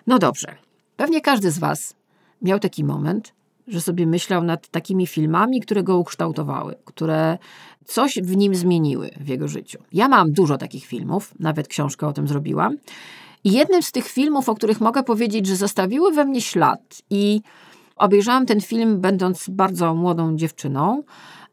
No 0.07 0.19
dobrze, 0.19 0.57
pewnie 0.97 1.21
każdy 1.21 1.51
z 1.51 1.59
was 1.59 1.95
miał 2.43 2.59
taki 2.59 2.85
moment, 2.85 3.35
że 3.69 3.81
sobie 3.81 4.07
myślał 4.07 4.43
nad 4.43 4.69
takimi 4.69 5.07
filmami, 5.07 5.61
które 5.61 5.83
go 5.83 5.99
ukształtowały, 5.99 6.75
które 6.85 7.39
coś 7.85 8.19
w 8.23 8.37
nim 8.37 8.55
zmieniły 8.55 9.11
w 9.21 9.29
jego 9.29 9.49
życiu. 9.49 9.79
Ja 9.93 10.09
mam 10.09 10.33
dużo 10.33 10.59
takich 10.59 10.85
filmów, 10.85 11.35
nawet 11.41 11.69
książkę 11.69 12.07
o 12.07 12.13
tym 12.13 12.29
zrobiłam. 12.29 12.77
I 13.45 13.53
jednym 13.53 13.83
z 13.83 13.93
tych 13.93 14.09
filmów, 14.09 14.49
o 14.49 14.55
których 14.55 14.81
mogę 14.81 15.03
powiedzieć, 15.03 15.47
że 15.47 15.57
zostawiły 15.57 16.13
we 16.13 16.25
mnie 16.25 16.41
ślad 16.41 17.03
i 17.11 17.41
obejrzałam 17.99 18.47
ten 18.47 18.61
film 18.61 19.01
będąc 19.01 19.49
bardzo 19.49 19.95
młodą 19.95 20.37
dziewczyną, 20.37 21.03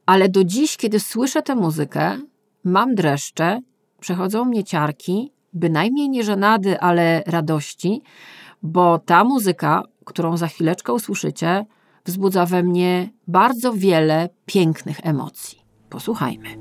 ale 0.06 0.30
do 0.30 0.44
dziś, 0.44 0.78
kiedy 0.78 1.00
słyszę 1.00 1.42
tę 1.42 1.56
muzykę, 1.56 2.18
mam 2.64 2.96
dreszcze, 2.96 3.62
przechodzą 4.00 4.46
mnie 4.46 4.64
ciarki, 4.64 5.32
bynajmniej 5.54 6.10
nie 6.10 6.24
żenady, 6.24 6.80
ale 6.80 7.24
radości, 7.28 8.02
bo 8.64 9.00
ta 9.00 9.24
muzyka, 9.24 9.84
którą 10.06 10.38
za 10.38 10.48
chwileczkę 10.48 10.94
usłyszycie, 10.94 11.66
wzbudza 12.06 12.46
we 12.46 12.64
mnie 12.64 13.10
bardzo 13.28 13.74
wiele 13.74 14.30
pięknych 14.46 15.00
emocji. 15.04 15.60
Posłuchajmy. 15.90 16.58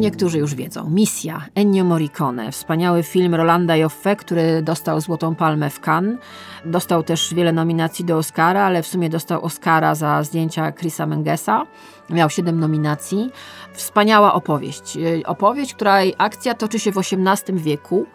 Niektórzy 0.00 0.38
już 0.38 0.54
wiedzą. 0.54 0.90
Misja 0.90 1.46
Ennio 1.54 1.84
Morricone, 1.84 2.52
wspaniały 2.52 3.02
film 3.02 3.34
Rolanda 3.34 3.76
Joffe, 3.76 4.16
który 4.16 4.62
dostał 4.62 5.00
Złotą 5.00 5.34
Palmę 5.34 5.70
w 5.70 5.80
Cannes. 5.80 6.18
Dostał 6.64 7.02
też 7.02 7.34
wiele 7.34 7.52
nominacji 7.52 8.04
do 8.04 8.16
Oscara, 8.16 8.62
ale 8.62 8.82
w 8.82 8.86
sumie 8.86 9.10
dostał 9.10 9.44
Oscara 9.44 9.94
za 9.94 10.22
zdjęcia 10.22 10.72
Chrisa 10.72 11.06
Mengesa. 11.06 11.66
Miał 12.10 12.30
siedem 12.30 12.60
nominacji. 12.60 13.30
Wspaniała 13.72 14.34
opowieść. 14.34 14.96
Yy, 14.96 15.22
Opowieść, 15.26 15.74
której 15.74 16.14
akcja 16.18 16.54
toczy 16.54 16.78
się 16.78 16.92
w 16.92 16.98
XVIII 16.98 17.58
wieku 17.58 18.06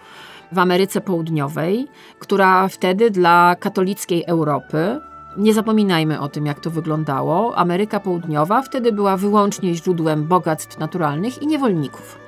w 0.52 0.60
Ameryce 0.60 1.02
Południowej, 1.02 1.88
która 2.20 2.68
wtedy 2.68 3.12
dla 3.12 3.56
katolickiej 3.60 4.24
Europy 4.28 5.00
Nie 5.38 5.54
zapominajmy 5.54 6.20
o 6.20 6.30
tym, 6.30 6.46
jak 6.46 6.60
to 6.60 6.72
wyglądało. 6.72 7.58
Ameryka 7.58 8.00
Południowa 8.00 8.62
wtedy 8.62 8.92
była 8.92 9.18
wyłącznie 9.18 9.76
źródłem 9.76 10.28
bogactw 10.28 10.80
naturalnych 10.80 11.42
i 11.42 11.48
niewolników. 11.48 12.20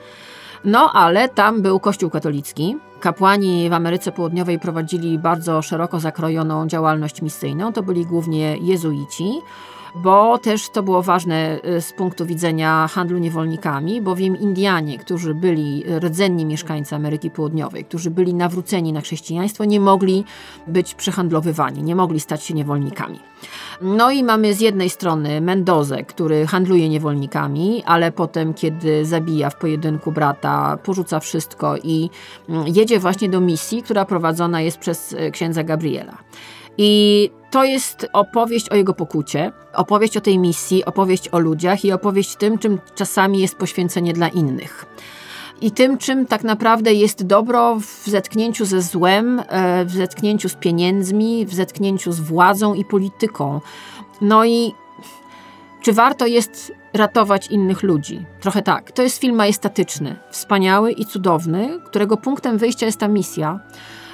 No, 0.65 0.91
ale 0.93 1.29
tam 1.29 1.61
był 1.61 1.79
Kościół 1.79 2.09
katolicki. 2.09 2.77
Kapłani 2.99 3.69
w 3.69 3.73
Ameryce 3.73 4.11
Południowej 4.11 4.59
prowadzili 4.59 5.19
bardzo 5.19 5.61
szeroko 5.61 5.99
zakrojoną 5.99 6.67
działalność 6.67 7.21
misyjną. 7.21 7.73
To 7.73 7.83
byli 7.83 8.05
głównie 8.05 8.57
jezuici 8.57 9.41
bo 10.03 10.37
też 10.37 10.69
to 10.69 10.83
było 10.83 11.03
ważne 11.03 11.59
y, 11.65 11.81
z 11.81 11.93
punktu 11.93 12.25
widzenia 12.25 12.87
handlu 12.87 13.17
niewolnikami, 13.17 14.01
bowiem 14.01 14.39
Indianie, 14.39 14.97
którzy 14.97 15.33
byli 15.33 15.83
rdzenni 15.99 16.45
mieszkańcy 16.45 16.95
Ameryki 16.95 17.31
Południowej, 17.31 17.85
którzy 17.85 18.11
byli 18.11 18.33
nawróceni 18.33 18.93
na 18.93 19.01
chrześcijaństwo, 19.01 19.65
nie 19.65 19.79
mogli 19.79 20.23
być 20.67 20.95
przehandlowywani, 20.95 21.83
nie 21.83 21.95
mogli 21.95 22.19
stać 22.19 22.43
się 22.43 22.53
niewolnikami. 22.53 23.19
No 23.81 24.11
i 24.11 24.23
mamy 24.23 24.53
z 24.53 24.59
jednej 24.59 24.89
strony 24.89 25.41
Mendozę, 25.41 26.03
który 26.03 26.47
handluje 26.47 26.89
niewolnikami, 26.89 27.83
ale 27.85 28.11
potem, 28.11 28.53
kiedy 28.53 29.05
zabija 29.05 29.49
w 29.49 29.55
pojedynku 29.55 30.11
brata, 30.11 30.77
porzuca 30.83 31.19
wszystko 31.19 31.77
i 31.77 32.09
mm, 32.49 32.67
jedzie 32.67 32.99
właśnie 32.99 33.29
do 33.29 33.41
misji, 33.41 33.83
która 33.83 34.05
prowadzona 34.05 34.61
jest 34.61 34.77
przez 34.77 35.13
y, 35.13 35.31
księdza 35.31 35.63
Gabriela. 35.63 36.17
I 36.77 37.29
to 37.51 37.63
jest 37.63 38.07
opowieść 38.13 38.69
o 38.69 38.75
jego 38.75 38.93
pokucie, 38.93 39.51
opowieść 39.73 40.17
o 40.17 40.21
tej 40.21 40.39
misji, 40.39 40.85
opowieść 40.85 41.29
o 41.29 41.39
ludziach 41.39 41.85
i 41.85 41.91
opowieść 41.91 42.35
tym, 42.35 42.57
czym 42.57 42.79
czasami 42.95 43.39
jest 43.39 43.55
poświęcenie 43.55 44.13
dla 44.13 44.27
innych. 44.27 44.85
I 45.61 45.71
tym, 45.71 45.97
czym 45.97 46.25
tak 46.25 46.43
naprawdę 46.43 46.93
jest 46.93 47.25
dobro 47.25 47.79
w 47.79 48.09
zetknięciu 48.09 48.65
ze 48.65 48.81
złem, 48.81 49.41
e, 49.47 49.85
w 49.85 49.91
zetknięciu 49.91 50.49
z 50.49 50.55
pieniędzmi, 50.55 51.45
w 51.45 51.53
zetknięciu 51.53 52.11
z 52.11 52.19
władzą 52.19 52.73
i 52.73 52.85
polityką. 52.85 53.61
No 54.21 54.45
i 54.45 54.73
czy 55.81 55.93
warto 55.93 56.25
jest 56.25 56.71
ratować 56.93 57.47
innych 57.47 57.83
ludzi? 57.83 58.25
Trochę 58.39 58.61
tak. 58.61 58.91
To 58.91 59.01
jest 59.01 59.21
film 59.21 59.35
majestatyczny, 59.35 60.15
wspaniały 60.31 60.91
i 60.91 61.05
cudowny, 61.05 61.79
którego 61.85 62.17
punktem 62.17 62.57
wyjścia 62.57 62.85
jest 62.85 62.99
ta 62.99 63.07
misja 63.07 63.59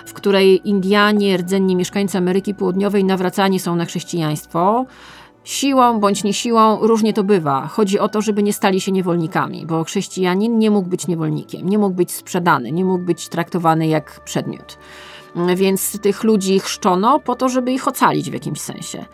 w 0.05 0.13
której 0.13 0.69
Indianie, 0.69 1.37
rdzenni 1.37 1.75
mieszkańcy 1.75 2.17
Ameryki 2.17 2.53
Południowej 2.55 3.03
nawracani 3.03 3.59
są 3.59 3.75
na 3.75 3.85
chrześcijaństwo. 3.85 4.85
Siłą 5.43 5.99
bądź 5.99 6.23
nie 6.23 6.33
siłą 6.33 6.79
różnie 6.81 7.13
to 7.13 7.23
bywa. 7.23 7.67
Chodzi 7.67 7.99
o 7.99 8.09
to, 8.09 8.21
żeby 8.21 8.43
nie 8.43 8.53
stali 8.53 8.81
się 8.81 8.91
niewolnikami, 8.91 9.65
bo 9.65 9.83
chrześcijanin 9.83 10.59
nie 10.59 10.71
mógł 10.71 10.89
być 10.89 11.07
niewolnikiem, 11.07 11.69
nie 11.69 11.77
mógł 11.77 11.95
być 11.95 12.11
sprzedany, 12.11 12.71
nie 12.71 12.85
mógł 12.85 13.03
być 13.03 13.29
traktowany 13.29 13.87
jak 13.87 14.21
przedmiot. 14.25 14.77
Więc 15.55 15.99
tych 15.99 16.23
ludzi 16.23 16.59
chrzczono 16.59 17.19
po 17.19 17.35
to, 17.35 17.49
żeby 17.49 17.71
ich 17.71 17.87
ocalić 17.87 18.29
w 18.29 18.33
jakimś 18.33 18.61
sensie 18.61 19.05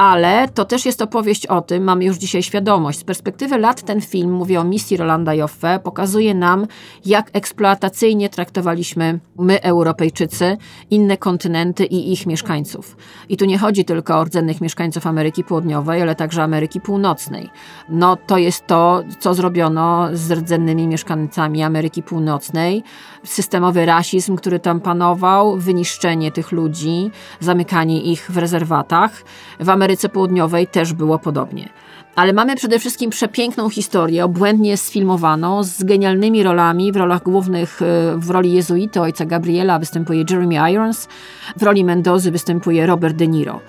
ale 0.00 0.48
to 0.48 0.64
też 0.64 0.86
jest 0.86 1.02
opowieść 1.02 1.46
o 1.46 1.60
tym, 1.60 1.84
mamy 1.84 2.04
już 2.04 2.16
dzisiaj 2.16 2.42
świadomość. 2.42 2.98
Z 2.98 3.04
perspektywy 3.04 3.58
lat 3.58 3.82
ten 3.82 4.00
film, 4.00 4.32
mówię 4.32 4.60
o 4.60 4.64
misji 4.64 4.96
Rolanda 4.96 5.34
Joffe, 5.34 5.80
pokazuje 5.84 6.34
nam, 6.34 6.66
jak 7.06 7.30
eksploatacyjnie 7.32 8.28
traktowaliśmy 8.28 9.20
my, 9.38 9.62
Europejczycy, 9.62 10.56
inne 10.90 11.16
kontynenty 11.16 11.84
i 11.84 12.12
ich 12.12 12.26
mieszkańców. 12.26 12.96
I 13.28 13.36
tu 13.36 13.44
nie 13.44 13.58
chodzi 13.58 13.84
tylko 13.84 14.18
o 14.18 14.24
rdzennych 14.24 14.60
mieszkańców 14.60 15.06
Ameryki 15.06 15.44
Południowej, 15.44 16.02
ale 16.02 16.14
także 16.14 16.42
Ameryki 16.42 16.80
Północnej. 16.80 17.50
No 17.88 18.16
to 18.16 18.38
jest 18.38 18.66
to, 18.66 19.02
co 19.18 19.34
zrobiono 19.34 20.08
z 20.12 20.30
rdzennymi 20.32 20.86
mieszkańcami 20.86 21.62
Ameryki 21.62 22.02
Północnej. 22.02 22.82
Systemowy 23.24 23.86
rasizm, 23.86 24.36
który 24.36 24.58
tam 24.60 24.80
panował, 24.80 25.56
wyniszczenie 25.56 26.32
tych 26.32 26.52
ludzi, 26.52 27.10
zamykanie 27.40 28.02
ich 28.02 28.30
w 28.30 28.36
rezerwatach. 28.36 29.22
W 29.60 29.70
Ameryce 29.70 29.89
Południowej 30.08 30.66
też 30.66 30.92
było 30.92 31.18
podobnie. 31.18 31.68
Ale 32.16 32.32
mamy 32.32 32.56
przede 32.56 32.78
wszystkim 32.78 33.10
przepiękną 33.10 33.70
historię, 33.70 34.24
obłędnie 34.24 34.76
sfilmowaną, 34.76 35.62
z 35.62 35.84
genialnymi 35.84 36.42
rolami. 36.42 36.92
W 36.92 36.96
rolach 36.96 37.22
głównych, 37.22 37.82
y, 37.82 37.86
w 38.16 38.30
roli 38.30 38.52
jezuity 38.52 39.00
ojca 39.00 39.26
Gabriela 39.26 39.78
występuje 39.78 40.24
Jeremy 40.30 40.72
Irons, 40.72 41.08
w 41.56 41.62
roli 41.62 41.84
Mendozy 41.84 42.30
występuje 42.30 42.86
Robert 42.86 43.16
De 43.16 43.26
Niro. 43.26 43.60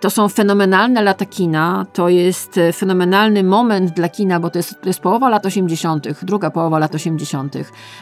To 0.00 0.10
są 0.10 0.28
fenomenalne 0.28 1.02
lata 1.02 1.26
kina, 1.26 1.86
to 1.92 2.08
jest 2.08 2.58
e, 2.58 2.72
fenomenalny 2.72 3.42
moment 3.42 3.90
dla 3.90 4.08
kina, 4.08 4.40
bo 4.40 4.50
to 4.50 4.58
jest, 4.58 4.80
to 4.80 4.88
jest 4.88 5.00
połowa 5.00 5.28
lat 5.28 5.46
80., 5.46 6.08
druga 6.22 6.50
połowa 6.50 6.78
lat 6.78 6.94
80. 6.94 7.54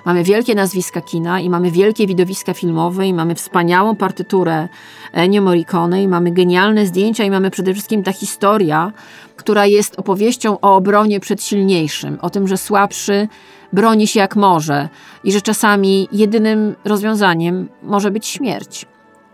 Mamy 0.05 0.25
wielkie 0.25 0.55
nazwiska 0.55 1.01
kina 1.01 1.41
i 1.41 1.51
mamy 1.51 1.71
wielkie 1.71 2.07
widowiska 2.07 2.55
filmowe 2.55 3.07
i 3.07 3.15
mamy 3.15 3.35
wspaniałą 3.35 3.97
partyturę 3.97 4.69
Ennio 5.13 5.43
Morricone 5.43 6.03
i 6.03 6.09
mamy 6.09 6.31
genialne 6.31 6.87
zdjęcia 6.87 7.25
i 7.25 7.31
mamy 7.31 7.51
przede 7.51 7.73
wszystkim 7.73 8.03
ta 8.03 8.13
historia, 8.13 8.93
która 9.37 9.67
jest 9.67 9.99
opowieścią 9.99 10.61
o 10.61 10.77
obronie 10.77 11.21
przed 11.21 11.43
silniejszym, 11.43 12.19
o 12.23 12.31
tym, 12.31 12.49
że 12.49 12.57
słabszy 12.57 13.29
broni 13.73 14.07
się 14.07 14.21
jak 14.21 14.37
może 14.37 14.89
i 15.25 15.33
że 15.33 15.41
czasami 15.41 16.09
jedynym 16.13 16.75
rozwiązaniem 16.85 17.69
może 17.83 18.11
być 18.11 18.27
śmierć 18.27 18.87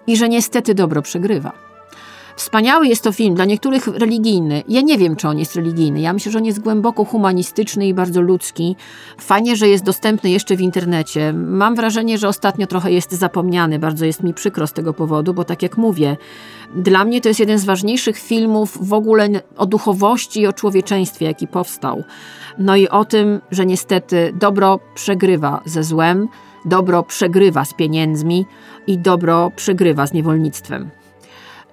i 0.06 0.16
że 0.16 0.28
niestety 0.28 0.74
dobro 0.74 1.02
przegrywa. 1.02 1.63
Wspaniały 2.36 2.86
jest 2.86 3.04
to 3.04 3.12
film, 3.12 3.34
dla 3.34 3.44
niektórych 3.44 3.86
religijny. 3.86 4.62
Ja 4.68 4.80
nie 4.80 4.98
wiem, 4.98 5.16
czy 5.16 5.28
on 5.28 5.38
jest 5.38 5.56
religijny. 5.56 6.00
Ja 6.00 6.12
myślę, 6.12 6.32
że 6.32 6.38
on 6.38 6.44
jest 6.44 6.60
głęboko 6.60 7.04
humanistyczny 7.04 7.86
i 7.86 7.94
bardzo 7.94 8.20
ludzki. 8.20 8.76
Fajnie, 9.18 9.56
że 9.56 9.68
jest 9.68 9.84
dostępny 9.84 10.30
jeszcze 10.30 10.56
w 10.56 10.60
internecie. 10.60 11.32
Mam 11.32 11.74
wrażenie, 11.74 12.18
że 12.18 12.28
ostatnio 12.28 12.66
trochę 12.66 12.92
jest 12.92 13.12
zapomniany. 13.12 13.78
Bardzo 13.78 14.04
jest 14.04 14.22
mi 14.22 14.34
przykro 14.34 14.66
z 14.66 14.72
tego 14.72 14.94
powodu, 14.94 15.34
bo 15.34 15.44
tak 15.44 15.62
jak 15.62 15.76
mówię, 15.76 16.16
dla 16.76 17.04
mnie 17.04 17.20
to 17.20 17.28
jest 17.28 17.40
jeden 17.40 17.58
z 17.58 17.64
ważniejszych 17.64 18.18
filmów 18.18 18.88
w 18.88 18.92
ogóle 18.92 19.28
o 19.56 19.66
duchowości 19.66 20.40
i 20.40 20.46
o 20.46 20.52
człowieczeństwie, 20.52 21.26
jaki 21.26 21.46
powstał. 21.46 22.04
No 22.58 22.76
i 22.76 22.88
o 22.88 23.04
tym, 23.04 23.40
że 23.50 23.66
niestety 23.66 24.32
dobro 24.34 24.80
przegrywa 24.94 25.60
ze 25.64 25.84
złem, 25.84 26.28
dobro 26.64 27.02
przegrywa 27.02 27.64
z 27.64 27.74
pieniędzmi 27.74 28.46
i 28.86 28.98
dobro 28.98 29.50
przegrywa 29.56 30.06
z 30.06 30.12
niewolnictwem 30.12 31.03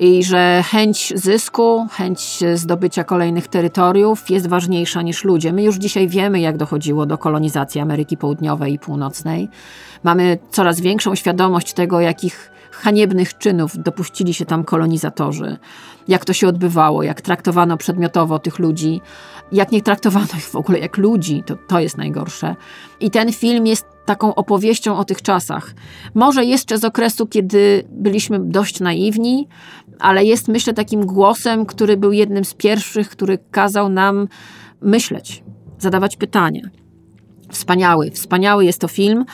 i 0.01 0.23
że 0.23 0.63
chęć 0.71 1.13
zysku, 1.15 1.87
chęć 1.91 2.39
zdobycia 2.55 3.03
kolejnych 3.03 3.47
terytoriów 3.47 4.29
jest 4.29 4.47
ważniejsza 4.47 5.01
niż 5.01 5.23
ludzie. 5.23 5.53
My 5.53 5.63
już 5.63 5.75
dzisiaj 5.75 6.07
wiemy, 6.07 6.39
jak 6.39 6.57
dochodziło 6.57 7.05
do 7.05 7.17
kolonizacji 7.17 7.81
Ameryki 7.81 8.17
Południowej 8.17 8.73
i 8.73 8.79
Północnej. 8.79 9.49
Mamy 10.03 10.37
coraz 10.51 10.81
większą 10.81 11.15
świadomość 11.15 11.73
tego, 11.73 11.99
jakich 11.99 12.51
haniebnych 12.71 13.37
czynów 13.37 13.77
dopuścili 13.77 14.33
się 14.33 14.45
tam 14.45 14.63
kolonizatorzy, 14.63 15.57
jak 16.07 16.25
to 16.25 16.33
się 16.33 16.47
odbywało, 16.47 17.03
jak 17.03 17.21
traktowano 17.21 17.77
przedmiotowo 17.77 18.39
tych 18.39 18.59
ludzi, 18.59 19.01
jak 19.51 19.71
nie 19.71 19.81
traktowano 19.81 20.27
ich 20.37 20.49
w 20.49 20.55
ogóle 20.55 20.79
jak 20.79 20.97
ludzi, 20.97 21.43
to, 21.45 21.55
to 21.67 21.79
jest 21.79 21.97
najgorsze. 21.97 22.55
I 22.99 23.11
ten 23.11 23.33
film 23.33 23.67
jest 23.67 23.85
taką 24.11 24.35
opowieścią 24.35 24.97
o 24.97 25.05
tych 25.05 25.21
czasach. 25.21 25.73
Może 26.13 26.45
jeszcze 26.45 26.77
z 26.77 26.83
okresu, 26.83 27.27
kiedy 27.27 27.83
byliśmy 27.89 28.39
dość 28.39 28.79
naiwni, 28.79 29.47
ale 29.99 30.25
jest, 30.25 30.47
myślę, 30.47 30.73
takim 30.73 31.05
głosem, 31.05 31.65
który 31.65 31.97
był 31.97 32.11
jednym 32.11 32.45
z 32.45 32.53
pierwszych, 32.53 33.09
który 33.09 33.37
kazał 33.51 33.89
nam 33.89 34.27
myśleć, 34.81 35.43
zadawać 35.79 36.17
pytania. 36.17 36.61
Wspaniały, 37.51 38.11
wspaniały 38.11 38.65
jest 38.65 38.81
to 38.81 38.87
film. 38.87 39.25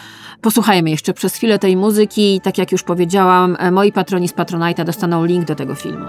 Posłuchajmy 0.41 0.89
jeszcze 0.89 1.13
przez 1.13 1.36
chwilę 1.36 1.59
tej 1.59 1.78
muzyki. 1.78 2.41
Tak 2.43 2.57
jak 2.57 2.71
już 2.71 2.84
powiedziałam, 2.84 3.57
moi 3.71 3.91
patroni 3.91 4.28
z 4.28 4.34
Patronite'a 4.34 4.86
dostaną 4.86 5.25
link 5.25 5.45
do 5.45 5.55
tego 5.55 5.75
filmu. 5.75 6.05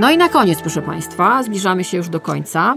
No 0.00 0.10
i 0.10 0.16
na 0.16 0.28
koniec, 0.28 0.60
proszę 0.60 0.82
Państwa, 0.82 1.42
zbliżamy 1.42 1.84
się 1.84 1.96
już 1.96 2.08
do 2.08 2.20
końca. 2.20 2.74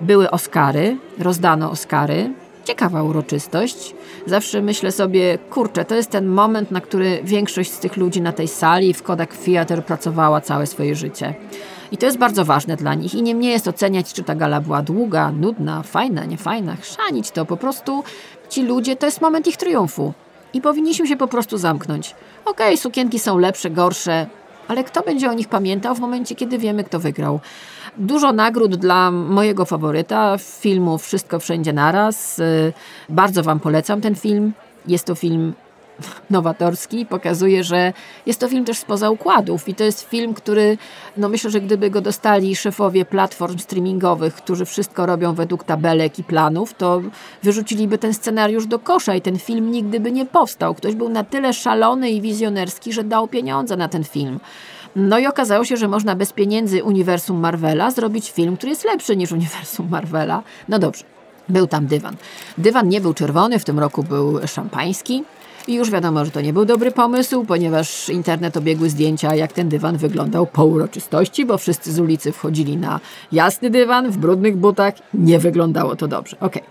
Były 0.00 0.30
Oscary, 0.30 0.96
rozdano 1.18 1.70
Oscary. 1.70 2.32
Ciekawa 2.64 3.02
uroczystość. 3.02 3.94
Zawsze 4.26 4.62
myślę 4.62 4.92
sobie, 4.92 5.38
kurczę, 5.50 5.84
to 5.84 5.94
jest 5.94 6.10
ten 6.10 6.26
moment, 6.26 6.70
na 6.70 6.80
który 6.80 7.20
większość 7.24 7.72
z 7.72 7.78
tych 7.78 7.96
ludzi 7.96 8.20
na 8.20 8.32
tej 8.32 8.48
sali 8.48 8.94
w 8.94 9.02
Kodak 9.02 9.36
Theater 9.36 9.84
pracowała 9.84 10.40
całe 10.40 10.66
swoje 10.66 10.94
życie. 10.94 11.34
I 11.92 11.98
to 11.98 12.06
jest 12.06 12.18
bardzo 12.18 12.44
ważne 12.44 12.76
dla 12.76 12.94
nich. 12.94 13.14
I 13.14 13.22
nie 13.22 13.34
mnie 13.34 13.50
jest 13.50 13.68
oceniać, 13.68 14.12
czy 14.12 14.22
ta 14.22 14.34
gala 14.34 14.60
była 14.60 14.82
długa, 14.82 15.32
nudna, 15.32 15.82
fajna, 15.82 16.24
niefajna. 16.24 16.76
Chrzanić 16.76 17.30
to. 17.30 17.44
Po 17.44 17.56
prostu 17.56 18.04
ci 18.48 18.62
ludzie, 18.62 18.96
to 18.96 19.06
jest 19.06 19.20
moment 19.20 19.46
ich 19.46 19.56
triumfu. 19.56 20.12
I 20.52 20.60
powinniśmy 20.60 21.06
się 21.06 21.16
po 21.16 21.28
prostu 21.28 21.58
zamknąć. 21.58 22.14
Okej, 22.44 22.66
okay, 22.66 22.76
sukienki 22.76 23.18
są 23.18 23.38
lepsze, 23.38 23.70
gorsze, 23.70 24.26
ale 24.68 24.84
kto 24.84 25.02
będzie 25.02 25.30
o 25.30 25.32
nich 25.32 25.48
pamiętał 25.48 25.94
w 25.94 26.00
momencie, 26.00 26.34
kiedy 26.34 26.58
wiemy, 26.58 26.84
kto 26.84 27.00
wygrał? 27.00 27.40
Dużo 27.96 28.32
nagród 28.32 28.76
dla 28.76 29.10
mojego 29.10 29.64
faworyta, 29.64 30.36
filmu 30.38 30.98
Wszystko 30.98 31.40
Wszędzie 31.40 31.72
Naraz. 31.72 32.38
Y, 32.38 32.72
bardzo 33.08 33.42
Wam 33.42 33.60
polecam 33.60 34.00
ten 34.00 34.14
film. 34.14 34.52
Jest 34.86 35.04
to 35.04 35.14
film 35.14 35.54
nowatorski 36.30 37.06
pokazuje, 37.06 37.64
że 37.64 37.92
jest 38.26 38.40
to 38.40 38.48
film 38.48 38.64
też 38.64 38.78
spoza 38.78 39.10
układów 39.10 39.68
i 39.68 39.74
to 39.74 39.84
jest 39.84 40.02
film, 40.02 40.34
który, 40.34 40.78
no 41.16 41.28
myślę, 41.28 41.50
że 41.50 41.60
gdyby 41.60 41.90
go 41.90 42.00
dostali 42.00 42.56
szefowie 42.56 43.04
platform 43.04 43.58
streamingowych, 43.58 44.34
którzy 44.34 44.64
wszystko 44.64 45.06
robią 45.06 45.34
według 45.34 45.64
tabelek 45.64 46.18
i 46.18 46.24
planów, 46.24 46.74
to 46.74 47.02
wyrzuciliby 47.42 47.98
ten 47.98 48.14
scenariusz 48.14 48.66
do 48.66 48.78
kosza 48.78 49.14
i 49.14 49.20
ten 49.20 49.38
film 49.38 49.70
nigdy 49.70 50.00
by 50.00 50.12
nie 50.12 50.26
powstał. 50.26 50.74
Ktoś 50.74 50.94
był 50.94 51.08
na 51.08 51.24
tyle 51.24 51.52
szalony 51.52 52.10
i 52.10 52.20
wizjonerski, 52.20 52.92
że 52.92 53.04
dał 53.04 53.28
pieniądze 53.28 53.76
na 53.76 53.88
ten 53.88 54.04
film. 54.04 54.40
No 54.96 55.18
i 55.18 55.26
okazało 55.26 55.64
się, 55.64 55.76
że 55.76 55.88
można 55.88 56.16
bez 56.16 56.32
pieniędzy 56.32 56.84
uniwersum 56.84 57.40
Marvela 57.40 57.90
zrobić 57.90 58.30
film, 58.30 58.56
który 58.56 58.70
jest 58.70 58.84
lepszy 58.84 59.16
niż 59.16 59.32
uniwersum 59.32 59.88
Marvela. 59.90 60.42
No 60.68 60.78
dobrze, 60.78 61.04
był 61.48 61.66
tam 61.66 61.86
dywan. 61.86 62.16
Dywan 62.58 62.88
nie 62.88 63.00
był 63.00 63.14
czerwony, 63.14 63.58
w 63.58 63.64
tym 63.64 63.78
roku 63.78 64.02
był 64.02 64.46
szampański. 64.46 65.24
I 65.68 65.74
już 65.74 65.90
wiadomo, 65.90 66.24
że 66.24 66.30
to 66.30 66.40
nie 66.40 66.52
był 66.52 66.64
dobry 66.64 66.90
pomysł, 66.90 67.44
ponieważ 67.44 68.08
internet 68.08 68.56
obiegły 68.56 68.90
zdjęcia, 68.90 69.34
jak 69.34 69.52
ten 69.52 69.68
dywan 69.68 69.96
wyglądał 69.96 70.46
po 70.46 70.64
uroczystości, 70.64 71.46
bo 71.46 71.58
wszyscy 71.58 71.92
z 71.92 71.98
ulicy 71.98 72.32
wchodzili 72.32 72.76
na 72.76 73.00
jasny 73.32 73.70
dywan 73.70 74.10
w 74.10 74.16
brudnych 74.16 74.56
butach. 74.56 74.94
Nie 75.14 75.38
wyglądało 75.38 75.96
to 75.96 76.08
dobrze. 76.08 76.36
Okej. 76.40 76.62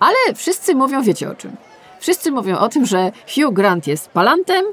Ale 0.00 0.34
wszyscy 0.34 0.74
mówią, 0.74 1.02
wiecie 1.02 1.30
o 1.30 1.34
czym? 1.34 1.56
Wszyscy 2.00 2.32
mówią 2.32 2.58
o 2.58 2.68
tym, 2.68 2.86
że 2.86 3.12
Hugh 3.34 3.54
Grant 3.54 3.86
jest 3.86 4.10
palantem, 4.10 4.64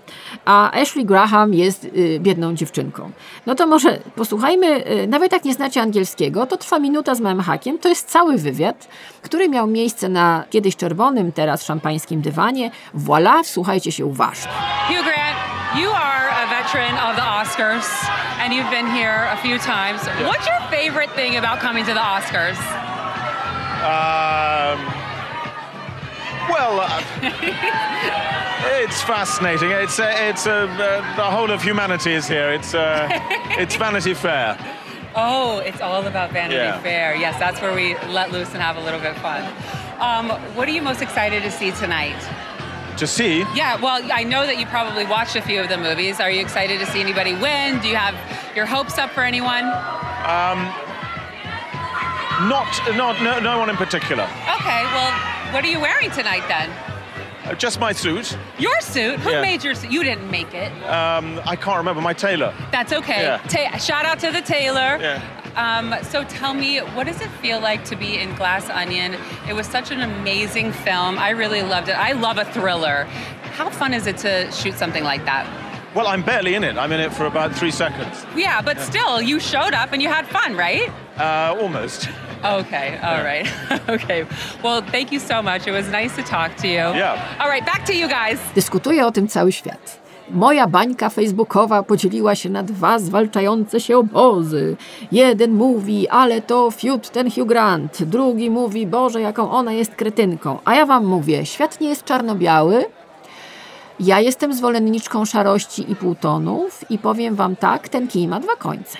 a 0.45 0.71
Ashley 0.81 1.05
Graham 1.05 1.53
jest 1.53 1.83
y, 1.83 2.19
biedną 2.19 2.55
dziewczynką. 2.55 3.11
No 3.45 3.55
to 3.55 3.67
może 3.67 3.99
posłuchajmy, 4.15 4.67
y, 4.91 5.07
nawet 5.07 5.31
jak 5.31 5.43
nie 5.43 5.53
znacie 5.53 5.81
angielskiego, 5.81 6.45
to 6.45 6.57
trwa 6.57 6.79
minuta 6.79 7.15
z 7.15 7.19
małym 7.19 7.41
hakiem. 7.41 7.79
To 7.79 7.89
jest 7.89 8.09
cały 8.09 8.37
wywiad, 8.37 8.87
który 9.21 9.49
miał 9.49 9.67
miejsce 9.67 10.09
na 10.09 10.43
kiedyś 10.49 10.75
czerwonym, 10.75 11.31
teraz 11.31 11.65
szampańskim 11.65 12.21
dywanie. 12.21 12.71
Voilà, 12.95 13.43
wsłuchajcie 13.43 13.91
się 13.91 14.05
uważnie. 14.05 14.51
Hugh 14.87 15.03
Grant, 15.03 15.37
you 15.81 15.89
are 15.91 16.29
a 16.43 16.47
veteran 16.47 16.95
of 17.09 17.15
the 17.15 17.23
Oscars, 17.41 17.87
and 18.43 18.53
you've 18.53 18.69
been 18.69 18.87
here 18.87 19.29
a 19.31 19.37
few 19.37 19.59
times. 19.59 20.01
What's 20.01 20.47
your 20.47 20.61
favorite 20.71 21.11
thing 21.15 21.37
about 21.37 21.59
coming 21.59 21.85
to 21.87 21.93
the 21.93 21.99
Oscars? 21.99 22.57
Um, 23.83 25.06
well, 26.49 26.79
uh, 26.81 27.03
it's 28.83 29.01
fascinating. 29.01 29.71
It's 29.71 29.99
uh, 29.99 30.13
it's 30.17 30.45
uh, 30.47 30.51
uh, 30.51 31.15
the 31.15 31.23
whole 31.23 31.51
of 31.51 31.61
humanity 31.61 32.13
is 32.13 32.27
here. 32.27 32.51
It's 32.51 32.73
uh, 32.73 33.07
it's 33.61 33.75
Vanity 33.75 34.13
Fair. 34.13 34.57
Oh, 35.15 35.59
it's 35.59 35.81
all 35.81 36.05
about 36.05 36.31
Vanity 36.31 36.55
Yeah. 36.57 36.79
Fair. 36.81 37.15
Yes, 37.15 37.39
that's 37.39 37.59
where 37.61 37.73
we 37.73 37.95
let 38.13 38.31
loose 38.31 38.53
and 38.53 38.61
have 38.61 38.77
a 38.77 38.81
little 38.81 38.99
bit 38.99 39.11
of 39.15 39.17
fun. 39.17 39.41
Um, 39.99 40.29
what 40.55 40.67
are 40.67 40.71
you 40.71 40.81
most 40.81 41.01
excited 41.01 41.41
to 41.43 41.49
see 41.51 41.71
tonight? 41.71 42.15
To 42.97 43.07
see, 43.07 43.39
Yeah, 43.53 43.79
well, 43.79 44.01
I 44.11 44.23
know 44.23 44.45
that 44.47 44.57
you 44.59 44.65
probably 44.67 45.05
watched 45.05 45.35
a 45.35 45.41
few 45.41 45.61
of 45.61 45.69
the 45.69 45.77
movies. 45.77 46.19
Are 46.19 46.31
you 46.31 46.41
excited 46.41 46.79
to 46.79 46.85
see 46.87 46.99
anybody 46.99 47.33
win? 47.35 47.79
Do 47.79 47.87
you 47.87 47.95
have 47.95 48.15
your 48.55 48.65
hopes 48.65 48.97
up 48.97 49.11
for 49.11 49.21
anyone? 49.21 49.65
um, 50.25 50.65
not 52.41 52.67
not 52.95 53.21
no, 53.21 53.39
no 53.39 53.57
one 53.59 53.69
in 53.69 53.75
particular. 53.75 54.23
Okay, 54.23 54.83
well, 54.93 55.11
what 55.53 55.63
are 55.63 55.67
you 55.69 55.79
wearing 55.79 56.11
tonight 56.11 56.43
then? 56.47 56.69
Uh, 57.45 57.53
just 57.55 57.79
my 57.79 57.91
suit. 57.93 58.37
Your 58.59 58.79
suit? 58.81 59.19
Who 59.21 59.31
Yeah. 59.31 59.41
made 59.41 59.63
your 59.63 59.73
suit? 59.73 59.89
You 59.91 60.03
didn't 60.03 60.29
make 60.29 60.53
it. 60.53 60.71
Um, 60.83 61.39
I 61.45 61.55
can't 61.55 61.77
remember 61.77 62.01
my 62.01 62.13
tailor. 62.13 62.53
That's 62.71 62.91
okay. 62.91 63.23
Yeah. 63.23 63.37
Ta- 63.47 63.77
shout 63.77 64.05
out 64.05 64.19
to 64.19 64.31
the 64.31 64.41
tailor. 64.41 64.97
Yeah. 64.99 65.21
Um, 65.55 65.95
so 66.03 66.23
tell 66.25 66.53
me, 66.53 66.79
what 66.79 67.07
does 67.07 67.19
it 67.21 67.29
feel 67.41 67.59
like 67.59 67.83
to 67.85 67.95
be 67.95 68.19
in 68.19 68.35
Glass 68.35 68.69
Onion? 68.69 69.15
It 69.49 69.53
was 69.53 69.65
such 69.65 69.89
an 69.91 70.01
amazing 70.01 70.71
film. 70.71 71.17
I 71.17 71.29
really 71.31 71.63
loved 71.63 71.87
it. 71.89 71.93
I 71.97 72.11
love 72.11 72.37
a 72.37 72.45
thriller. 72.45 73.05
How 73.55 73.69
fun 73.69 73.93
is 73.93 74.05
it 74.05 74.17
to 74.17 74.51
shoot 74.51 74.75
something 74.75 75.03
like 75.03 75.25
that? 75.25 75.47
Well, 75.95 76.05
I'm 76.07 76.21
barely 76.21 76.53
in 76.53 76.63
it. 76.63 76.77
I'm 76.77 76.91
in 76.91 76.99
it 76.99 77.11
for 77.11 77.25
about 77.25 77.55
three 77.55 77.71
seconds. 77.71 78.23
Yeah, 78.35 78.61
but 78.61 78.79
still, 78.81 79.19
you 79.19 79.39
showed 79.39 79.73
up 79.73 79.93
and 79.93 80.01
you 80.01 80.09
had 80.09 80.27
fun, 80.27 80.55
right? 80.55 80.91
Uh, 81.17 81.55
almost. 81.59 82.07
Okay, 82.43 82.99
all 83.01 83.23
right. 83.23 83.47
okay. 83.95 84.25
Well, 84.63 84.81
thank 84.81 85.11
you 85.11 85.19
so 85.19 85.41
much. 85.41 85.67
It 85.67 85.71
was 85.71 85.87
nice 85.91 86.15
to 86.15 86.23
talk 86.23 86.55
to 86.57 86.67
you. 86.67 86.95
Yeah. 86.95 87.37
All 87.39 87.49
right, 87.49 87.65
back 87.65 87.85
to 87.85 87.93
you 87.93 88.07
guys. 88.07 88.39
Dyskutuje 88.55 89.05
o 89.05 89.11
tym 89.11 89.27
cały 89.27 89.51
świat. 89.51 90.07
Moja 90.31 90.67
bańka 90.67 91.09
facebookowa 91.09 91.83
podzieliła 91.83 92.35
się 92.35 92.49
na 92.49 92.63
dwa 92.63 92.99
zwalczające 92.99 93.79
się 93.79 93.97
obozy. 93.97 94.75
Jeden 95.11 95.53
mówi, 95.53 96.07
ale 96.09 96.41
to 96.41 96.71
fiut 96.71 97.09
ten 97.09 97.31
Hugh 97.31 97.47
Grant. 97.47 98.03
Drugi 98.03 98.49
mówi, 98.49 98.87
Boże, 98.87 99.21
jaką 99.21 99.51
ona 99.51 99.73
jest 99.73 99.95
kretynką. 99.95 100.59
A 100.65 100.75
ja 100.75 100.85
wam 100.85 101.05
mówię, 101.05 101.45
świat 101.45 101.81
nie 101.81 101.89
jest 101.89 102.03
czarno-biały. 102.03 102.85
Ja 103.99 104.19
jestem 104.19 104.53
zwolenniczką 104.53 105.25
szarości 105.25 105.91
i 105.91 105.95
półtonów 105.95 106.91
i 106.91 106.97
powiem 106.97 107.35
wam 107.35 107.55
tak, 107.55 107.89
ten 107.89 108.07
kij 108.07 108.27
ma 108.27 108.39
dwa 108.39 108.55
końce. 108.55 108.97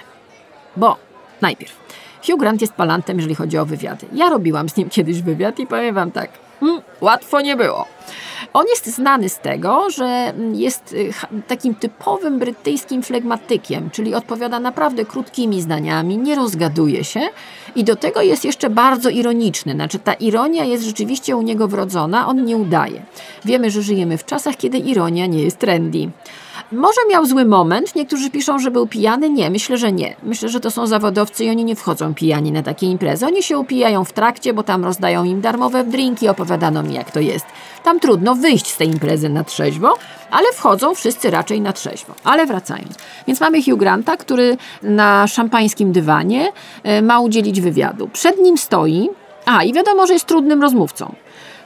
Bo 0.78 0.96
najpierw, 1.42 1.87
Hugh 2.28 2.40
Grant 2.40 2.62
jest 2.62 2.74
palantem, 2.74 3.18
jeżeli 3.18 3.36
chodzi 3.36 3.58
o 3.58 3.66
wywiady. 3.66 4.06
Ja 4.14 4.30
robiłam 4.30 4.70
z 4.70 4.78
nim 4.78 4.90
kiedyś 4.90 5.22
wywiad 5.22 5.60
i 5.60 5.68
powiem 5.68 5.96
wam 5.96 6.12
tak, 6.12 6.30
mm, 6.62 6.82
łatwo 7.02 7.42
nie 7.42 7.56
było. 7.56 7.86
On 8.54 8.66
jest 8.70 8.88
znany 8.96 9.30
z 9.30 9.40
tego, 9.40 9.90
że 9.90 10.34
jest 10.54 10.94
y, 10.94 11.14
takim 11.48 11.76
typowym 11.76 12.40
brytyjskim 12.40 13.04
flegmatykiem, 13.04 13.90
czyli 13.90 14.16
odpowiada 14.16 14.60
naprawdę 14.60 15.06
krótkimi 15.06 15.62
zdaniami, 15.62 16.18
nie 16.18 16.36
rozgaduje 16.36 17.04
się 17.04 17.22
i 17.76 17.84
do 17.84 17.96
tego 17.96 18.22
jest 18.22 18.46
jeszcze 18.46 18.70
bardzo 18.70 19.10
ironiczny. 19.10 19.74
Znaczy 19.74 20.00
ta 20.00 20.14
ironia 20.14 20.64
jest 20.64 20.84
rzeczywiście 20.84 21.36
u 21.38 21.42
niego 21.42 21.68
wrodzona, 21.68 22.28
on 22.28 22.46
nie 22.46 22.58
udaje. 22.58 23.02
Wiemy, 23.46 23.72
że 23.72 23.82
żyjemy 23.82 24.18
w 24.18 24.26
czasach, 24.26 24.58
kiedy 24.58 24.78
ironia 24.78 25.26
nie 25.26 25.44
jest 25.44 25.58
trendy. 25.58 26.10
Może 26.72 27.02
miał 27.10 27.26
zły 27.26 27.46
moment, 27.46 27.96
niektórzy 27.96 28.30
piszą, 28.30 28.60
że 28.60 28.72
był 28.72 28.88
pijany. 28.88 29.30
Nie, 29.30 29.50
myślę, 29.50 29.78
że 29.78 29.92
nie. 29.92 30.16
Myślę, 30.24 30.50
że 30.50 30.60
to 30.60 30.72
są 30.72 30.88
zawodowcy 30.88 31.46
i 31.46 31.50
oni 31.50 31.66
nie 31.66 31.76
wchodzą 31.76 32.14
pijani 32.14 32.52
na 32.52 32.64
takie 32.64 32.88
imprezy. 32.88 33.26
Oni 33.26 33.44
się 33.44 33.58
upijają 33.58 34.04
w 34.04 34.14
trakcie, 34.14 34.54
bo 34.54 34.64
tam 34.64 34.86
rozdają 34.86 35.24
im 35.24 35.42
darmowe 35.42 35.84
drinki, 35.84 36.30
opowiadano 36.30 36.84
mi 36.84 36.94
jak 36.94 37.12
to 37.12 37.20
jest. 37.20 37.46
Tam 37.84 38.00
trudno 38.00 38.36
wyjść 38.36 38.74
z 38.74 38.78
tej 38.78 38.88
imprezy 38.88 39.30
na 39.30 39.44
trzeźwo, 39.44 39.94
ale 40.32 40.46
wchodzą 40.54 40.96
wszyscy 40.96 41.32
raczej 41.32 41.62
na 41.62 41.74
trzeźwo. 41.74 42.14
Ale 42.24 42.46
wracając. 42.46 42.96
Więc 43.28 43.40
mamy 43.40 43.64
Hugh 43.64 43.80
Granta, 43.80 44.18
który 44.18 44.58
na 44.84 45.28
szampańskim 45.28 45.92
dywanie 45.92 46.52
e, 46.84 47.02
ma 47.02 47.20
udzielić 47.20 47.62
wywiadu. 47.62 48.08
Przed 48.14 48.40
nim 48.40 48.58
stoi, 48.58 49.10
a 49.46 49.64
i 49.64 49.74
wiadomo, 49.74 50.08
że 50.08 50.14
jest 50.14 50.26
trudnym 50.26 50.62
rozmówcą. 50.62 51.16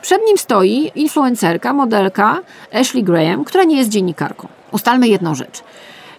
Przed 0.01 0.21
nim 0.27 0.37
stoi 0.37 0.91
influencerka, 0.95 1.73
modelka 1.73 2.39
Ashley 2.73 3.03
Graham, 3.03 3.43
która 3.43 3.63
nie 3.63 3.77
jest 3.77 3.89
dziennikarką. 3.89 4.60
Ustalmy 4.71 5.07
jedną 5.07 5.35
rzecz. 5.35 5.63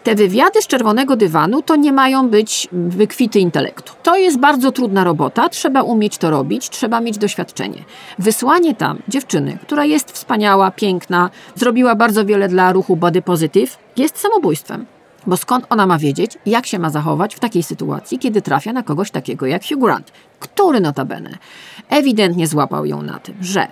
Te 0.02 0.14
wywiady 0.14 0.62
z 0.62 0.66
czerwonego 0.66 1.16
dywanu 1.16 1.62
to 1.62 1.76
nie 1.76 1.92
mają 1.92 2.28
być 2.28 2.68
wykwity 2.72 3.40
intelektu. 3.40 3.92
To 4.02 4.16
jest 4.16 4.38
bardzo 4.38 4.72
trudna 4.72 5.04
robota, 5.04 5.48
trzeba 5.48 5.82
umieć 5.82 6.18
to 6.18 6.30
robić, 6.30 6.70
trzeba 6.70 7.00
mieć 7.00 7.18
doświadczenie. 7.18 7.84
Wysłanie 8.18 8.74
tam 8.74 8.98
dziewczyny, 9.08 9.58
która 9.62 9.84
jest 9.84 10.12
wspaniała, 10.12 10.70
piękna, 10.70 11.30
zrobiła 11.54 11.94
bardzo 11.94 12.24
wiele 12.24 12.48
dla 12.48 12.72
ruchu 12.72 12.96
body 12.96 13.22
positive, 13.22 13.78
jest 13.96 14.18
samobójstwem. 14.18 14.86
Bo 15.26 15.36
skąd 15.36 15.66
ona 15.70 15.86
ma 15.86 15.98
wiedzieć, 15.98 16.38
jak 16.46 16.66
się 16.66 16.78
ma 16.78 16.90
zachować 16.90 17.34
w 17.34 17.40
takiej 17.40 17.62
sytuacji, 17.62 18.18
kiedy 18.18 18.42
trafia 18.42 18.72
na 18.72 18.82
kogoś 18.82 19.10
takiego 19.10 19.46
jak 19.46 19.62
Hugh 19.68 19.80
Grant, 19.80 20.12
który 20.40 20.80
notabene 20.80 21.38
ewidentnie 21.88 22.46
złapał 22.46 22.86
ją 22.86 23.02
na 23.02 23.18
tym, 23.18 23.34
że 23.40 23.68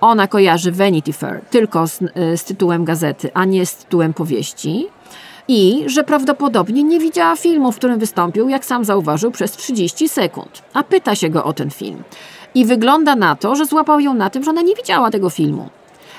ona 0.00 0.26
kojarzy 0.26 0.72
Vanity 0.72 1.12
Fair 1.12 1.40
tylko 1.50 1.86
z, 1.86 2.02
y, 2.02 2.36
z 2.36 2.44
tytułem 2.44 2.84
gazety, 2.84 3.30
a 3.34 3.44
nie 3.44 3.66
z 3.66 3.76
tytułem 3.76 4.14
powieści 4.14 4.86
i 5.48 5.84
że 5.86 6.04
prawdopodobnie 6.04 6.82
nie 6.82 7.00
widziała 7.00 7.36
filmu, 7.36 7.72
w 7.72 7.76
którym 7.76 7.98
wystąpił, 7.98 8.48
jak 8.48 8.64
sam 8.64 8.84
zauważył, 8.84 9.30
przez 9.30 9.52
30 9.52 10.08
sekund. 10.08 10.62
A 10.74 10.82
pyta 10.82 11.14
się 11.14 11.30
go 11.30 11.44
o 11.44 11.52
ten 11.52 11.70
film. 11.70 12.02
I 12.54 12.64
wygląda 12.64 13.16
na 13.16 13.36
to, 13.36 13.56
że 13.56 13.66
złapał 13.66 14.00
ją 14.00 14.14
na 14.14 14.30
tym, 14.30 14.44
że 14.44 14.50
ona 14.50 14.62
nie 14.62 14.74
widziała 14.74 15.10
tego 15.10 15.30
filmu. 15.30 15.68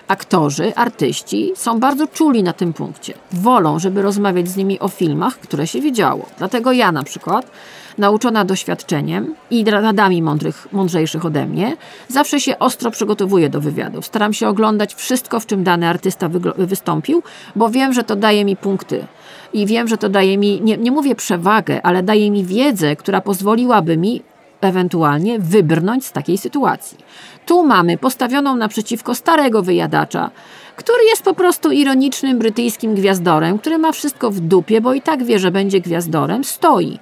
Aktorzy, 0.08 0.76
artyści 0.76 1.52
są 1.56 1.80
bardzo 1.80 2.08
czuli 2.08 2.44
na 2.44 2.54
tym 2.54 2.74
punkcie. 2.74 3.14
Wolą, 3.32 3.80
żeby 3.80 4.02
rozmawiać 4.02 4.48
z 4.48 4.56
nimi 4.56 4.80
o 4.80 4.88
filmach, 4.88 5.40
które 5.40 5.68
się 5.68 5.82
widziało. 5.82 6.26
Dlatego 6.38 6.72
ja 6.72 6.92
na 6.92 7.04
przykład, 7.04 7.52
nauczona 7.98 8.46
doświadczeniem 8.46 9.36
i 9.52 9.66
radami 9.66 10.22
mądrych, 10.22 10.68
mądrzejszych 10.72 11.26
ode 11.26 11.46
mnie, 11.46 11.78
zawsze 12.08 12.40
się 12.40 12.60
ostro 12.60 12.92
przygotowuję 12.92 13.50
do 13.50 13.62
wywiadów. 13.62 14.06
Staram 14.06 14.34
się 14.34 14.48
oglądać 14.48 14.96
wszystko, 14.96 15.40
w 15.40 15.46
czym 15.46 15.64
dany 15.64 15.88
artysta 15.88 16.30
wystąpił, 16.58 17.24
bo 17.56 17.70
wiem, 17.70 17.94
że 17.94 18.04
to 18.04 18.16
daje 18.16 18.46
mi 18.46 18.56
punkty. 18.56 19.06
I 19.54 19.66
wiem, 19.66 19.88
że 19.88 19.98
to 19.98 20.10
daje 20.10 20.38
mi, 20.38 20.62
nie, 20.62 20.78
nie 20.78 20.92
mówię 20.92 21.16
przewagę, 21.16 21.82
ale 21.86 22.04
daje 22.04 22.32
mi 22.32 22.46
wiedzę, 22.46 22.96
która 22.96 23.22
pozwoliłaby 23.22 23.98
mi 23.98 24.22
ewentualnie 24.64 25.40
wybrnąć 25.40 26.06
z 26.06 26.12
takiej 26.12 26.38
sytuacji. 26.38 26.98
Tu 27.46 27.66
mamy 27.66 27.98
postawioną 27.98 28.56
naprzeciwko 28.56 29.16
starego 29.16 29.62
wyjadacza, 29.62 30.32
który 30.76 31.04
jest 31.04 31.24
po 31.24 31.34
prostu 31.34 31.72
ironicznym 31.72 32.40
brytyjskim 32.40 32.96
gwiazdorem, 32.96 33.60
który 33.60 33.78
ma 33.78 33.92
wszystko 33.92 34.32
w 34.32 34.40
dupie, 34.40 34.82
bo 34.82 34.94
i 34.94 35.02
tak 35.02 35.24
wie, 35.24 35.40
że 35.40 35.52
będzie 35.52 35.82
gwiazdorem, 35.82 36.44
stoi. 36.44 37.00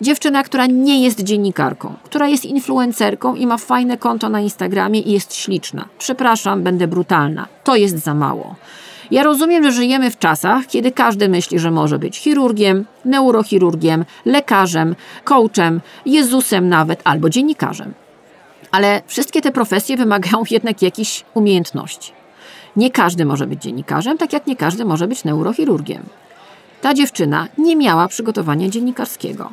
Dziewczyna, 0.00 0.42
która 0.42 0.66
nie 0.66 1.02
jest 1.04 1.22
dziennikarką, 1.22 1.94
która 2.04 2.28
jest 2.28 2.44
influencerką 2.44 3.34
i 3.34 3.46
ma 3.46 3.58
fajne 3.58 3.98
konto 3.98 4.28
na 4.28 4.40
Instagramie 4.40 5.00
i 5.00 5.12
jest 5.12 5.34
śliczna. 5.34 5.88
Przepraszam, 5.98 6.62
będę 6.62 6.86
brutalna. 6.86 7.46
To 7.64 7.76
jest 7.76 7.98
za 7.98 8.14
mało. 8.14 8.56
Ja 9.10 9.22
rozumiem, 9.22 9.64
że 9.64 9.72
żyjemy 9.72 10.10
w 10.10 10.18
czasach, 10.18 10.66
kiedy 10.66 10.92
każdy 10.92 11.28
myśli, 11.28 11.58
że 11.58 11.70
może 11.70 11.98
być 11.98 12.18
chirurgiem, 12.18 12.84
neurochirurgiem, 13.04 14.04
lekarzem, 14.24 14.96
coachem, 15.24 15.80
Jezusem 16.06 16.68
nawet 16.68 17.00
albo 17.04 17.30
dziennikarzem. 17.30 17.94
Ale 18.70 19.02
wszystkie 19.06 19.40
te 19.40 19.52
profesje 19.52 19.96
wymagają 19.96 20.42
jednak 20.50 20.82
jakichś 20.82 21.24
umiejętności. 21.34 22.12
Nie 22.76 22.90
każdy 22.90 23.24
może 23.24 23.46
być 23.46 23.62
dziennikarzem, 23.62 24.18
tak 24.18 24.32
jak 24.32 24.46
nie 24.46 24.56
każdy 24.56 24.84
może 24.84 25.08
być 25.08 25.24
neurochirurgiem. 25.24 26.02
Ta 26.80 26.94
dziewczyna 26.94 27.48
nie 27.58 27.76
miała 27.76 28.08
przygotowania 28.08 28.68
dziennikarskiego. 28.68 29.50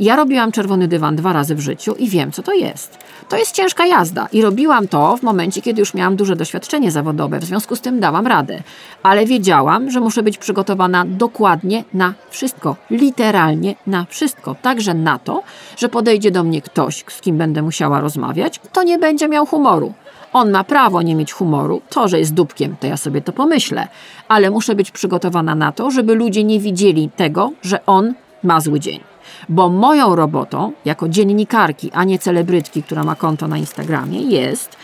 Ja 0.00 0.16
robiłam 0.16 0.52
czerwony 0.52 0.88
dywan 0.88 1.16
dwa 1.16 1.32
razy 1.32 1.54
w 1.54 1.60
życiu 1.60 1.94
i 1.94 2.08
wiem, 2.08 2.32
co 2.32 2.42
to 2.42 2.52
jest. 2.52 2.98
To 3.28 3.36
jest 3.36 3.54
ciężka 3.54 3.86
jazda 3.86 4.28
i 4.32 4.42
robiłam 4.42 4.88
to 4.88 5.16
w 5.16 5.22
momencie, 5.22 5.62
kiedy 5.62 5.80
już 5.80 5.94
miałam 5.94 6.16
duże 6.16 6.36
doświadczenie 6.36 6.90
zawodowe, 6.90 7.40
w 7.40 7.44
związku 7.44 7.76
z 7.76 7.80
tym 7.80 8.00
dałam 8.00 8.26
radę. 8.26 8.62
Ale 9.02 9.26
wiedziałam, 9.26 9.90
że 9.90 10.00
muszę 10.00 10.22
być 10.22 10.38
przygotowana 10.38 11.04
dokładnie 11.06 11.84
na 11.94 12.14
wszystko, 12.30 12.76
literalnie 12.90 13.74
na 13.86 14.06
wszystko. 14.08 14.56
Także 14.62 14.94
na 14.94 15.18
to, 15.18 15.42
że 15.76 15.88
podejdzie 15.88 16.30
do 16.30 16.44
mnie 16.44 16.62
ktoś, 16.62 17.04
z 17.08 17.20
kim 17.20 17.38
będę 17.38 17.62
musiała 17.62 18.00
rozmawiać, 18.00 18.60
to 18.72 18.82
nie 18.82 18.98
będzie 18.98 19.28
miał 19.28 19.46
humoru. 19.46 19.92
On 20.32 20.50
ma 20.50 20.64
prawo 20.64 21.02
nie 21.02 21.14
mieć 21.14 21.32
humoru. 21.32 21.82
To, 21.90 22.08
że 22.08 22.18
jest 22.18 22.34
dupkiem, 22.34 22.76
to 22.80 22.86
ja 22.86 22.96
sobie 22.96 23.20
to 23.20 23.32
pomyślę. 23.32 23.88
Ale 24.28 24.50
muszę 24.50 24.74
być 24.74 24.90
przygotowana 24.90 25.54
na 25.54 25.72
to, 25.72 25.90
żeby 25.90 26.14
ludzie 26.14 26.44
nie 26.44 26.60
widzieli 26.60 27.10
tego, 27.16 27.52
że 27.62 27.86
on 27.86 28.14
ma 28.42 28.60
zły 28.60 28.80
dzień. 28.80 29.00
Bo 29.48 29.68
moją 29.68 30.16
robotą, 30.16 30.72
jako 30.84 31.08
dziennikarki, 31.08 31.90
a 31.92 32.04
nie 32.04 32.18
celebrytki, 32.18 32.82
która 32.82 33.04
ma 33.04 33.14
konto 33.14 33.48
na 33.48 33.58
Instagramie, 33.58 34.22
jest, 34.22 34.76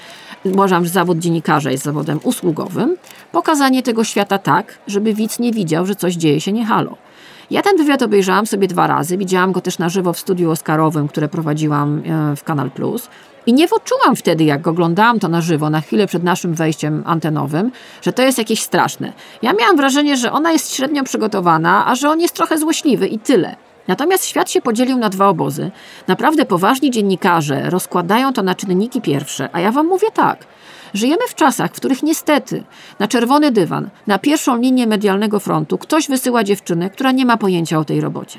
uważam, 0.45 0.85
że 0.85 0.91
zawód 0.91 1.19
dziennikarza 1.19 1.71
jest 1.71 1.85
zawodem 1.85 2.21
usługowym, 2.23 2.97
pokazanie 3.33 3.83
tego 3.83 4.05
świata 4.05 4.39
tak, 4.39 4.79
żeby 4.87 5.15
widz 5.15 5.39
nie 5.39 5.53
widział, 5.53 5.87
że 5.87 5.95
coś 5.95 6.15
dzieje 6.15 6.41
się 6.41 6.53
nie 6.53 6.65
halo. 6.65 6.97
Ja 7.51 7.63
ten 7.63 7.77
wywiad 7.77 8.03
obejrzałam 8.03 8.47
sobie 8.47 8.69
dwa 8.69 8.87
razy, 8.87 9.19
widziałam 9.19 9.53
go 9.53 9.61
też 9.61 9.79
na 9.79 9.89
żywo 9.89 10.13
w 10.13 10.19
studiu 10.19 10.51
Oscarowym, 10.51 11.09
które 11.09 11.29
prowadziłam 11.29 12.03
e, 12.07 12.37
w 12.37 12.45
Kanal 12.45 12.71
Plus. 12.71 13.09
I 13.47 13.53
nie 13.53 13.69
poczułam 13.69 14.17
wtedy, 14.17 14.45
jak 14.45 14.67
oglądałam 14.67 15.19
to 15.19 15.29
na 15.29 15.41
żywo, 15.41 15.71
na 15.71 15.81
chwilę 15.81 16.07
przed 16.07 16.23
naszym 16.23 16.55
wejściem 16.55 17.03
antenowym, 17.07 17.71
że 18.03 18.13
to 18.13 18.23
jest 18.23 18.39
jakieś 18.39 18.63
straszne. 18.63 19.13
Ja 19.43 19.53
miałam 19.53 19.77
wrażenie, 19.77 20.17
że 20.17 20.33
ona 20.33 20.53
jest 20.53 20.75
średnio 20.75 21.05
przygotowana, 21.05 21.87
a 21.87 21.95
że 21.95 22.11
on 22.11 22.21
jest 22.21 22.35
trochę 22.35 22.59
złośliwy 22.59 23.07
i 23.07 23.19
tyle. 23.19 23.57
Natomiast 23.89 24.25
świat 24.25 24.51
się 24.51 24.61
podzielił 24.61 24.99
na 24.99 25.09
dwa 25.09 25.29
obozy. 25.29 25.71
Naprawdę 26.07 26.45
poważni 26.45 26.91
dziennikarze 26.91 27.71
rozkładają 27.71 28.33
to 28.33 28.43
na 28.43 28.55
czynniki 28.55 29.01
pierwsze, 29.01 29.49
a 29.53 29.61
ja 29.61 29.73
wam 29.73 29.87
mówię 29.87 30.09
tak. 30.15 30.47
Żyjemy 30.95 31.23
w 31.29 31.35
czasach, 31.35 31.71
w 31.71 31.77
których 31.77 32.03
niestety 32.03 32.63
na 32.99 33.09
czerwony 33.09 33.53
dywan, 33.53 33.89
na 34.07 34.19
pierwszą 34.19 34.57
linię 34.57 34.87
medialnego 34.87 35.41
frontu 35.41 35.79
ktoś 35.79 36.09
wysyła 36.09 36.45
dziewczynę, 36.45 36.91
która 36.91 37.13
nie 37.13 37.27
ma 37.27 37.37
pojęcia 37.37 37.79
o 37.79 37.85
tej 37.85 38.01
robocie. 38.01 38.39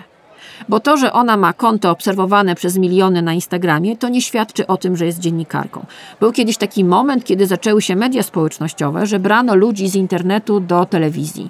Bo 0.70 0.80
to, 0.80 0.98
że 0.98 1.14
ona 1.14 1.38
ma 1.38 1.54
konto 1.54 1.91
obserwowane 1.91 2.56
przez 2.56 2.78
miliony 2.78 3.22
na 3.22 3.34
Instagramie, 3.34 3.98
to 3.98 4.10
nie 4.10 4.22
świadczy 4.22 4.68
o 4.68 4.78
tym, 4.78 4.98
że 4.98 5.06
jest 5.06 5.20
dziennikarką. 5.20 5.86
Był 6.20 6.32
kiedyś 6.32 6.58
taki 6.58 6.84
moment, 6.84 7.24
kiedy 7.24 7.48
zaczęły 7.48 7.82
się 7.82 7.95
media 7.95 8.24
społecznościowe, 8.24 9.06
że 9.06 9.20
brano 9.20 9.56
ludzi 9.56 9.89
z 9.89 9.95
internetu 9.95 10.60
do 10.60 10.86
telewizji. 10.86 11.50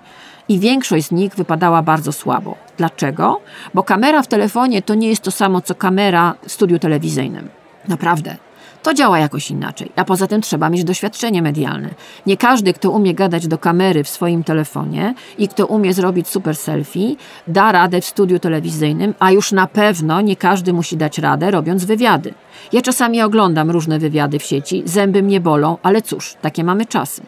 I 0.49 0.59
większość 0.59 1.05
z 1.05 1.11
nich 1.11 1.35
wypadała 1.35 1.81
bardzo 1.81 2.11
słabo. 2.11 2.55
Dlaczego? 2.77 3.41
Bo 3.73 3.83
kamera 3.83 4.21
w 4.21 4.27
telefonie 4.27 4.81
to 4.81 4.95
nie 4.95 5.09
jest 5.09 5.21
to 5.21 5.31
samo, 5.31 5.61
co 5.61 5.75
kamera 5.75 6.35
w 6.47 6.51
studiu 6.51 6.79
telewizyjnym. 6.79 7.49
Naprawdę. 7.87 8.35
To 8.83 8.93
działa 8.93 9.19
jakoś 9.19 9.51
inaczej, 9.51 9.91
a 9.95 10.05
poza 10.05 10.27
tym 10.27 10.41
trzeba 10.41 10.69
mieć 10.69 10.83
doświadczenie 10.83 11.41
medialne. 11.41 11.89
Nie 12.25 12.37
każdy, 12.37 12.73
kto 12.73 12.91
umie 12.91 13.13
gadać 13.13 13.47
do 13.47 13.57
kamery 13.57 14.03
w 14.03 14.09
swoim 14.09 14.43
telefonie 14.43 15.13
i 15.37 15.47
kto 15.47 15.65
umie 15.65 15.93
zrobić 15.93 16.27
super 16.27 16.55
selfie, 16.55 17.15
da 17.47 17.71
radę 17.71 18.01
w 18.01 18.05
studiu 18.05 18.39
telewizyjnym, 18.39 19.13
a 19.19 19.31
już 19.31 19.51
na 19.51 19.67
pewno 19.67 20.21
nie 20.21 20.35
każdy 20.35 20.73
musi 20.73 20.97
dać 20.97 21.17
radę 21.17 21.51
robiąc 21.51 21.85
wywiady. 21.85 22.33
Ja 22.73 22.81
czasami 22.81 23.21
oglądam 23.21 23.71
różne 23.71 23.99
wywiady 23.99 24.39
w 24.39 24.43
sieci, 24.43 24.83
zęby 24.85 25.23
mnie 25.23 25.39
bolą, 25.39 25.77
ale 25.83 26.01
cóż, 26.01 26.35
takie 26.41 26.63
mamy 26.63 26.85
czasy. 26.85 27.21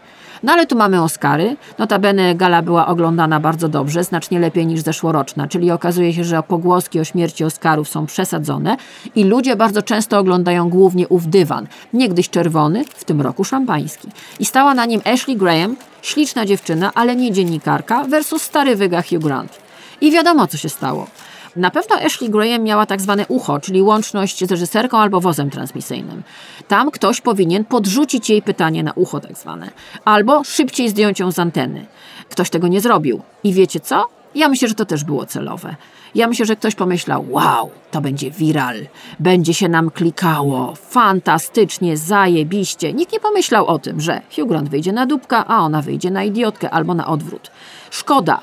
No 0.44 0.54
ale 0.54 0.66
tu 0.66 0.76
mamy 0.76 1.04
Oscary. 1.04 1.58
Notabene 1.78 2.36
gala 2.36 2.62
była 2.62 2.88
oglądana 2.88 3.40
bardzo 3.40 3.70
dobrze, 3.70 4.04
znacznie 4.04 4.40
lepiej 4.40 4.66
niż 4.66 4.82
zeszłoroczna, 4.82 5.48
czyli 5.48 5.72
okazuje 5.72 6.14
się, 6.14 6.24
że 6.24 6.44
pogłoski 6.44 7.00
o 7.00 7.04
śmierci 7.04 7.44
Oscarów 7.44 7.90
są 7.90 8.06
przesadzone 8.06 8.78
i 9.16 9.24
ludzie 9.24 9.56
bardzo 9.56 9.82
często 9.82 10.20
oglądają 10.20 10.70
głównie 10.70 11.08
ów 11.08 11.28
dywan, 11.28 11.68
niegdyś 11.94 12.30
czerwony, 12.30 12.86
w 12.86 13.04
tym 13.04 13.22
roku 13.22 13.44
szampański. 13.44 14.08
I 14.40 14.46
stała 14.46 14.74
na 14.74 14.86
nim 14.86 15.02
Ashley 15.14 15.38
Graham, 15.38 15.76
śliczna 16.02 16.46
dziewczyna, 16.46 16.92
ale 16.96 17.16
nie 17.16 17.32
dziennikarka, 17.32 18.04
versus 18.04 18.42
stary 18.42 18.76
wyga 18.76 19.02
Hugh 19.02 19.24
Grant. 19.24 19.60
I 20.02 20.12
wiadomo, 20.12 20.48
co 20.48 20.58
się 20.58 20.70
stało. 20.70 21.08
Na 21.56 21.72
pewno 21.72 21.96
Ashley 21.96 22.30
Graham 22.30 22.64
miała 22.64 22.86
tak 22.86 23.02
zwane 23.02 23.28
ucho, 23.28 23.60
czyli 23.60 23.82
łączność 23.82 24.46
z 24.46 24.52
reżyserką 24.52 24.98
albo 24.98 25.22
wozem 25.22 25.50
transmisyjnym. 25.50 26.24
Tam 26.68 26.92
ktoś 26.92 27.22
powinien 27.22 27.66
podrzucić 27.66 28.30
jej 28.30 28.42
pytanie 28.42 28.84
na 28.84 28.92
ucho 28.94 29.20
tak 29.20 29.38
zwane, 29.38 29.70
albo 30.06 30.44
szybciej 30.44 30.90
zdjąć 30.90 31.20
ją 31.20 31.32
z 31.32 31.40
anteny. 31.40 31.86
Ktoś 32.30 32.50
tego 32.50 32.68
nie 32.68 32.82
zrobił. 32.82 33.22
I 33.44 33.54
wiecie 33.54 33.80
co? 33.80 34.06
Ja 34.36 34.50
myślę, 34.50 34.68
że 34.68 34.76
to 34.76 34.86
też 34.86 35.04
było 35.04 35.26
celowe. 35.26 35.76
Ja 36.16 36.28
myślę, 36.28 36.46
że 36.46 36.56
ktoś 36.56 36.76
pomyślał, 36.76 37.26
wow, 37.30 37.70
to 37.92 38.02
będzie 38.02 38.32
viral, 38.32 38.76
będzie 39.20 39.54
się 39.54 39.70
nam 39.70 39.90
klikało, 39.90 40.74
fantastycznie, 40.76 41.98
zajebiście. 41.98 42.94
Nikt 42.94 43.14
nie 43.14 43.20
pomyślał 43.20 43.68
o 43.68 43.80
tym, 43.80 44.02
że 44.02 44.22
Hugh 44.36 44.50
Grant 44.50 44.70
wyjdzie 44.70 44.92
na 44.92 45.06
dupka, 45.06 45.46
a 45.48 45.60
ona 45.60 45.82
wyjdzie 45.82 46.12
na 46.12 46.24
idiotkę 46.24 46.70
albo 46.70 46.94
na 46.94 47.08
odwrót. 47.08 47.52
Szkoda, 47.92 48.40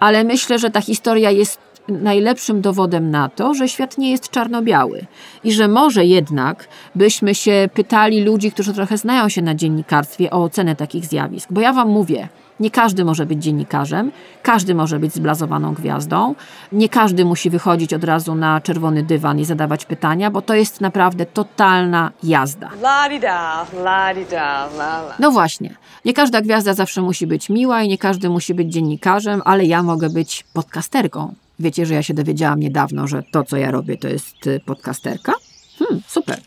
ale 0.00 0.24
myślę, 0.24 0.58
że 0.58 0.70
ta 0.70 0.80
historia 0.80 1.30
jest 1.30 1.58
najlepszym 1.88 2.60
dowodem 2.60 3.10
na 3.10 3.28
to, 3.28 3.54
że 3.54 3.68
świat 3.68 3.98
nie 3.98 4.10
jest 4.10 4.30
czarno-biały 4.30 5.06
i 5.44 5.52
że 5.52 5.68
może 5.68 6.04
jednak 6.04 6.68
byśmy 6.94 7.34
się 7.34 7.68
pytali 7.74 8.24
ludzi, 8.24 8.52
którzy 8.52 8.74
trochę 8.74 8.98
znają 8.98 9.28
się 9.28 9.42
na 9.42 9.54
dziennikarstwie 9.54 10.30
o 10.30 10.42
ocenę 10.42 10.76
takich 10.76 11.06
zjawisk. 11.06 11.52
Bo 11.52 11.60
ja 11.60 11.72
Wam 11.72 11.88
mówię, 11.88 12.28
nie 12.60 12.70
każdy 12.70 13.04
może 13.04 13.26
być 13.26 13.42
dziennikarzem, 13.42 14.12
każdy 14.42 14.74
może 14.74 14.98
być 14.98 15.14
zblazowaną 15.14 15.74
gwiazdą, 15.74 16.34
nie 16.72 16.88
każdy 16.88 17.24
musi 17.24 17.50
wychodzić 17.50 17.94
od 17.94 18.04
razu 18.04 18.34
na 18.34 18.60
czerwony 18.60 19.02
dywan 19.02 19.38
i 19.38 19.44
zadawać 19.44 19.84
pytania, 19.84 20.30
bo 20.30 20.42
to 20.42 20.54
jest 20.54 20.80
naprawdę 20.80 21.26
totalna 21.26 22.10
jazda. 22.22 22.70
No 25.18 25.30
właśnie, 25.30 25.74
nie 26.04 26.12
każda 26.12 26.40
gwiazda 26.40 26.74
zawsze 26.74 27.02
musi 27.02 27.26
być 27.26 27.50
miła 27.50 27.82
i 27.82 27.88
nie 27.88 27.98
każdy 27.98 28.28
musi 28.28 28.54
być 28.54 28.72
dziennikarzem, 28.72 29.42
ale 29.44 29.64
ja 29.64 29.82
mogę 29.82 30.10
być 30.10 30.44
podcasterką. 30.52 31.34
Wiecie, 31.58 31.86
że 31.86 31.94
ja 31.94 32.02
się 32.02 32.14
dowiedziałam 32.14 32.60
niedawno, 32.60 33.08
że 33.08 33.22
to, 33.32 33.44
co 33.44 33.56
ja 33.56 33.70
robię, 33.70 33.96
to 33.96 34.08
jest 34.08 34.46
y, 34.46 34.60
podcasterka? 34.66 35.32
Hmm, 35.78 36.02
super. 36.08 36.40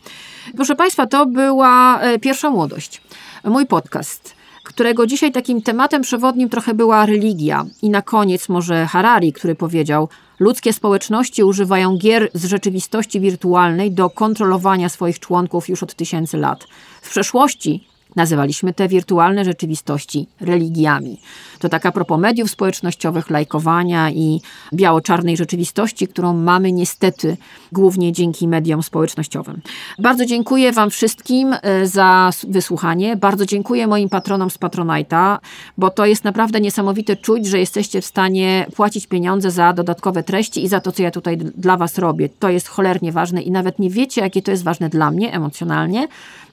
Proszę 0.56 0.76
Państwa, 0.76 1.06
to 1.06 1.26
była 1.26 2.00
e, 2.00 2.18
pierwsza 2.18 2.50
młodość. 2.50 3.02
Mój 3.44 3.66
podcast, 3.66 4.34
którego 4.64 5.06
dzisiaj 5.06 5.32
takim 5.32 5.62
tematem 5.62 6.02
przewodnim 6.02 6.48
trochę 6.48 6.74
była 6.74 7.06
religia. 7.06 7.64
I 7.82 7.90
na 7.90 8.02
koniec 8.02 8.48
może 8.48 8.86
Harari, 8.86 9.32
który 9.32 9.54
powiedział: 9.54 10.08
Ludzkie 10.38 10.72
społeczności 10.72 11.44
używają 11.44 11.98
gier 11.98 12.30
z 12.34 12.44
rzeczywistości 12.44 13.20
wirtualnej 13.20 13.92
do 13.92 14.10
kontrolowania 14.10 14.88
swoich 14.88 15.18
członków 15.18 15.68
już 15.68 15.82
od 15.82 15.94
tysięcy 15.94 16.36
lat. 16.36 16.64
W 17.02 17.10
przeszłości 17.10 17.88
Nazywaliśmy 18.18 18.74
te 18.74 18.88
wirtualne 18.88 19.44
rzeczywistości 19.44 20.26
religiami. 20.40 21.20
To 21.58 21.68
taka 21.68 21.92
propos 21.92 22.20
mediów 22.20 22.50
społecznościowych, 22.50 23.30
lajkowania 23.30 24.10
i 24.10 24.40
biało-czarnej 24.74 25.36
rzeczywistości, 25.36 26.08
którą 26.08 26.32
mamy 26.32 26.72
niestety 26.72 27.36
głównie 27.72 28.12
dzięki 28.12 28.48
mediom 28.48 28.82
społecznościowym. 28.82 29.60
Bardzo 29.98 30.26
dziękuję 30.26 30.72
Wam 30.72 30.90
wszystkim 30.90 31.54
e, 31.62 31.86
za 31.86 32.30
wysłuchanie. 32.48 33.16
Bardzo 33.16 33.46
dziękuję 33.46 33.86
moim 33.86 34.08
patronom 34.08 34.50
z 34.50 34.58
Patronite'a, 34.58 35.38
bo 35.78 35.90
to 35.90 36.06
jest 36.06 36.24
naprawdę 36.24 36.60
niesamowite 36.60 37.16
czuć, 37.16 37.46
że 37.46 37.58
jesteście 37.58 38.00
w 38.00 38.06
stanie 38.06 38.66
płacić 38.76 39.06
pieniądze 39.06 39.50
za 39.50 39.72
dodatkowe 39.72 40.22
treści 40.22 40.64
i 40.64 40.68
za 40.68 40.80
to, 40.80 40.92
co 40.92 41.02
ja 41.02 41.10
tutaj 41.10 41.36
dla 41.36 41.76
Was 41.76 41.98
robię. 41.98 42.28
To 42.38 42.48
jest 42.48 42.68
cholernie 42.68 43.12
ważne 43.12 43.42
i 43.42 43.50
nawet 43.50 43.78
nie 43.78 43.90
wiecie, 43.90 44.20
jakie 44.20 44.42
to 44.42 44.50
jest 44.50 44.64
ważne 44.64 44.88
dla 44.88 45.10
mnie 45.10 45.32
emocjonalnie 45.32 46.08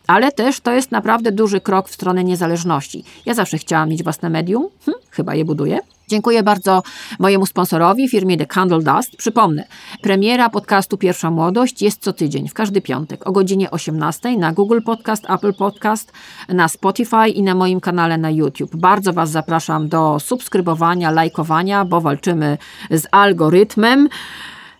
ale 0.07 0.31
też 0.31 0.59
to 0.59 0.71
jest 0.71 0.91
naprawdę 0.91 1.31
duży 1.31 1.61
krok 1.61 1.89
w 1.89 1.93
stronę 1.93 2.23
niezależności. 2.23 3.03
Ja 3.25 3.33
zawsze 3.33 3.57
chciałam 3.57 3.89
mieć 3.89 4.03
własne 4.03 4.29
medium, 4.29 4.67
hm, 4.85 4.97
chyba 5.11 5.35
je 5.35 5.45
buduję. 5.45 5.79
Dziękuję 6.07 6.43
bardzo 6.43 6.83
mojemu 7.19 7.45
sponsorowi, 7.45 8.09
firmie 8.09 8.37
The 8.37 8.45
Candle 8.45 8.79
Dust. 8.79 9.15
Przypomnę, 9.17 9.67
premiera 10.01 10.49
podcastu 10.49 10.97
Pierwsza 10.97 11.31
Młodość 11.31 11.81
jest 11.81 12.01
co 12.01 12.13
tydzień, 12.13 12.49
w 12.49 12.53
każdy 12.53 12.81
piątek 12.81 13.27
o 13.27 13.31
godzinie 13.31 13.71
18 13.71 14.37
na 14.37 14.53
Google 14.53 14.79
Podcast, 14.85 15.29
Apple 15.29 15.53
Podcast, 15.53 16.11
na 16.49 16.67
Spotify 16.67 17.29
i 17.29 17.43
na 17.43 17.55
moim 17.55 17.79
kanale 17.79 18.17
na 18.17 18.29
YouTube. 18.29 18.75
Bardzo 18.75 19.13
Was 19.13 19.29
zapraszam 19.29 19.89
do 19.89 20.19
subskrybowania, 20.19 21.11
lajkowania, 21.11 21.85
bo 21.85 22.01
walczymy 22.01 22.57
z 22.91 23.07
algorytmem. 23.11 24.09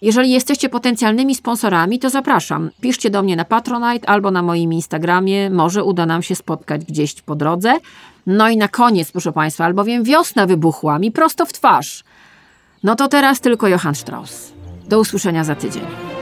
Jeżeli 0.01 0.31
jesteście 0.31 0.69
potencjalnymi 0.69 1.35
sponsorami, 1.35 1.99
to 1.99 2.09
zapraszam. 2.09 2.69
Piszcie 2.81 3.09
do 3.09 3.23
mnie 3.23 3.35
na 3.35 3.45
Patronite 3.45 4.09
albo 4.09 4.31
na 4.31 4.41
moim 4.41 4.73
Instagramie. 4.73 5.49
Może 5.49 5.83
uda 5.83 6.05
nam 6.05 6.23
się 6.23 6.35
spotkać 6.35 6.85
gdzieś 6.85 7.21
po 7.21 7.35
drodze. 7.35 7.73
No 8.27 8.49
i 8.49 8.57
na 8.57 8.67
koniec, 8.67 9.11
proszę 9.11 9.31
Państwa, 9.31 9.65
albowiem 9.65 10.03
wiosna 10.03 10.47
wybuchła 10.47 10.99
mi 10.99 11.11
prosto 11.11 11.45
w 11.45 11.53
twarz. 11.53 12.03
No 12.83 12.95
to 12.95 13.07
teraz 13.07 13.39
tylko 13.39 13.67
Johann 13.67 13.95
Strauss. 13.95 14.53
Do 14.89 14.99
usłyszenia 14.99 15.43
za 15.43 15.55
tydzień. 15.55 16.14